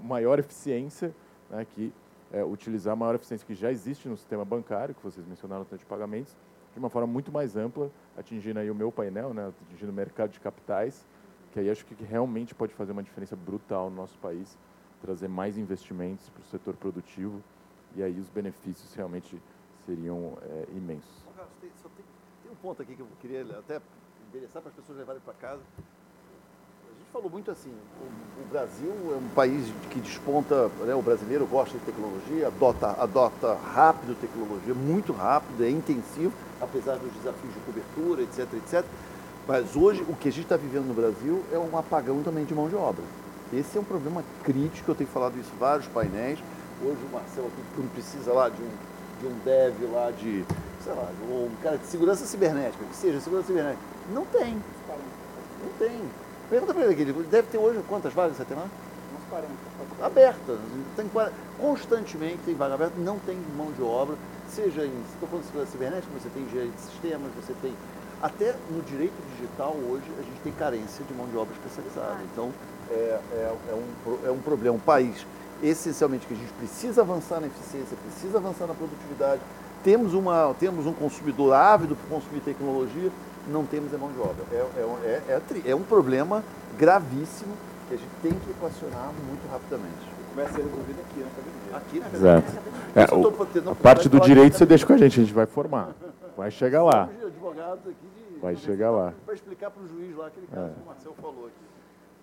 maior 0.00 0.38
eficiência 0.38 1.14
né, 1.50 1.64
que 1.64 1.92
é, 2.32 2.44
utilizar 2.44 2.92
a 2.92 2.96
maior 2.96 3.14
eficiência 3.14 3.46
que 3.46 3.54
já 3.54 3.70
existe 3.70 4.08
no 4.08 4.16
sistema 4.16 4.44
bancário, 4.44 4.94
que 4.94 5.02
vocês 5.02 5.26
mencionaram 5.26 5.64
tanto 5.64 5.80
de 5.80 5.86
pagamentos, 5.86 6.36
de 6.72 6.78
uma 6.78 6.90
forma 6.90 7.06
muito 7.06 7.32
mais 7.32 7.56
ampla, 7.56 7.90
atingindo 8.16 8.58
aí 8.58 8.70
o 8.70 8.74
meu 8.74 8.92
painel, 8.92 9.32
né, 9.32 9.52
atingindo 9.66 9.90
o 9.90 9.94
mercado 9.94 10.30
de 10.30 10.40
capitais, 10.40 11.06
que 11.52 11.60
aí 11.60 11.70
acho 11.70 11.86
que 11.86 11.94
realmente 12.04 12.54
pode 12.54 12.74
fazer 12.74 12.92
uma 12.92 13.02
diferença 13.02 13.34
brutal 13.34 13.88
no 13.88 13.96
nosso 13.96 14.18
país, 14.18 14.58
trazer 15.00 15.28
mais 15.28 15.56
investimentos 15.56 16.28
para 16.28 16.42
o 16.42 16.44
setor 16.44 16.74
produtivo 16.74 17.42
e 17.94 18.02
aí 18.02 18.18
os 18.18 18.28
benefícios 18.28 18.92
realmente 18.94 19.40
seriam 19.86 20.36
é, 20.42 20.66
imensos. 20.76 21.24
Tem, 21.60 21.70
tem, 21.70 22.04
tem, 22.42 22.52
um 22.52 22.56
ponto 22.56 22.82
aqui 22.82 22.94
que 22.94 23.00
eu 23.00 23.08
queria 23.20 23.42
até 23.58 23.80
endereçar 24.28 24.60
para 24.60 24.70
as 24.70 24.76
pessoas 24.76 24.98
levarem 24.98 25.22
para 25.22 25.34
casa. 25.34 25.62
Gente 27.06 27.12
falou 27.12 27.30
muito 27.30 27.50
assim, 27.50 27.70
o, 27.70 28.42
o, 28.42 28.48
Brasil 28.50 28.92
é 29.12 29.16
um 29.16 29.28
país 29.34 29.72
que 29.90 30.00
desponta, 30.00 30.68
né, 30.84 30.94
o 30.94 31.00
brasileiro 31.00 31.46
gosta 31.46 31.78
de 31.78 31.84
tecnologia, 31.84 32.48
adota, 32.48 32.88
adota 33.00 33.54
rápido 33.54 34.20
tecnologia, 34.20 34.74
muito 34.74 35.12
rápido, 35.12 35.64
é 35.64 35.70
intensivo, 35.70 36.32
apesar 36.60 36.96
dos 36.96 37.12
desafios 37.12 37.54
de 37.54 37.60
cobertura, 37.60 38.22
etc, 38.22 38.52
etc. 38.54 38.84
Mas 39.46 39.76
hoje 39.76 40.04
o 40.08 40.16
que 40.16 40.28
a 40.28 40.32
gente 40.32 40.44
está 40.44 40.56
vivendo 40.56 40.86
no 40.86 40.94
Brasil 40.94 41.44
é 41.52 41.58
um 41.58 41.78
apagão 41.78 42.22
também 42.22 42.44
de 42.44 42.54
mão 42.54 42.68
de 42.68 42.74
obra. 42.74 43.04
Esse 43.52 43.78
é 43.78 43.80
um 43.80 43.84
problema 43.84 44.24
crítico, 44.42 44.90
eu 44.90 44.94
tenho 44.94 45.08
falado 45.10 45.38
isso 45.38 45.50
em 45.54 45.58
vários 45.58 45.86
painéis. 45.86 46.40
Hoje 46.82 46.98
o 47.08 47.12
Marcelo 47.12 47.46
aqui 47.46 47.88
precisa 47.94 48.32
lá 48.32 48.48
de 48.48 48.60
um, 48.60 48.70
de 49.20 49.26
um 49.28 49.38
dev 49.44 49.92
lá 49.92 50.10
de, 50.10 50.44
sei 50.82 50.92
lá, 50.92 51.08
um 51.22 51.50
cara 51.62 51.78
de 51.78 51.86
segurança 51.86 52.26
cibernética, 52.26 52.84
que 52.84 52.96
seja 52.96 53.20
segurança 53.20 53.46
cibernética. 53.46 53.82
Não 54.12 54.24
tem. 54.26 54.54
Não 55.62 55.72
tem. 55.78 56.25
Pergunta 56.48 56.72
para 56.72 56.84
ele 56.84 56.92
aqui, 56.92 57.02
ele 57.02 57.12
deve 57.30 57.48
ter 57.48 57.58
hoje 57.58 57.80
quantas 57.88 58.12
vagas 58.12 58.36
você 58.36 58.44
tem 58.44 58.56
lá? 58.56 58.64
Uns 58.64 59.28
40. 59.28 59.48
Abertas. 60.02 60.58
Tem, 60.94 61.10
constantemente 61.58 62.38
tem 62.44 62.54
vaga 62.54 62.74
aberta, 62.74 62.94
não 62.98 63.18
tem 63.18 63.36
mão 63.56 63.72
de 63.72 63.82
obra, 63.82 64.16
seja 64.48 64.84
em, 64.84 64.92
estou 65.12 65.28
falando 65.28 65.64
de 65.64 65.70
cibernética, 65.70 66.12
você 66.12 66.28
tem 66.28 66.42
engenharia 66.42 66.72
de 66.72 66.80
sistemas, 66.80 67.30
você 67.34 67.52
tem 67.60 67.74
até 68.22 68.54
no 68.70 68.82
direito 68.82 69.14
digital 69.36 69.74
hoje 69.90 70.04
a 70.18 70.22
gente 70.22 70.40
tem 70.42 70.52
carência 70.52 71.04
de 71.04 71.14
mão 71.14 71.26
de 71.26 71.36
obra 71.36 71.52
especializada. 71.54 72.18
Então 72.32 72.52
é, 72.90 73.20
é, 73.32 73.56
é, 73.70 73.74
um, 73.74 74.26
é 74.26 74.30
um 74.30 74.38
problema. 74.38 74.76
Um 74.76 74.80
país 74.80 75.26
essencialmente 75.62 76.26
que 76.26 76.34
a 76.34 76.36
gente 76.36 76.52
precisa 76.52 77.02
avançar 77.02 77.40
na 77.40 77.46
eficiência, 77.46 77.96
precisa 78.08 78.38
avançar 78.38 78.66
na 78.66 78.74
produtividade. 78.74 79.40
Temos, 79.82 80.14
uma, 80.14 80.54
temos 80.58 80.86
um 80.86 80.92
consumidor 80.92 81.54
ávido 81.54 81.96
por 81.96 82.16
consumir 82.16 82.40
tecnologia, 82.40 83.10
não 83.48 83.64
temos 83.64 83.92
a 83.94 83.98
mão 83.98 84.10
de 84.10 84.18
obra. 84.18 84.44
É, 84.52 84.56
é, 84.56 85.22
é, 85.28 85.42
é, 85.66 85.70
é 85.70 85.74
um 85.74 85.82
problema 85.82 86.42
gravíssimo 86.78 87.54
que 87.88 87.94
a 87.94 87.96
gente 87.96 88.10
tem 88.22 88.32
que 88.32 88.50
equacionar 88.50 89.12
muito 89.26 89.48
rapidamente. 89.50 90.16
Começa 90.30 90.50
a 90.50 90.54
ser 90.54 90.62
resolvido 90.62 91.00
aqui 91.00 91.20
na 91.20 91.26
academia. 91.26 91.76
Aqui 91.76 92.00
na 92.00 92.06
academia. 92.06 92.38
Exato. 92.94 93.64
É, 93.64 93.68
o, 93.68 93.70
a 93.70 93.74
parte 93.74 94.08
do 94.08 94.20
direito 94.20 94.56
você 94.56 94.66
deixa 94.66 94.86
com 94.86 94.92
a 94.92 94.96
gente, 94.96 95.20
a 95.20 95.22
gente 95.22 95.34
vai 95.34 95.46
formar. 95.46 95.94
Vai 96.36 96.50
chegar 96.50 96.82
lá. 96.82 97.08
Vai 98.40 98.56
chegar 98.56 98.90
lá. 98.90 99.14
Vai 99.24 99.34
explicar 99.34 99.70
para 99.70 99.82
o 99.82 99.88
juiz 99.88 100.14
lá 100.16 100.26
aquele 100.26 100.46
caso 100.46 100.74
que 100.74 100.82
o 100.82 100.86
Marcel 100.86 101.14
falou 101.20 101.46
aqui. 101.46 101.66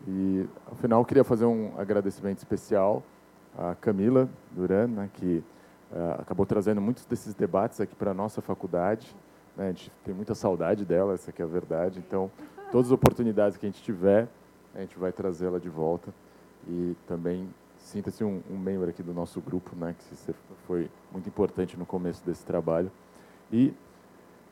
E, 0.07 0.45
ao 0.69 0.75
final, 0.75 1.01
eu 1.01 1.05
queria 1.05 1.23
fazer 1.23 1.45
um 1.45 1.71
agradecimento 1.77 2.39
especial 2.39 3.01
à 3.57 3.73
Camila 3.75 4.29
Duran, 4.51 4.87
né, 4.87 5.09
que 5.13 5.43
uh, 5.91 6.21
acabou 6.21 6.45
trazendo 6.45 6.81
muitos 6.81 7.05
desses 7.05 7.33
debates 7.33 7.79
aqui 7.79 7.95
para 7.95 8.11
a 8.11 8.13
nossa 8.13 8.41
faculdade. 8.41 9.15
Né, 9.55 9.65
a 9.65 9.67
gente 9.69 9.91
tem 10.03 10.13
muita 10.13 10.33
saudade 10.35 10.85
dela, 10.85 11.13
essa 11.13 11.33
é 11.37 11.43
a 11.43 11.47
verdade. 11.47 11.99
Então, 11.99 12.31
todas 12.71 12.87
as 12.87 12.91
oportunidades 12.91 13.57
que 13.57 13.65
a 13.65 13.69
gente 13.69 13.81
tiver, 13.83 14.27
a 14.73 14.81
gente 14.81 14.97
vai 14.97 15.11
trazê-la 15.11 15.59
de 15.59 15.69
volta. 15.69 16.13
E 16.67 16.95
também 17.07 17.49
sinta-se 17.77 18.23
um, 18.23 18.41
um, 18.49 18.57
membro 18.57 18.89
aqui 18.89 19.03
do 19.03 19.13
nosso 19.13 19.41
grupo, 19.41 19.75
né, 19.75 19.95
que 19.97 20.33
foi 20.65 20.89
muito 21.11 21.27
importante 21.27 21.77
no 21.77 21.85
começo 21.85 22.25
desse 22.25 22.45
trabalho. 22.45 22.91
E, 23.51 23.73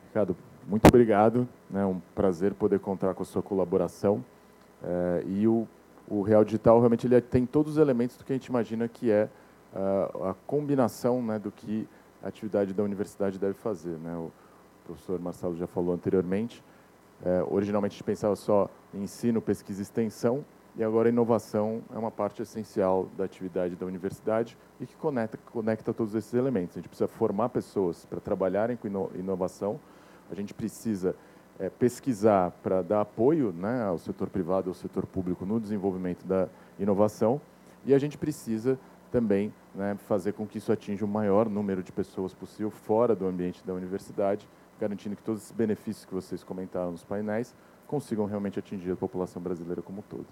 Ricardo, 0.08 0.36
muito 0.68 0.86
obrigado. 0.86 1.48
É 1.70 1.74
né, 1.74 1.86
um 1.86 2.00
prazer 2.14 2.54
poder 2.54 2.78
contar 2.78 3.14
com 3.14 3.22
a 3.22 3.26
sua 3.26 3.42
colaboração. 3.42 4.24
É, 4.82 5.24
e 5.26 5.48
o, 5.48 5.66
o 6.08 6.22
Real 6.22 6.44
Digital 6.44 6.78
realmente 6.78 7.06
ele 7.06 7.20
tem 7.20 7.46
todos 7.46 7.72
os 7.72 7.78
elementos 7.78 8.16
do 8.16 8.24
que 8.24 8.32
a 8.32 8.36
gente 8.36 8.46
imagina 8.46 8.86
que 8.86 9.10
é 9.10 9.28
uh, 9.74 10.24
a 10.28 10.34
combinação 10.46 11.22
né, 11.22 11.38
do 11.38 11.50
que 11.50 11.88
a 12.22 12.28
atividade 12.28 12.74
da 12.74 12.82
universidade 12.82 13.38
deve 13.38 13.54
fazer. 13.54 13.96
Né? 13.98 14.14
O 14.16 14.30
professor 14.84 15.20
Marcelo 15.20 15.56
já 15.56 15.66
falou 15.66 15.94
anteriormente. 15.94 16.62
É, 17.24 17.44
originalmente 17.48 17.92
a 17.92 17.96
gente 17.96 18.04
pensava 18.04 18.34
só 18.34 18.68
em 18.92 19.02
ensino, 19.02 19.40
pesquisa 19.40 19.80
e 19.80 19.82
extensão, 19.82 20.44
e 20.74 20.82
agora 20.82 21.08
a 21.08 21.12
inovação 21.12 21.82
é 21.94 21.98
uma 21.98 22.10
parte 22.10 22.42
essencial 22.42 23.08
da 23.16 23.24
atividade 23.24 23.76
da 23.76 23.86
universidade 23.86 24.56
e 24.80 24.86
que 24.86 24.96
conecta, 24.96 25.38
conecta 25.52 25.92
todos 25.92 26.14
esses 26.14 26.32
elementos. 26.34 26.76
A 26.76 26.80
gente 26.80 26.88
precisa 26.88 27.08
formar 27.08 27.50
pessoas 27.50 28.04
para 28.06 28.20
trabalharem 28.20 28.76
com 28.76 28.88
inovação, 29.14 29.78
a 30.30 30.34
gente 30.34 30.54
precisa 30.54 31.14
é, 31.58 31.68
pesquisar 31.68 32.50
para 32.62 32.82
dar 32.82 33.02
apoio 33.02 33.52
né, 33.52 33.84
ao 33.84 33.98
setor 33.98 34.28
privado 34.28 34.70
ao 34.70 34.74
setor 34.74 35.06
público 35.06 35.44
no 35.44 35.60
desenvolvimento 35.60 36.24
da 36.24 36.48
inovação 36.78 37.40
e 37.84 37.92
a 37.92 37.98
gente 37.98 38.16
precisa 38.16 38.78
também 39.10 39.52
né, 39.74 39.96
fazer 40.08 40.32
com 40.32 40.46
que 40.46 40.58
isso 40.58 40.72
atinja 40.72 41.04
o 41.04 41.08
maior 41.08 41.48
número 41.48 41.82
de 41.82 41.92
pessoas 41.92 42.32
possível 42.32 42.70
fora 42.70 43.14
do 43.14 43.26
ambiente 43.26 43.64
da 43.64 43.74
universidade, 43.74 44.48
garantindo 44.82 45.14
que 45.14 45.22
todos 45.22 45.42
esses 45.42 45.52
benefícios 45.52 46.04
que 46.04 46.12
vocês 46.12 46.42
comentaram 46.42 46.90
nos 46.90 47.04
painéis 47.04 47.54
consigam 47.86 48.26
realmente 48.26 48.58
atingir 48.58 48.90
a 48.90 48.96
população 48.96 49.40
brasileira 49.40 49.80
como 49.80 50.00
um 50.00 50.02
todo. 50.02 50.26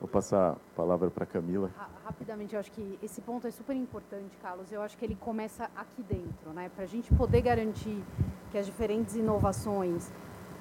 Vou 0.00 0.08
passar 0.08 0.52
a 0.52 0.56
palavra 0.74 1.10
para 1.10 1.22
a 1.22 1.26
Camila. 1.26 1.70
Rapidamente, 2.04 2.54
eu 2.54 2.60
acho 2.60 2.72
que 2.72 2.98
esse 3.00 3.20
ponto 3.20 3.46
é 3.46 3.52
super 3.52 3.76
importante, 3.76 4.36
Carlos. 4.42 4.72
Eu 4.72 4.82
acho 4.82 4.98
que 4.98 5.04
ele 5.04 5.14
começa 5.14 5.70
aqui 5.76 6.02
dentro, 6.02 6.50
né? 6.52 6.68
Para 6.74 6.84
a 6.84 6.86
gente 6.88 7.14
poder 7.14 7.40
garantir 7.40 8.02
que 8.50 8.58
as 8.58 8.66
diferentes 8.66 9.14
inovações 9.14 10.10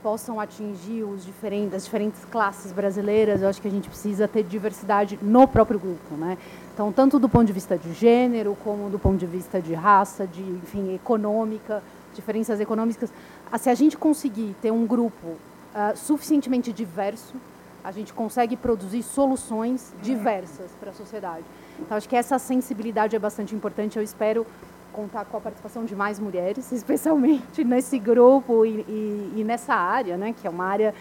possam 0.03 0.39
atingir 0.39 1.03
os 1.03 1.25
diferentes, 1.25 1.73
as 1.73 1.85
diferentes 1.85 2.23
classes 2.25 2.71
brasileiras, 2.71 3.41
eu 3.41 3.47
acho 3.47 3.61
que 3.61 3.67
a 3.67 3.71
gente 3.71 3.87
precisa 3.87 4.27
ter 4.27 4.43
diversidade 4.43 5.17
no 5.21 5.47
próprio 5.47 5.79
grupo, 5.79 6.15
né? 6.15 6.37
Então, 6.73 6.91
tanto 6.91 7.17
do 7.17 7.27
ponto 7.27 7.45
de 7.45 7.53
vista 7.53 7.77
de 7.77 7.93
gênero, 7.93 8.55
como 8.63 8.89
do 8.89 8.99
ponto 8.99 9.17
de 9.17 9.25
vista 9.25 9.61
de 9.61 9.73
raça, 9.73 10.27
de, 10.27 10.41
enfim, 10.41 10.93
econômica, 10.93 11.81
diferenças 12.13 12.59
econômicas. 12.59 13.11
Se 13.57 13.69
a 13.69 13.75
gente 13.75 13.97
conseguir 13.97 14.55
ter 14.61 14.71
um 14.71 14.85
grupo 14.85 15.27
uh, 15.27 15.95
suficientemente 15.95 16.71
diverso, 16.71 17.35
a 17.83 17.91
gente 17.91 18.13
consegue 18.13 18.55
produzir 18.55 19.03
soluções 19.03 19.93
diversas 20.01 20.71
para 20.79 20.91
a 20.91 20.93
sociedade. 20.93 21.43
Então, 21.79 21.97
acho 21.97 22.07
que 22.07 22.15
essa 22.15 22.39
sensibilidade 22.39 23.15
é 23.15 23.19
bastante 23.19 23.53
importante. 23.53 23.97
Eu 23.97 24.03
espero 24.03 24.47
contar 24.93 25.25
com 25.25 25.35
a 25.35 25.41
participação 25.41 25.83
de 25.83 25.95
mais 25.95 26.19
mulheres, 26.19 26.71
especialmente 26.71 27.63
nesse 27.63 27.99
grupo 27.99 28.65
e, 28.65 28.85
e, 28.87 29.33
e 29.37 29.43
nessa 29.43 29.73
área, 29.73 30.15
né, 30.15 30.33
que 30.39 30.47
é 30.47 30.49
uma 30.49 30.65
área 30.65 30.93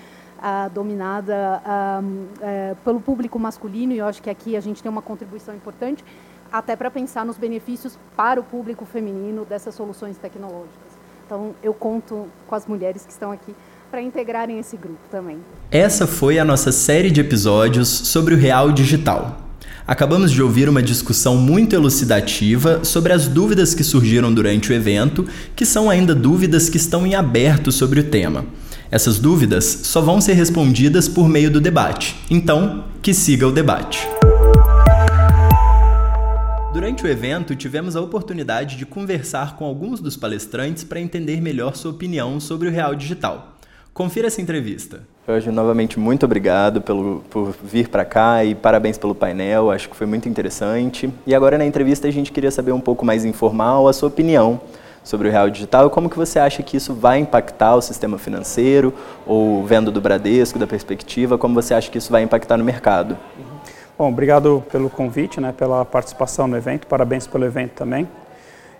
ah, 0.44 0.68
dominada 0.68 1.62
ah, 1.64 2.02
eh, 2.40 2.74
pelo 2.82 3.00
público 3.00 3.38
masculino, 3.38 3.92
e 3.92 3.98
eu 3.98 4.06
acho 4.06 4.20
que 4.20 4.28
aqui 4.28 4.56
a 4.56 4.60
gente 4.60 4.82
tem 4.82 4.90
uma 4.90 5.02
contribuição 5.02 5.54
importante, 5.54 6.04
até 6.50 6.74
para 6.74 6.90
pensar 6.90 7.24
nos 7.24 7.38
benefícios 7.38 7.96
para 8.16 8.40
o 8.40 8.42
público 8.42 8.84
feminino 8.84 9.44
dessas 9.44 9.72
soluções 9.72 10.18
tecnológicas. 10.18 10.91
Então, 11.24 11.54
eu 11.62 11.72
conto 11.72 12.26
com 12.46 12.54
as 12.54 12.66
mulheres 12.66 13.04
que 13.04 13.12
estão 13.12 13.30
aqui 13.32 13.54
para 13.90 14.00
integrarem 14.00 14.58
esse 14.58 14.76
grupo 14.76 15.00
também. 15.10 15.38
Essa 15.70 16.06
foi 16.06 16.38
a 16.38 16.44
nossa 16.44 16.72
série 16.72 17.10
de 17.10 17.20
episódios 17.20 17.88
sobre 17.88 18.34
o 18.34 18.38
real 18.38 18.72
digital. 18.72 19.38
Acabamos 19.86 20.30
de 20.30 20.40
ouvir 20.42 20.68
uma 20.68 20.82
discussão 20.82 21.36
muito 21.36 21.74
elucidativa 21.74 22.84
sobre 22.84 23.12
as 23.12 23.26
dúvidas 23.26 23.74
que 23.74 23.82
surgiram 23.82 24.32
durante 24.32 24.70
o 24.70 24.74
evento, 24.74 25.26
que 25.56 25.66
são 25.66 25.90
ainda 25.90 26.14
dúvidas 26.14 26.68
que 26.68 26.76
estão 26.76 27.06
em 27.06 27.14
aberto 27.14 27.72
sobre 27.72 28.00
o 28.00 28.04
tema. 28.04 28.46
Essas 28.90 29.18
dúvidas 29.18 29.64
só 29.82 30.00
vão 30.00 30.20
ser 30.20 30.34
respondidas 30.34 31.08
por 31.08 31.28
meio 31.28 31.50
do 31.50 31.60
debate. 31.60 32.16
Então, 32.30 32.84
que 33.02 33.12
siga 33.12 33.46
o 33.46 33.52
debate. 33.52 34.06
Durante 36.72 37.04
o 37.04 37.06
evento, 37.06 37.54
tivemos 37.54 37.96
a 37.96 38.00
oportunidade 38.00 38.76
de 38.76 38.86
conversar 38.86 39.56
com 39.56 39.66
alguns 39.66 40.00
dos 40.00 40.16
palestrantes 40.16 40.82
para 40.82 40.98
entender 40.98 41.38
melhor 41.38 41.76
sua 41.76 41.90
opinião 41.90 42.40
sobre 42.40 42.66
o 42.66 42.70
real 42.70 42.94
digital. 42.94 43.48
Confira 43.92 44.28
essa 44.28 44.40
entrevista. 44.40 45.00
Hoje, 45.28 45.50
novamente, 45.50 46.00
muito 46.00 46.24
obrigado 46.24 46.80
pelo, 46.80 47.22
por 47.28 47.54
vir 47.62 47.88
para 47.88 48.06
cá 48.06 48.42
e 48.42 48.54
parabéns 48.54 48.96
pelo 48.96 49.14
painel, 49.14 49.70
acho 49.70 49.90
que 49.90 49.94
foi 49.94 50.06
muito 50.06 50.30
interessante. 50.30 51.12
E 51.26 51.34
agora, 51.34 51.58
na 51.58 51.66
entrevista, 51.66 52.08
a 52.08 52.10
gente 52.10 52.32
queria 52.32 52.50
saber 52.50 52.72
um 52.72 52.80
pouco 52.80 53.04
mais 53.04 53.22
informal 53.22 53.86
a 53.86 53.92
sua 53.92 54.08
opinião 54.08 54.58
sobre 55.04 55.28
o 55.28 55.30
real 55.30 55.50
digital 55.50 55.88
e 55.88 55.90
como 55.90 56.08
que 56.08 56.16
você 56.16 56.38
acha 56.38 56.62
que 56.62 56.78
isso 56.78 56.94
vai 56.94 57.18
impactar 57.18 57.76
o 57.76 57.82
sistema 57.82 58.16
financeiro, 58.16 58.94
ou 59.26 59.62
vendo 59.66 59.92
do 59.92 60.00
Bradesco, 60.00 60.58
da 60.58 60.66
perspectiva, 60.66 61.36
como 61.36 61.54
você 61.54 61.74
acha 61.74 61.90
que 61.90 61.98
isso 61.98 62.10
vai 62.10 62.22
impactar 62.22 62.56
no 62.56 62.64
mercado. 62.64 63.18
Bom, 63.98 64.08
obrigado 64.08 64.64
pelo 64.72 64.88
convite, 64.88 65.38
né, 65.38 65.52
pela 65.52 65.84
participação 65.84 66.46
no 66.46 66.56
evento, 66.56 66.86
parabéns 66.86 67.26
pelo 67.26 67.44
evento 67.44 67.72
também. 67.72 68.08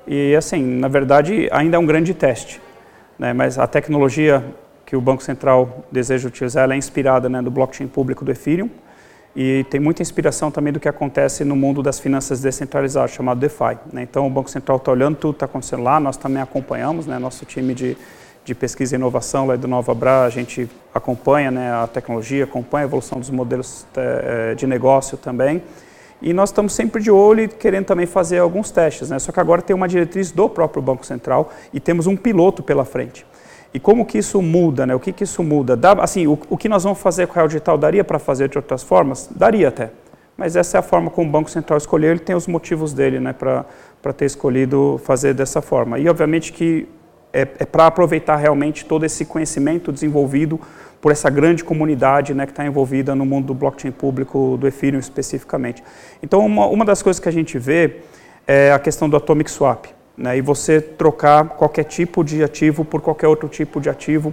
E 0.07 0.35
assim, 0.35 0.63
na 0.63 0.89
verdade, 0.89 1.49
ainda 1.53 1.77
é 1.77 1.79
um 1.79 1.85
grande 1.85 2.15
teste, 2.15 2.61
né, 3.19 3.33
mas 3.35 3.59
a 3.59 3.67
tecnologia 3.67 4.43
que 4.87 4.97
o 4.97 5.01
Banco 5.01 5.23
Central 5.23 5.85
deseja 5.93 6.29
utilizar, 6.29 6.71
é 6.71 6.77
inspirada 6.77 7.29
né, 7.29 7.43
do 7.43 7.51
blockchain 7.51 7.87
público 7.87 8.25
do 8.25 8.31
Ethereum 8.31 8.71
e 9.37 9.65
tem 9.71 9.81
muita 9.81 10.03
inspiração 10.03 10.51
também 10.51 10.73
do 10.73 10.81
que 10.81 10.89
acontece 10.89 11.45
no 11.45 11.57
mundo 11.57 11.83
das 11.83 12.01
finanças 12.01 12.41
descentralizadas, 12.41 13.11
chamado 13.11 13.39
DeFi. 13.39 13.79
Né? 13.93 14.03
Então, 14.03 14.27
o 14.27 14.31
Banco 14.31 14.51
Central 14.51 14.79
está 14.79 14.93
olhando 14.93 15.17
tudo 15.17 15.35
que 15.35 15.37
está 15.37 15.47
acontecendo 15.47 15.83
lá, 15.83 16.01
nós 16.01 16.17
também 16.17 16.43
acompanhamos, 16.43 17.07
né, 17.07 17.19
nosso 17.19 17.45
time 17.45 17.75
de, 17.75 17.97
de 18.45 18.55
pesquisa 18.55 18.95
e 18.95 18.97
inovação 18.97 19.47
lá 19.47 19.57
do 19.57 19.69
Nova 19.69 19.95
Bra, 19.95 20.25
a 20.25 20.31
gente 20.31 20.69
acompanha 20.93 21.51
né, 21.51 21.73
a 21.73 21.87
tecnologia, 21.87 22.45
acompanha 22.45 22.85
a 22.85 22.89
evolução 22.89 23.21
dos 23.21 23.31
modelos 23.31 23.87
eh, 23.97 24.55
de 24.57 24.67
negócio 24.67 25.17
também. 25.17 25.63
E 26.21 26.33
nós 26.33 26.51
estamos 26.51 26.73
sempre 26.73 27.03
de 27.03 27.11
olho 27.11 27.45
e 27.45 27.49
querendo 27.49 27.87
também 27.87 28.07
fazer 28.07 28.39
alguns 28.39 28.71
testes, 28.71 29.11
né? 29.11 29.19
Só 29.19 29.33
que 29.33 29.41
agora 29.41 29.61
tem 29.61 29.75
uma 29.75 29.89
diretriz 29.89 30.31
do 30.31 30.49
próprio 30.49 30.81
Banco 30.81 31.05
Central 31.05 31.51
e 31.73 31.81
temos 31.81 32.07
um 32.07 32.17
piloto 32.17 32.63
pela 32.63 32.85
frente. 32.85 33.27
E 33.75 33.81
como 33.81 34.07
que 34.07 34.19
isso 34.19 34.41
muda, 34.41 34.87
né? 34.87 34.95
O 34.95 35.01
que 35.01 35.13
que 35.13 35.25
isso 35.25 35.43
muda? 35.43 35.77
Dá, 35.77 35.93
assim, 35.95 36.29
o, 36.29 36.39
o 36.49 36.57
que 36.57 36.69
nós 36.69 36.85
vamos 36.85 37.01
fazer 37.01 37.27
com 37.27 37.33
o 37.33 37.35
Real 37.35 37.49
Digital 37.49 37.77
daria 37.77 38.05
para 38.05 38.21
fazer 38.21 38.49
de 38.49 38.57
outras 38.57 38.85
formas? 38.85 39.29
Daria 39.35 39.69
até. 39.69 39.91
Mas 40.37 40.55
essa 40.55 40.79
é 40.79 40.81
a 40.81 40.83
forma 40.83 41.11
como 41.11 41.29
o 41.29 41.33
Banco 41.33 41.51
Central 41.51 41.77
escolheu, 41.77 42.11
ele 42.11 42.21
tem 42.21 42.37
os 42.37 42.47
motivos 42.47 42.93
dele, 42.93 43.19
né, 43.19 43.33
para 43.33 44.13
ter 44.13 44.25
escolhido 44.25 45.01
fazer 45.05 45.35
dessa 45.35 45.61
forma. 45.61 45.99
E 45.99 46.09
obviamente 46.09 46.53
que 46.53 46.89
é, 47.33 47.41
é 47.59 47.65
para 47.65 47.87
aproveitar 47.87 48.37
realmente 48.37 48.85
todo 48.85 49.05
esse 49.05 49.25
conhecimento 49.25 49.91
desenvolvido 49.91 50.61
por 51.01 51.11
essa 51.11 51.29
grande 51.29 51.65
comunidade 51.65 52.33
né, 52.33 52.47
que 52.47 52.53
está 52.53 52.65
envolvida 52.65 53.15
no 53.15 53.27
mundo 53.27 53.47
do 53.47 53.55
blockchain 53.55 53.91
público, 53.91 54.57
do 54.61 54.69
Ethereum 54.69 55.01
especificamente. 55.01 55.83
Então, 56.23 56.47
uma, 56.47 56.67
uma 56.67 56.85
das 56.85 57.03
coisas 57.03 57.19
que 57.19 57.29
a 57.29 57.33
gente 57.33 57.59
vê 57.59 57.97
é 58.47 58.73
a 58.73 58.79
questão 58.79 59.09
do 59.09 59.17
Atomic 59.17 59.51
Swap, 59.51 59.87
né, 60.17 60.37
e 60.37 60.41
você 60.41 60.81
trocar 60.81 61.49
qualquer 61.49 61.85
tipo 61.85 62.23
de 62.23 62.45
ativo 62.45 62.85
por 62.85 63.01
qualquer 63.01 63.27
outro 63.27 63.49
tipo 63.49 63.81
de 63.81 63.91
ativo, 63.91 64.33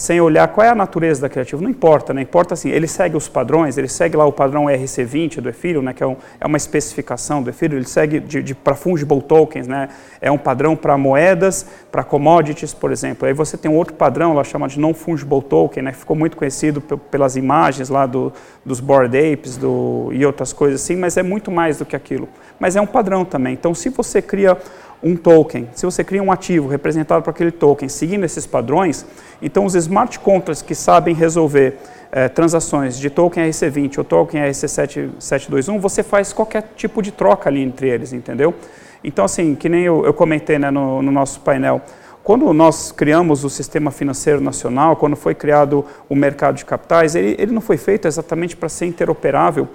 sem 0.00 0.18
olhar 0.18 0.48
qual 0.48 0.66
é 0.66 0.70
a 0.70 0.74
natureza 0.74 1.20
daquele 1.20 1.42
ativo. 1.42 1.62
Não 1.62 1.68
importa, 1.68 2.14
né? 2.14 2.22
Importa 2.22 2.54
assim, 2.54 2.70
ele 2.70 2.86
segue 2.86 3.18
os 3.18 3.28
padrões, 3.28 3.76
ele 3.76 3.86
segue 3.86 4.16
lá 4.16 4.24
o 4.24 4.32
padrão 4.32 4.64
RC20 4.64 5.42
do 5.42 5.50
Ethereum, 5.50 5.82
né? 5.82 5.92
Que 5.92 6.02
é, 6.02 6.06
um, 6.06 6.16
é 6.40 6.46
uma 6.46 6.56
especificação 6.56 7.42
do 7.42 7.50
Ethereum, 7.50 7.76
ele 7.76 7.86
segue 7.86 8.18
de, 8.18 8.42
de 8.42 8.54
para 8.54 8.74
fungible 8.74 9.20
tokens, 9.20 9.68
né? 9.68 9.90
É 10.18 10.30
um 10.30 10.38
padrão 10.38 10.74
para 10.74 10.96
moedas, 10.96 11.66
para 11.92 12.02
commodities, 12.02 12.72
por 12.72 12.90
exemplo. 12.90 13.28
Aí 13.28 13.34
você 13.34 13.58
tem 13.58 13.70
um 13.70 13.76
outro 13.76 13.92
padrão 13.92 14.32
lá 14.32 14.42
chamado 14.42 14.70
de 14.70 14.80
non 14.80 14.94
fungible 14.94 15.42
token, 15.42 15.82
né? 15.82 15.92
Que 15.92 15.98
ficou 15.98 16.16
muito 16.16 16.34
conhecido 16.34 16.80
pelas 16.80 17.36
imagens 17.36 17.90
lá 17.90 18.06
do, 18.06 18.32
dos 18.64 18.80
board 18.80 19.14
apes 19.18 19.58
do, 19.58 20.08
e 20.12 20.24
outras 20.24 20.50
coisas 20.54 20.80
assim, 20.80 20.96
mas 20.96 21.18
é 21.18 21.22
muito 21.22 21.50
mais 21.50 21.76
do 21.76 21.84
que 21.84 21.94
aquilo. 21.94 22.26
Mas 22.58 22.74
é 22.74 22.80
um 22.80 22.86
padrão 22.86 23.22
também. 23.22 23.52
Então, 23.52 23.74
se 23.74 23.90
você 23.90 24.22
cria 24.22 24.56
um 25.02 25.16
token, 25.16 25.68
se 25.72 25.86
você 25.86 26.04
cria 26.04 26.22
um 26.22 26.30
ativo 26.30 26.68
representado 26.68 27.22
por 27.22 27.30
aquele 27.30 27.50
token, 27.50 27.88
seguindo 27.88 28.24
esses 28.24 28.46
padrões, 28.46 29.06
então 29.40 29.64
os 29.64 29.74
smart 29.74 30.18
contracts 30.18 30.60
que 30.62 30.74
sabem 30.74 31.14
resolver 31.14 31.78
eh, 32.12 32.28
transações 32.28 32.98
de 32.98 33.08
token 33.08 33.48
RC20 33.48 33.98
ou 33.98 34.04
token 34.04 34.42
RC721, 34.42 35.78
você 35.78 36.02
faz 36.02 36.32
qualquer 36.32 36.72
tipo 36.76 37.00
de 37.00 37.12
troca 37.12 37.48
ali 37.48 37.62
entre 37.62 37.88
eles, 37.88 38.12
entendeu? 38.12 38.54
Então, 39.02 39.24
assim, 39.24 39.54
que 39.54 39.68
nem 39.68 39.84
eu, 39.84 40.04
eu 40.04 40.12
comentei 40.12 40.58
né, 40.58 40.70
no, 40.70 41.00
no 41.00 41.10
nosso 41.10 41.40
painel, 41.40 41.80
quando 42.22 42.52
nós 42.52 42.92
criamos 42.92 43.44
o 43.44 43.48
Sistema 43.48 43.90
Financeiro 43.90 44.42
Nacional, 44.42 44.96
quando 44.96 45.16
foi 45.16 45.34
criado 45.34 45.84
o 46.08 46.14
mercado 46.14 46.56
de 46.56 46.66
capitais, 46.66 47.14
ele, 47.14 47.34
ele 47.38 47.52
não 47.52 47.62
foi 47.62 47.78
feito 47.78 48.06
exatamente 48.06 48.54
para 48.54 48.68
ser 48.68 48.84
interoperável 48.84 49.66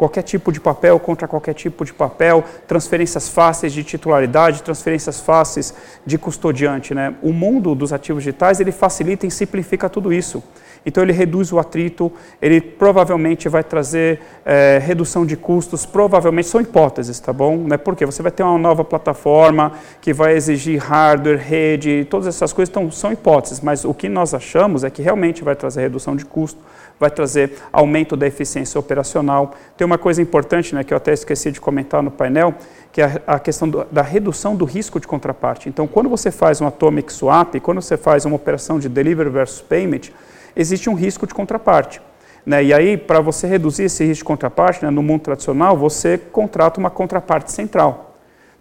qualquer 0.00 0.22
tipo 0.22 0.50
de 0.50 0.58
papel 0.58 0.98
contra 0.98 1.28
qualquer 1.28 1.52
tipo 1.52 1.84
de 1.84 1.92
papel, 1.92 2.42
transferências 2.66 3.28
fáceis 3.28 3.70
de 3.70 3.84
titularidade, 3.84 4.62
transferências 4.62 5.20
fáceis 5.20 5.74
de 6.06 6.16
custodiante. 6.16 6.94
Né? 6.94 7.14
O 7.20 7.34
mundo 7.34 7.74
dos 7.74 7.92
ativos 7.92 8.22
digitais 8.22 8.60
ele 8.60 8.72
facilita 8.72 9.26
e 9.26 9.30
simplifica 9.30 9.90
tudo 9.90 10.10
isso. 10.10 10.42
Então 10.86 11.02
ele 11.02 11.12
reduz 11.12 11.52
o 11.52 11.58
atrito, 11.58 12.10
ele 12.40 12.62
provavelmente 12.62 13.46
vai 13.46 13.62
trazer 13.62 14.22
é, 14.42 14.80
redução 14.82 15.26
de 15.26 15.36
custos, 15.36 15.84
provavelmente 15.84 16.48
são 16.48 16.62
hipóteses, 16.62 17.20
tá 17.20 17.30
bom? 17.30 17.58
Né? 17.58 17.76
Porque 17.76 18.06
você 18.06 18.22
vai 18.22 18.32
ter 18.32 18.42
uma 18.42 18.56
nova 18.56 18.82
plataforma 18.82 19.72
que 20.00 20.14
vai 20.14 20.32
exigir 20.34 20.80
hardware, 20.80 21.36
rede, 21.38 22.06
todas 22.08 22.26
essas 22.26 22.54
coisas 22.54 22.70
então, 22.70 22.90
são 22.90 23.12
hipóteses, 23.12 23.60
mas 23.60 23.84
o 23.84 23.92
que 23.92 24.08
nós 24.08 24.32
achamos 24.32 24.82
é 24.82 24.88
que 24.88 25.02
realmente 25.02 25.44
vai 25.44 25.54
trazer 25.54 25.82
redução 25.82 26.16
de 26.16 26.24
custo, 26.24 26.58
vai 27.00 27.10
trazer 27.10 27.54
aumento 27.72 28.14
da 28.14 28.26
eficiência 28.26 28.78
operacional. 28.78 29.52
Tem 29.74 29.86
uma 29.86 29.96
coisa 29.96 30.20
importante, 30.20 30.74
né, 30.74 30.84
que 30.84 30.92
eu 30.92 30.98
até 30.98 31.14
esqueci 31.14 31.50
de 31.50 31.58
comentar 31.58 32.02
no 32.02 32.10
painel, 32.10 32.54
que 32.92 33.00
é 33.00 33.22
a 33.26 33.38
questão 33.38 33.66
do, 33.66 33.86
da 33.90 34.02
redução 34.02 34.54
do 34.54 34.66
risco 34.66 35.00
de 35.00 35.08
contraparte. 35.08 35.66
Então, 35.66 35.86
quando 35.86 36.10
você 36.10 36.30
faz 36.30 36.60
um 36.60 36.66
atomic 36.66 37.10
swap, 37.10 37.54
quando 37.62 37.80
você 37.80 37.96
faz 37.96 38.26
uma 38.26 38.36
operação 38.36 38.78
de 38.78 38.86
delivery 38.86 39.30
versus 39.30 39.62
payment, 39.62 40.12
existe 40.54 40.90
um 40.90 40.94
risco 40.94 41.26
de 41.26 41.32
contraparte. 41.32 42.02
Né? 42.44 42.64
E 42.64 42.74
aí, 42.74 42.98
para 42.98 43.20
você 43.20 43.46
reduzir 43.46 43.84
esse 43.84 44.04
risco 44.04 44.22
de 44.22 44.24
contraparte, 44.24 44.84
né, 44.84 44.90
no 44.90 45.02
mundo 45.02 45.22
tradicional, 45.22 45.78
você 45.78 46.18
contrata 46.18 46.78
uma 46.78 46.90
contraparte 46.90 47.50
central. 47.50 48.09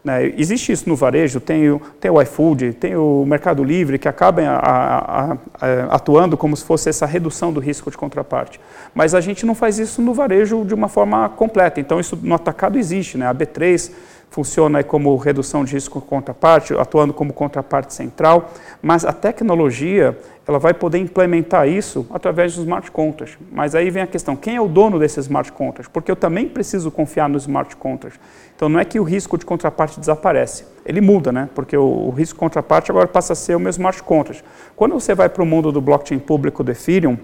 Né? 0.04 0.34
Existe 0.38 0.72
isso 0.72 0.88
no 0.88 0.96
varejo, 0.96 1.40
tem 1.40 1.70
o, 1.70 1.82
tem 2.00 2.10
o 2.10 2.22
iFood, 2.22 2.74
tem 2.74 2.96
o 2.96 3.26
Mercado 3.26 3.64
Livre, 3.64 4.00
que 4.00 4.08
acabam 4.08 4.46
a, 4.48 4.58
a, 4.58 5.34
a, 5.34 5.96
atuando 5.96 6.38
como 6.38 6.56
se 6.56 6.64
fosse 6.64 6.90
essa 6.90 7.06
redução 7.06 7.52
do 7.52 7.60
risco 7.60 7.92
de 7.92 7.98
contraparte. 7.98 8.60
Mas 8.94 9.14
a 9.14 9.22
gente 9.22 9.46
não 9.46 9.54
faz 9.54 9.78
isso 9.78 10.02
no 10.02 10.14
varejo 10.14 10.64
de 10.64 10.74
uma 10.74 10.88
forma 10.88 11.28
completa. 11.30 11.80
Então, 11.80 12.00
isso 12.00 12.18
no 12.22 12.36
atacado 12.36 12.78
existe. 12.78 13.18
Né? 13.18 13.28
A 13.28 13.36
B3 13.36 13.92
funciona 14.30 14.84
como 14.84 15.16
redução 15.18 15.66
de 15.66 15.74
risco 15.74 16.00
contraparte, 16.00 16.74
atuando 16.74 17.14
como 17.14 17.34
contraparte 17.34 17.94
central, 17.94 18.52
mas 18.82 19.04
a 19.04 19.12
tecnologia 19.12 20.18
ela 20.48 20.60
vai 20.60 20.74
poder 20.74 20.98
implementar 20.98 21.68
isso 21.68 22.08
através 22.10 22.56
dos 22.56 22.64
smart 22.64 22.90
contracts. 22.92 23.38
Mas 23.52 23.76
aí 23.76 23.90
vem 23.90 24.04
a 24.04 24.08
questão, 24.08 24.36
quem 24.36 24.56
é 24.56 24.62
o 24.62 24.68
dono 24.68 24.98
desses 24.98 25.26
smart 25.26 25.52
contracts? 25.52 25.88
Porque 25.92 26.10
eu 26.10 26.16
também 26.16 26.48
preciso 26.48 26.90
confiar 26.90 27.30
nos 27.30 27.44
smart 27.44 27.76
contracts. 27.76 28.20
Então 28.60 28.68
não 28.68 28.78
é 28.78 28.84
que 28.84 29.00
o 29.00 29.04
risco 29.04 29.38
de 29.38 29.46
contraparte 29.46 30.02
desaparece, 30.02 30.66
ele 30.86 31.00
muda, 31.00 31.32
né? 31.32 31.48
Porque 31.56 31.78
o, 31.78 32.10
risco 32.10 32.36
de 32.36 32.40
contraparte 32.42 32.92
agora 32.92 33.08
passa 33.08 33.32
a 33.32 33.36
ser 33.36 33.56
o 33.56 33.60
meu 33.60 33.70
smart 33.70 34.04
contract. 34.04 34.44
Quando 34.76 34.96
você 34.96 35.16
vai 35.16 35.30
para 35.30 35.42
o 35.42 35.46
mundo 35.46 35.72
do 35.72 35.80
blockchain 35.80 36.20
público 36.20 36.62
do 36.62 36.70
Ethereum, 36.70 37.18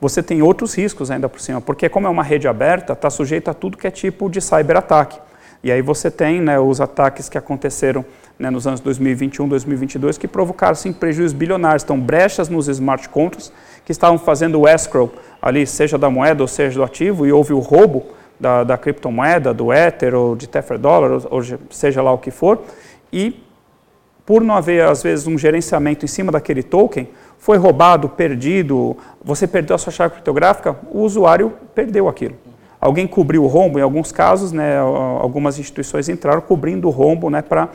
você 0.00 0.24
tem 0.24 0.42
outros 0.42 0.74
riscos 0.74 1.08
ainda 1.08 1.28
por 1.28 1.40
cima, 1.40 1.60
porque 1.60 1.88
como 1.88 2.08
é 2.08 2.10
uma 2.10 2.24
rede 2.24 2.48
aberta, 2.48 2.94
está 2.94 3.08
sujeita 3.10 3.52
a 3.52 3.54
tudo 3.54 3.78
que 3.78 3.86
é 3.86 3.92
tipo 3.92 4.28
de 4.28 4.40
cyberataque. 4.40 5.20
E 5.62 5.70
aí 5.70 5.80
você 5.80 6.10
tem 6.10 6.40
né, 6.40 6.58
os 6.58 6.80
ataques 6.80 7.28
que 7.28 7.38
aconteceram 7.38 8.04
né, 8.36 8.50
nos 8.50 8.66
anos 8.66 8.80
2021, 8.80 9.46
2022, 9.46 10.18
que 10.18 10.26
provocaram 10.26 10.74
sim, 10.74 10.92
prejuízos 10.92 11.32
bilionários. 11.32 11.84
Então, 11.84 12.00
brechas 12.00 12.48
nos 12.48 12.66
smart 12.66 13.08
contracts 13.08 13.52
que 13.84 13.92
estavam 13.92 14.18
fazendo 14.18 14.60
o 14.60 14.66
escrow 14.66 15.12
ali, 15.40 15.64
seja 15.64 15.96
da 15.96 16.10
moeda 16.10 16.42
ou 16.42 16.48
seja 16.48 16.74
do 16.74 16.82
ativo, 16.82 17.24
e 17.24 17.30
houve 17.30 17.52
o 17.52 17.60
roubo 17.60 18.04
da, 18.38 18.64
da 18.64 18.76
criptomoeda, 18.76 19.54
do 19.54 19.72
Ether 19.72 20.14
ou 20.14 20.36
de 20.36 20.48
Tether 20.48 20.78
Dollar, 20.78 21.12
ou, 21.12 21.22
ou 21.30 21.42
seja 21.70 22.02
lá 22.02 22.12
o 22.12 22.18
que 22.18 22.30
for, 22.30 22.62
e 23.12 23.42
por 24.26 24.42
não 24.42 24.54
haver, 24.54 24.84
às 24.84 25.02
vezes, 25.02 25.26
um 25.26 25.36
gerenciamento 25.36 26.04
em 26.04 26.08
cima 26.08 26.32
daquele 26.32 26.62
token, 26.62 27.08
foi 27.38 27.58
roubado, 27.58 28.08
perdido, 28.08 28.96
você 29.22 29.46
perdeu 29.46 29.76
a 29.76 29.78
sua 29.78 29.92
chave 29.92 30.14
criptográfica, 30.14 30.76
o 30.90 31.00
usuário 31.00 31.52
perdeu 31.74 32.08
aquilo. 32.08 32.34
Alguém 32.80 33.06
cobriu 33.06 33.44
o 33.44 33.46
rombo, 33.46 33.78
em 33.78 33.82
alguns 33.82 34.10
casos, 34.10 34.50
né, 34.50 34.78
algumas 34.78 35.58
instituições 35.58 36.08
entraram 36.08 36.40
cobrindo 36.40 36.88
o 36.88 36.90
rombo 36.90 37.28
né, 37.28 37.42
para 37.42 37.70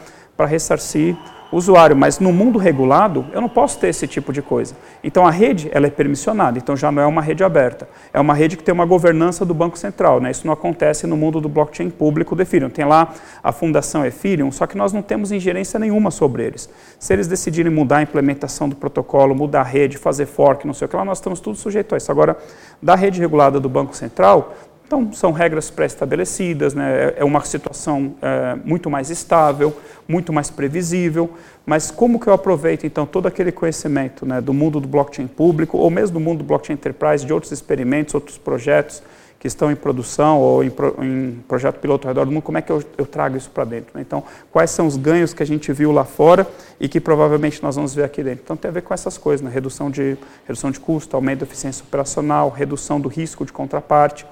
ressarcir 0.46 1.16
usuário, 1.52 1.96
mas 1.96 2.20
no 2.20 2.32
mundo 2.32 2.60
regulado 2.60 3.26
eu 3.32 3.42
não 3.42 3.50
posso 3.50 3.80
ter 3.80 3.88
esse 3.88 4.08
tipo 4.08 4.32
de 4.32 4.42
coisa. 4.42 4.76
Então 5.04 5.26
a 5.26 5.32
rede 5.32 5.70
ela 5.72 5.88
é 5.88 5.90
permissionada, 5.90 6.58
então 6.58 6.76
já 6.76 6.92
não 6.92 7.02
é 7.02 7.06
uma 7.06 7.22
rede 7.22 7.44
aberta. 7.44 7.88
É 8.14 8.20
uma 8.20 8.34
rede 8.34 8.56
que 8.56 8.64
tem 8.64 8.74
uma 8.74 8.86
governança 8.86 9.46
do 9.46 9.54
Banco 9.54 9.78
Central. 9.78 10.20
Né? 10.20 10.32
Isso 10.32 10.46
não 10.46 10.54
acontece 10.54 11.08
no 11.08 11.18
mundo 11.18 11.42
do 11.42 11.50
blockchain 11.50 11.90
público 11.90 12.36
do 12.36 12.42
Ethereum. 12.42 12.70
Tem 12.70 12.86
lá 12.86 13.14
a 13.44 13.52
fundação 13.52 14.06
Ethereum, 14.06 14.52
só 14.52 14.68
que 14.68 14.78
nós 14.78 14.94
não 14.94 15.02
temos 15.02 15.32
ingerência 15.32 15.80
nenhuma 15.80 16.12
sobre 16.12 16.44
eles. 16.44 16.70
Se 17.00 17.14
eles 17.14 17.28
decidirem 17.28 17.72
mudar 17.72 17.98
a 17.98 18.02
implementação 18.04 18.70
do 18.70 18.76
protocolo, 18.76 19.34
mudar 19.34 19.62
a 19.62 19.64
rede, 19.64 19.98
fazer 19.98 20.26
fork, 20.26 20.66
não 20.68 20.74
sei 20.74 20.86
o 20.86 20.90
que 20.90 20.96
lá, 20.96 21.06
nós 21.06 21.18
estamos 21.18 21.40
tudo 21.40 21.58
sujeitos 21.58 21.94
a 21.94 21.98
isso. 21.98 22.12
Agora, 22.12 22.38
da 22.82 22.96
rede 22.96 23.20
regulada 23.20 23.60
do 23.60 23.70
Banco 23.70 23.96
Central, 23.96 24.54
então, 24.90 25.14
são 25.14 25.32
regras 25.32 25.70
pré-estabelecidas, 25.70 26.74
né? 26.74 27.14
é 27.16 27.24
uma 27.24 27.46
situação 27.46 28.16
é, 28.24 28.58
muito 28.66 28.90
mais 28.90 29.12
estável, 29.12 29.72
muito 30.08 30.34
mais 30.34 30.50
previsível, 30.50 31.30
mas 31.64 31.92
como 31.92 32.20
que 32.20 32.26
eu 32.26 32.34
aproveito, 32.34 32.88
então, 32.88 33.06
todo 33.06 33.28
aquele 33.28 33.52
conhecimento 33.52 34.26
né, 34.26 34.42
do 34.42 34.52
mundo 34.52 34.80
do 34.80 34.88
blockchain 34.88 35.28
público, 35.28 35.78
ou 35.78 35.92
mesmo 35.92 36.16
do 36.16 36.20
mundo 36.20 36.40
do 36.40 36.44
blockchain 36.44 36.74
enterprise, 36.74 37.24
de 37.24 37.32
outros 37.32 37.52
experimentos, 37.52 38.16
outros 38.16 38.40
projetos 38.40 39.04
que 39.38 39.46
estão 39.46 39.72
em 39.72 39.76
produção 39.76 40.40
ou 40.40 40.64
em, 40.64 40.72
em 41.04 41.44
projeto 41.48 41.80
piloto 41.80 42.08
ao 42.08 42.10
redor 42.10 42.26
do 42.26 42.32
mundo, 42.32 42.42
como 42.42 42.58
é 42.58 42.62
que 42.64 42.72
eu, 42.72 42.84
eu 42.98 43.06
trago 43.06 43.38
isso 43.38 43.52
para 43.52 43.66
dentro? 43.66 43.92
Né? 43.94 44.02
Então, 44.02 44.24
quais 44.52 44.72
são 44.72 44.88
os 44.88 44.98
ganhos 44.98 45.36
que 45.36 45.44
a 45.44 45.46
gente 45.46 45.72
viu 45.72 45.92
lá 45.92 46.04
fora 46.04 46.48
e 46.80 46.90
que 46.90 47.00
provavelmente 47.00 47.62
nós 47.62 47.76
vamos 47.76 47.94
ver 47.94 48.06
aqui 48.06 48.24
dentro? 48.24 48.42
Então, 48.44 48.58
tem 48.58 48.70
a 48.70 48.72
ver 48.72 48.82
com 48.82 48.92
essas 48.92 49.20
coisas, 49.20 49.46
né? 49.46 49.52
redução, 49.54 49.92
de, 49.92 50.18
redução 50.48 50.72
de 50.72 50.80
custo, 50.80 51.16
aumento 51.16 51.42
da 51.42 51.46
eficiência 51.46 51.84
operacional, 51.84 52.50
redução 52.50 53.00
do 53.00 53.08
risco 53.08 53.46
de 53.46 53.54
contraparte, 53.54 54.26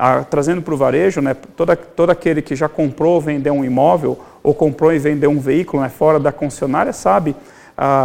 a, 0.00 0.24
trazendo 0.24 0.62
para 0.62 0.72
o 0.72 0.76
varejo, 0.78 1.20
né, 1.20 1.36
toda, 1.54 1.76
todo 1.76 2.08
aquele 2.08 2.40
que 2.40 2.56
já 2.56 2.70
comprou 2.70 3.16
ou 3.16 3.20
vendeu 3.20 3.52
um 3.52 3.62
imóvel, 3.62 4.18
ou 4.42 4.54
comprou 4.54 4.90
e 4.94 4.98
vendeu 4.98 5.30
um 5.30 5.38
veículo 5.38 5.82
né, 5.82 5.90
fora 5.90 6.18
da 6.18 6.32
concessionária, 6.32 6.90
sabe 6.94 7.36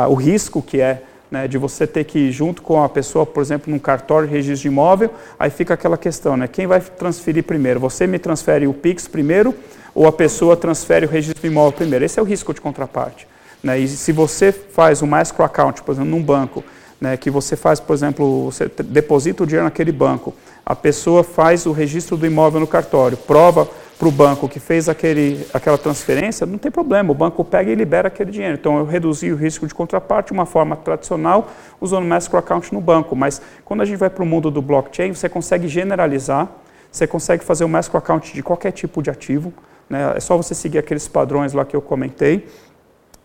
o 0.09 0.13
risco 0.13 0.61
que 0.61 0.79
é 0.79 1.01
né, 1.29 1.47
de 1.47 1.57
você 1.57 1.85
ter 1.85 2.03
que 2.05 2.19
ir 2.19 2.31
junto 2.31 2.61
com 2.61 2.81
a 2.81 2.87
pessoa, 2.87 3.25
por 3.25 3.41
exemplo, 3.41 3.71
num 3.71 3.79
cartório 3.79 4.27
de 4.27 4.33
registro 4.33 4.61
de 4.61 4.67
imóvel, 4.67 5.09
aí 5.39 5.49
fica 5.49 5.73
aquela 5.73 5.97
questão, 5.97 6.35
né, 6.35 6.47
quem 6.47 6.67
vai 6.67 6.81
transferir 6.81 7.43
primeiro? 7.43 7.79
Você 7.79 8.05
me 8.05 8.19
transfere 8.19 8.67
o 8.67 8.73
PIX 8.73 9.07
primeiro 9.07 9.55
ou 9.93 10.05
a 10.05 10.11
pessoa 10.11 10.57
transfere 10.57 11.05
o 11.05 11.09
registro 11.09 11.41
de 11.41 11.47
imóvel 11.47 11.71
primeiro? 11.71 12.03
Esse 12.03 12.19
é 12.19 12.21
o 12.21 12.25
risco 12.25 12.53
de 12.53 12.59
contraparte. 12.59 13.25
Né? 13.63 13.79
E 13.79 13.87
se 13.87 14.11
você 14.11 14.51
faz 14.51 15.01
uma 15.01 15.21
escrow 15.21 15.45
account, 15.45 15.81
por 15.81 15.93
exemplo, 15.93 16.11
num 16.11 16.21
banco, 16.21 16.63
né, 16.99 17.17
que 17.17 17.29
você 17.29 17.55
faz, 17.55 17.79
por 17.79 17.93
exemplo, 17.93 18.51
você 18.51 18.69
deposita 18.83 19.43
o 19.43 19.45
dinheiro 19.45 19.65
naquele 19.65 19.91
banco, 19.91 20.33
a 20.65 20.75
pessoa 20.75 21.23
faz 21.23 21.65
o 21.65 21.71
registro 21.71 22.17
do 22.17 22.25
imóvel 22.25 22.59
no 22.59 22.67
cartório, 22.67 23.17
prova 23.17 23.67
para 23.97 24.07
o 24.07 24.11
banco 24.11 24.49
que 24.49 24.59
fez 24.59 24.89
aquele, 24.89 25.45
aquela 25.53 25.77
transferência, 25.77 26.45
não 26.45 26.57
tem 26.57 26.71
problema, 26.71 27.11
o 27.11 27.15
banco 27.15 27.45
pega 27.45 27.71
e 27.71 27.75
libera 27.75 28.09
aquele 28.09 28.29
dinheiro. 28.29 28.55
Então, 28.55 28.77
eu 28.77 28.85
reduzi 28.85 29.31
o 29.31 29.35
risco 29.35 29.65
de 29.65 29.73
contraparte 29.73 30.27
de 30.27 30.33
uma 30.33 30.45
forma 30.45 30.75
tradicional, 30.75 31.49
usando 31.79 32.11
o 32.11 32.15
escrow 32.15 32.39
account 32.39 32.73
no 32.73 32.81
banco. 32.81 33.15
Mas, 33.15 33.41
quando 33.63 33.81
a 33.81 33.85
gente 33.85 33.97
vai 33.97 34.09
para 34.09 34.23
o 34.23 34.25
mundo 34.25 34.51
do 34.51 34.61
blockchain, 34.61 35.13
você 35.13 35.29
consegue 35.29 35.67
generalizar, 35.67 36.49
você 36.91 37.07
consegue 37.07 37.43
fazer 37.43 37.63
o 37.63 37.77
escrow 37.77 37.99
account 37.99 38.33
de 38.33 38.43
qualquer 38.43 38.71
tipo 38.71 39.01
de 39.01 39.09
ativo, 39.09 39.53
né? 39.89 40.13
é 40.15 40.19
só 40.19 40.35
você 40.35 40.53
seguir 40.53 40.77
aqueles 40.77 41.07
padrões 41.07 41.53
lá 41.53 41.63
que 41.63 41.75
eu 41.75 41.81
comentei, 41.81 42.47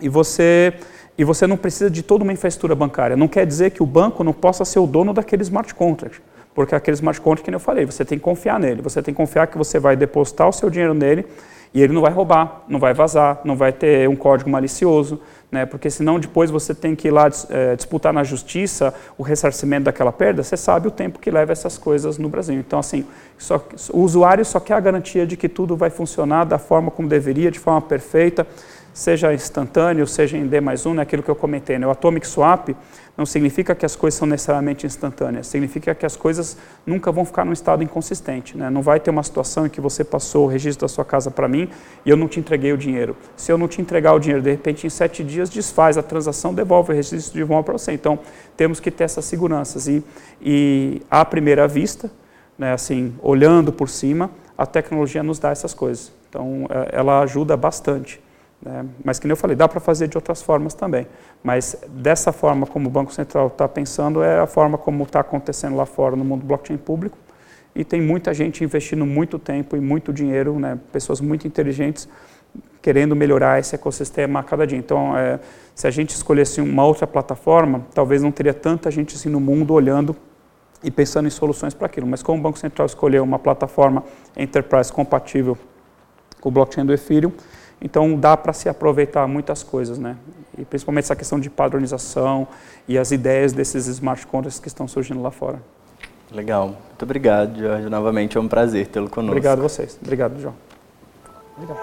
e 0.00 0.08
você 0.08 0.72
e 1.20 1.24
você 1.24 1.46
não 1.46 1.58
precisa 1.58 1.90
de 1.90 2.02
toda 2.02 2.24
uma 2.24 2.32
infraestrutura 2.32 2.74
bancária. 2.74 3.14
Não 3.14 3.28
quer 3.28 3.44
dizer 3.44 3.72
que 3.72 3.82
o 3.82 3.86
banco 3.86 4.24
não 4.24 4.32
possa 4.32 4.64
ser 4.64 4.78
o 4.78 4.86
dono 4.86 5.12
daquele 5.12 5.42
smart 5.42 5.74
contract, 5.74 6.22
porque 6.54 6.74
aquele 6.74 6.94
smart 6.94 7.20
contract, 7.20 7.46
que 7.46 7.54
eu 7.54 7.60
falei, 7.60 7.84
você 7.84 8.06
tem 8.06 8.16
que 8.16 8.24
confiar 8.24 8.58
nele, 8.58 8.80
você 8.80 9.02
tem 9.02 9.12
que 9.12 9.18
confiar 9.18 9.46
que 9.46 9.58
você 9.58 9.78
vai 9.78 9.94
depositar 9.96 10.48
o 10.48 10.52
seu 10.52 10.70
dinheiro 10.70 10.94
nele 10.94 11.26
e 11.74 11.82
ele 11.82 11.92
não 11.92 12.00
vai 12.00 12.10
roubar, 12.10 12.62
não 12.66 12.78
vai 12.78 12.94
vazar, 12.94 13.42
não 13.44 13.54
vai 13.54 13.70
ter 13.70 14.08
um 14.08 14.16
código 14.16 14.48
malicioso, 14.48 15.20
né? 15.52 15.66
porque 15.66 15.90
senão 15.90 16.18
depois 16.18 16.50
você 16.50 16.74
tem 16.74 16.96
que 16.96 17.08
ir 17.08 17.10
lá 17.10 17.28
é, 17.50 17.76
disputar 17.76 18.14
na 18.14 18.24
justiça 18.24 18.94
o 19.18 19.22
ressarcimento 19.22 19.84
daquela 19.84 20.10
perda, 20.10 20.42
você 20.42 20.56
sabe 20.56 20.88
o 20.88 20.90
tempo 20.90 21.18
que 21.18 21.30
leva 21.30 21.52
essas 21.52 21.76
coisas 21.76 22.16
no 22.16 22.30
Brasil. 22.30 22.54
Então, 22.54 22.78
assim, 22.78 23.04
só, 23.36 23.62
o 23.92 24.00
usuário 24.00 24.42
só 24.42 24.58
quer 24.58 24.72
a 24.72 24.80
garantia 24.80 25.26
de 25.26 25.36
que 25.36 25.50
tudo 25.50 25.76
vai 25.76 25.90
funcionar 25.90 26.44
da 26.44 26.58
forma 26.58 26.90
como 26.90 27.06
deveria, 27.06 27.50
de 27.50 27.58
forma 27.58 27.82
perfeita, 27.82 28.46
seja 28.92 29.32
instantâneo, 29.32 30.06
seja 30.06 30.36
em 30.36 30.46
D 30.46 30.60
mais 30.60 30.84
1, 30.84 30.94
né, 30.94 31.02
aquilo 31.02 31.22
que 31.22 31.30
eu 31.30 31.36
comentei. 31.36 31.78
Né, 31.78 31.86
o 31.86 31.90
Atomic 31.90 32.26
Swap 32.26 32.70
não 33.16 33.26
significa 33.26 33.74
que 33.74 33.84
as 33.84 33.94
coisas 33.94 34.18
são 34.18 34.26
necessariamente 34.26 34.86
instantâneas, 34.86 35.46
significa 35.46 35.94
que 35.94 36.06
as 36.06 36.16
coisas 36.16 36.56
nunca 36.86 37.12
vão 37.12 37.24
ficar 37.24 37.44
num 37.44 37.52
estado 37.52 37.82
inconsistente. 37.82 38.56
Né? 38.56 38.70
Não 38.70 38.80
vai 38.82 38.98
ter 38.98 39.10
uma 39.10 39.22
situação 39.22 39.66
em 39.66 39.68
que 39.68 39.80
você 39.80 40.02
passou 40.02 40.46
o 40.46 40.48
registro 40.48 40.86
da 40.86 40.88
sua 40.88 41.04
casa 41.04 41.30
para 41.30 41.46
mim 41.46 41.68
e 42.04 42.10
eu 42.10 42.16
não 42.16 42.26
te 42.26 42.40
entreguei 42.40 42.72
o 42.72 42.78
dinheiro. 42.78 43.16
Se 43.36 43.52
eu 43.52 43.58
não 43.58 43.68
te 43.68 43.80
entregar 43.80 44.14
o 44.14 44.18
dinheiro, 44.18 44.42
de 44.42 44.50
repente, 44.50 44.86
em 44.86 44.90
sete 44.90 45.22
dias, 45.22 45.50
desfaz 45.50 45.98
a 45.98 46.02
transação, 46.02 46.54
devolve 46.54 46.92
o 46.92 46.94
registro 46.94 47.34
de 47.34 47.44
volta 47.44 47.66
para 47.66 47.78
você. 47.78 47.92
Então, 47.92 48.18
temos 48.56 48.80
que 48.80 48.90
ter 48.90 49.04
essas 49.04 49.24
seguranças. 49.24 49.86
E, 49.86 50.02
e 50.40 51.02
à 51.10 51.24
primeira 51.24 51.68
vista, 51.68 52.10
né, 52.58 52.72
assim, 52.72 53.14
olhando 53.22 53.72
por 53.72 53.88
cima, 53.88 54.30
a 54.56 54.66
tecnologia 54.66 55.22
nos 55.22 55.38
dá 55.38 55.50
essas 55.50 55.74
coisas. 55.74 56.12
Então, 56.28 56.66
é, 56.70 56.96
ela 56.96 57.20
ajuda 57.20 57.56
bastante. 57.56 58.20
Né? 58.62 58.84
Mas, 59.04 59.18
que 59.18 59.30
eu 59.30 59.36
falei, 59.36 59.56
dá 59.56 59.66
para 59.66 59.80
fazer 59.80 60.08
de 60.08 60.16
outras 60.16 60.42
formas 60.42 60.74
também. 60.74 61.06
Mas 61.42 61.76
dessa 61.88 62.32
forma 62.32 62.66
como 62.66 62.88
o 62.88 62.90
Banco 62.90 63.12
Central 63.12 63.46
está 63.46 63.66
pensando, 63.66 64.22
é 64.22 64.38
a 64.40 64.46
forma 64.46 64.76
como 64.76 65.04
está 65.04 65.20
acontecendo 65.20 65.76
lá 65.76 65.86
fora 65.86 66.14
no 66.14 66.24
mundo 66.24 66.44
blockchain 66.44 66.76
público. 66.76 67.16
E 67.74 67.84
tem 67.84 68.00
muita 68.00 68.34
gente 68.34 68.64
investindo 68.64 69.06
muito 69.06 69.38
tempo 69.38 69.76
e 69.76 69.80
muito 69.80 70.12
dinheiro, 70.12 70.58
né? 70.58 70.78
pessoas 70.92 71.20
muito 71.20 71.46
inteligentes, 71.46 72.08
querendo 72.82 73.14
melhorar 73.14 73.60
esse 73.60 73.74
ecossistema 73.74 74.40
a 74.40 74.42
cada 74.42 74.66
dia. 74.66 74.78
Então, 74.78 75.16
é, 75.16 75.38
se 75.74 75.86
a 75.86 75.90
gente 75.90 76.10
escolhesse 76.10 76.60
uma 76.60 76.84
outra 76.84 77.06
plataforma, 77.06 77.86
talvez 77.94 78.22
não 78.22 78.32
teria 78.32 78.52
tanta 78.52 78.90
gente 78.90 79.14
assim 79.14 79.28
no 79.28 79.40
mundo 79.40 79.72
olhando 79.72 80.16
e 80.82 80.90
pensando 80.90 81.26
em 81.26 81.30
soluções 81.30 81.74
para 81.74 81.86
aquilo. 81.86 82.06
Mas 82.06 82.22
como 82.22 82.38
o 82.38 82.42
Banco 82.42 82.58
Central 82.58 82.86
escolheu 82.86 83.22
uma 83.22 83.38
plataforma 83.38 84.02
enterprise 84.36 84.92
compatível 84.92 85.56
com 86.40 86.48
o 86.48 86.52
blockchain 86.52 86.84
do 86.84 86.92
Ethereum, 86.92 87.32
então 87.80 88.18
dá 88.18 88.36
para 88.36 88.52
se 88.52 88.68
aproveitar 88.68 89.26
muitas 89.26 89.62
coisas, 89.62 89.98
né? 89.98 90.16
E 90.58 90.64
principalmente 90.64 91.04
essa 91.04 91.16
questão 91.16 91.40
de 91.40 91.48
padronização 91.48 92.46
e 92.86 92.98
as 92.98 93.10
ideias 93.10 93.52
desses 93.52 93.86
smart 93.86 94.26
contracts 94.26 94.60
que 94.60 94.68
estão 94.68 94.86
surgindo 94.86 95.22
lá 95.22 95.30
fora. 95.30 95.60
Legal. 96.32 96.68
Muito 96.68 97.02
obrigado, 97.02 97.58
Jorge. 97.58 97.88
Novamente 97.88 98.36
é 98.36 98.40
um 98.40 98.48
prazer 98.48 98.86
tê-lo 98.88 99.08
conosco. 99.08 99.32
Obrigado 99.32 99.58
a 99.60 99.62
vocês. 99.62 99.98
Obrigado, 100.00 100.40
João. 100.40 100.54
Obrigado. 101.56 101.80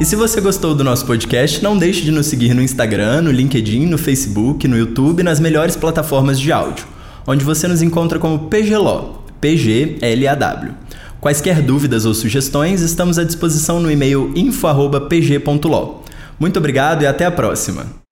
E 0.00 0.04
se 0.04 0.14
você 0.14 0.40
gostou 0.40 0.76
do 0.76 0.84
nosso 0.84 1.04
podcast, 1.04 1.60
não 1.62 1.76
deixe 1.76 2.02
de 2.02 2.12
nos 2.12 2.26
seguir 2.26 2.54
no 2.54 2.62
Instagram, 2.62 3.22
no 3.22 3.32
LinkedIn, 3.32 3.84
no 3.86 3.98
Facebook, 3.98 4.68
no 4.68 4.78
YouTube 4.78 5.20
e 5.20 5.22
nas 5.24 5.40
melhores 5.40 5.74
plataformas 5.74 6.38
de 6.38 6.52
áudio, 6.52 6.86
onde 7.26 7.44
você 7.44 7.66
nos 7.66 7.82
encontra 7.82 8.16
como 8.16 8.48
PGLAW, 8.48 9.24
P-G-L-A-W. 9.40 10.74
Quaisquer 11.20 11.62
dúvidas 11.62 12.04
ou 12.04 12.14
sugestões, 12.14 12.80
estamos 12.80 13.18
à 13.18 13.24
disposição 13.24 13.80
no 13.80 13.90
e-mail 13.90 14.32
info.pg.law. 14.36 16.04
Muito 16.38 16.58
obrigado 16.58 17.02
e 17.02 17.06
até 17.06 17.24
a 17.24 17.30
próxima! 17.30 18.07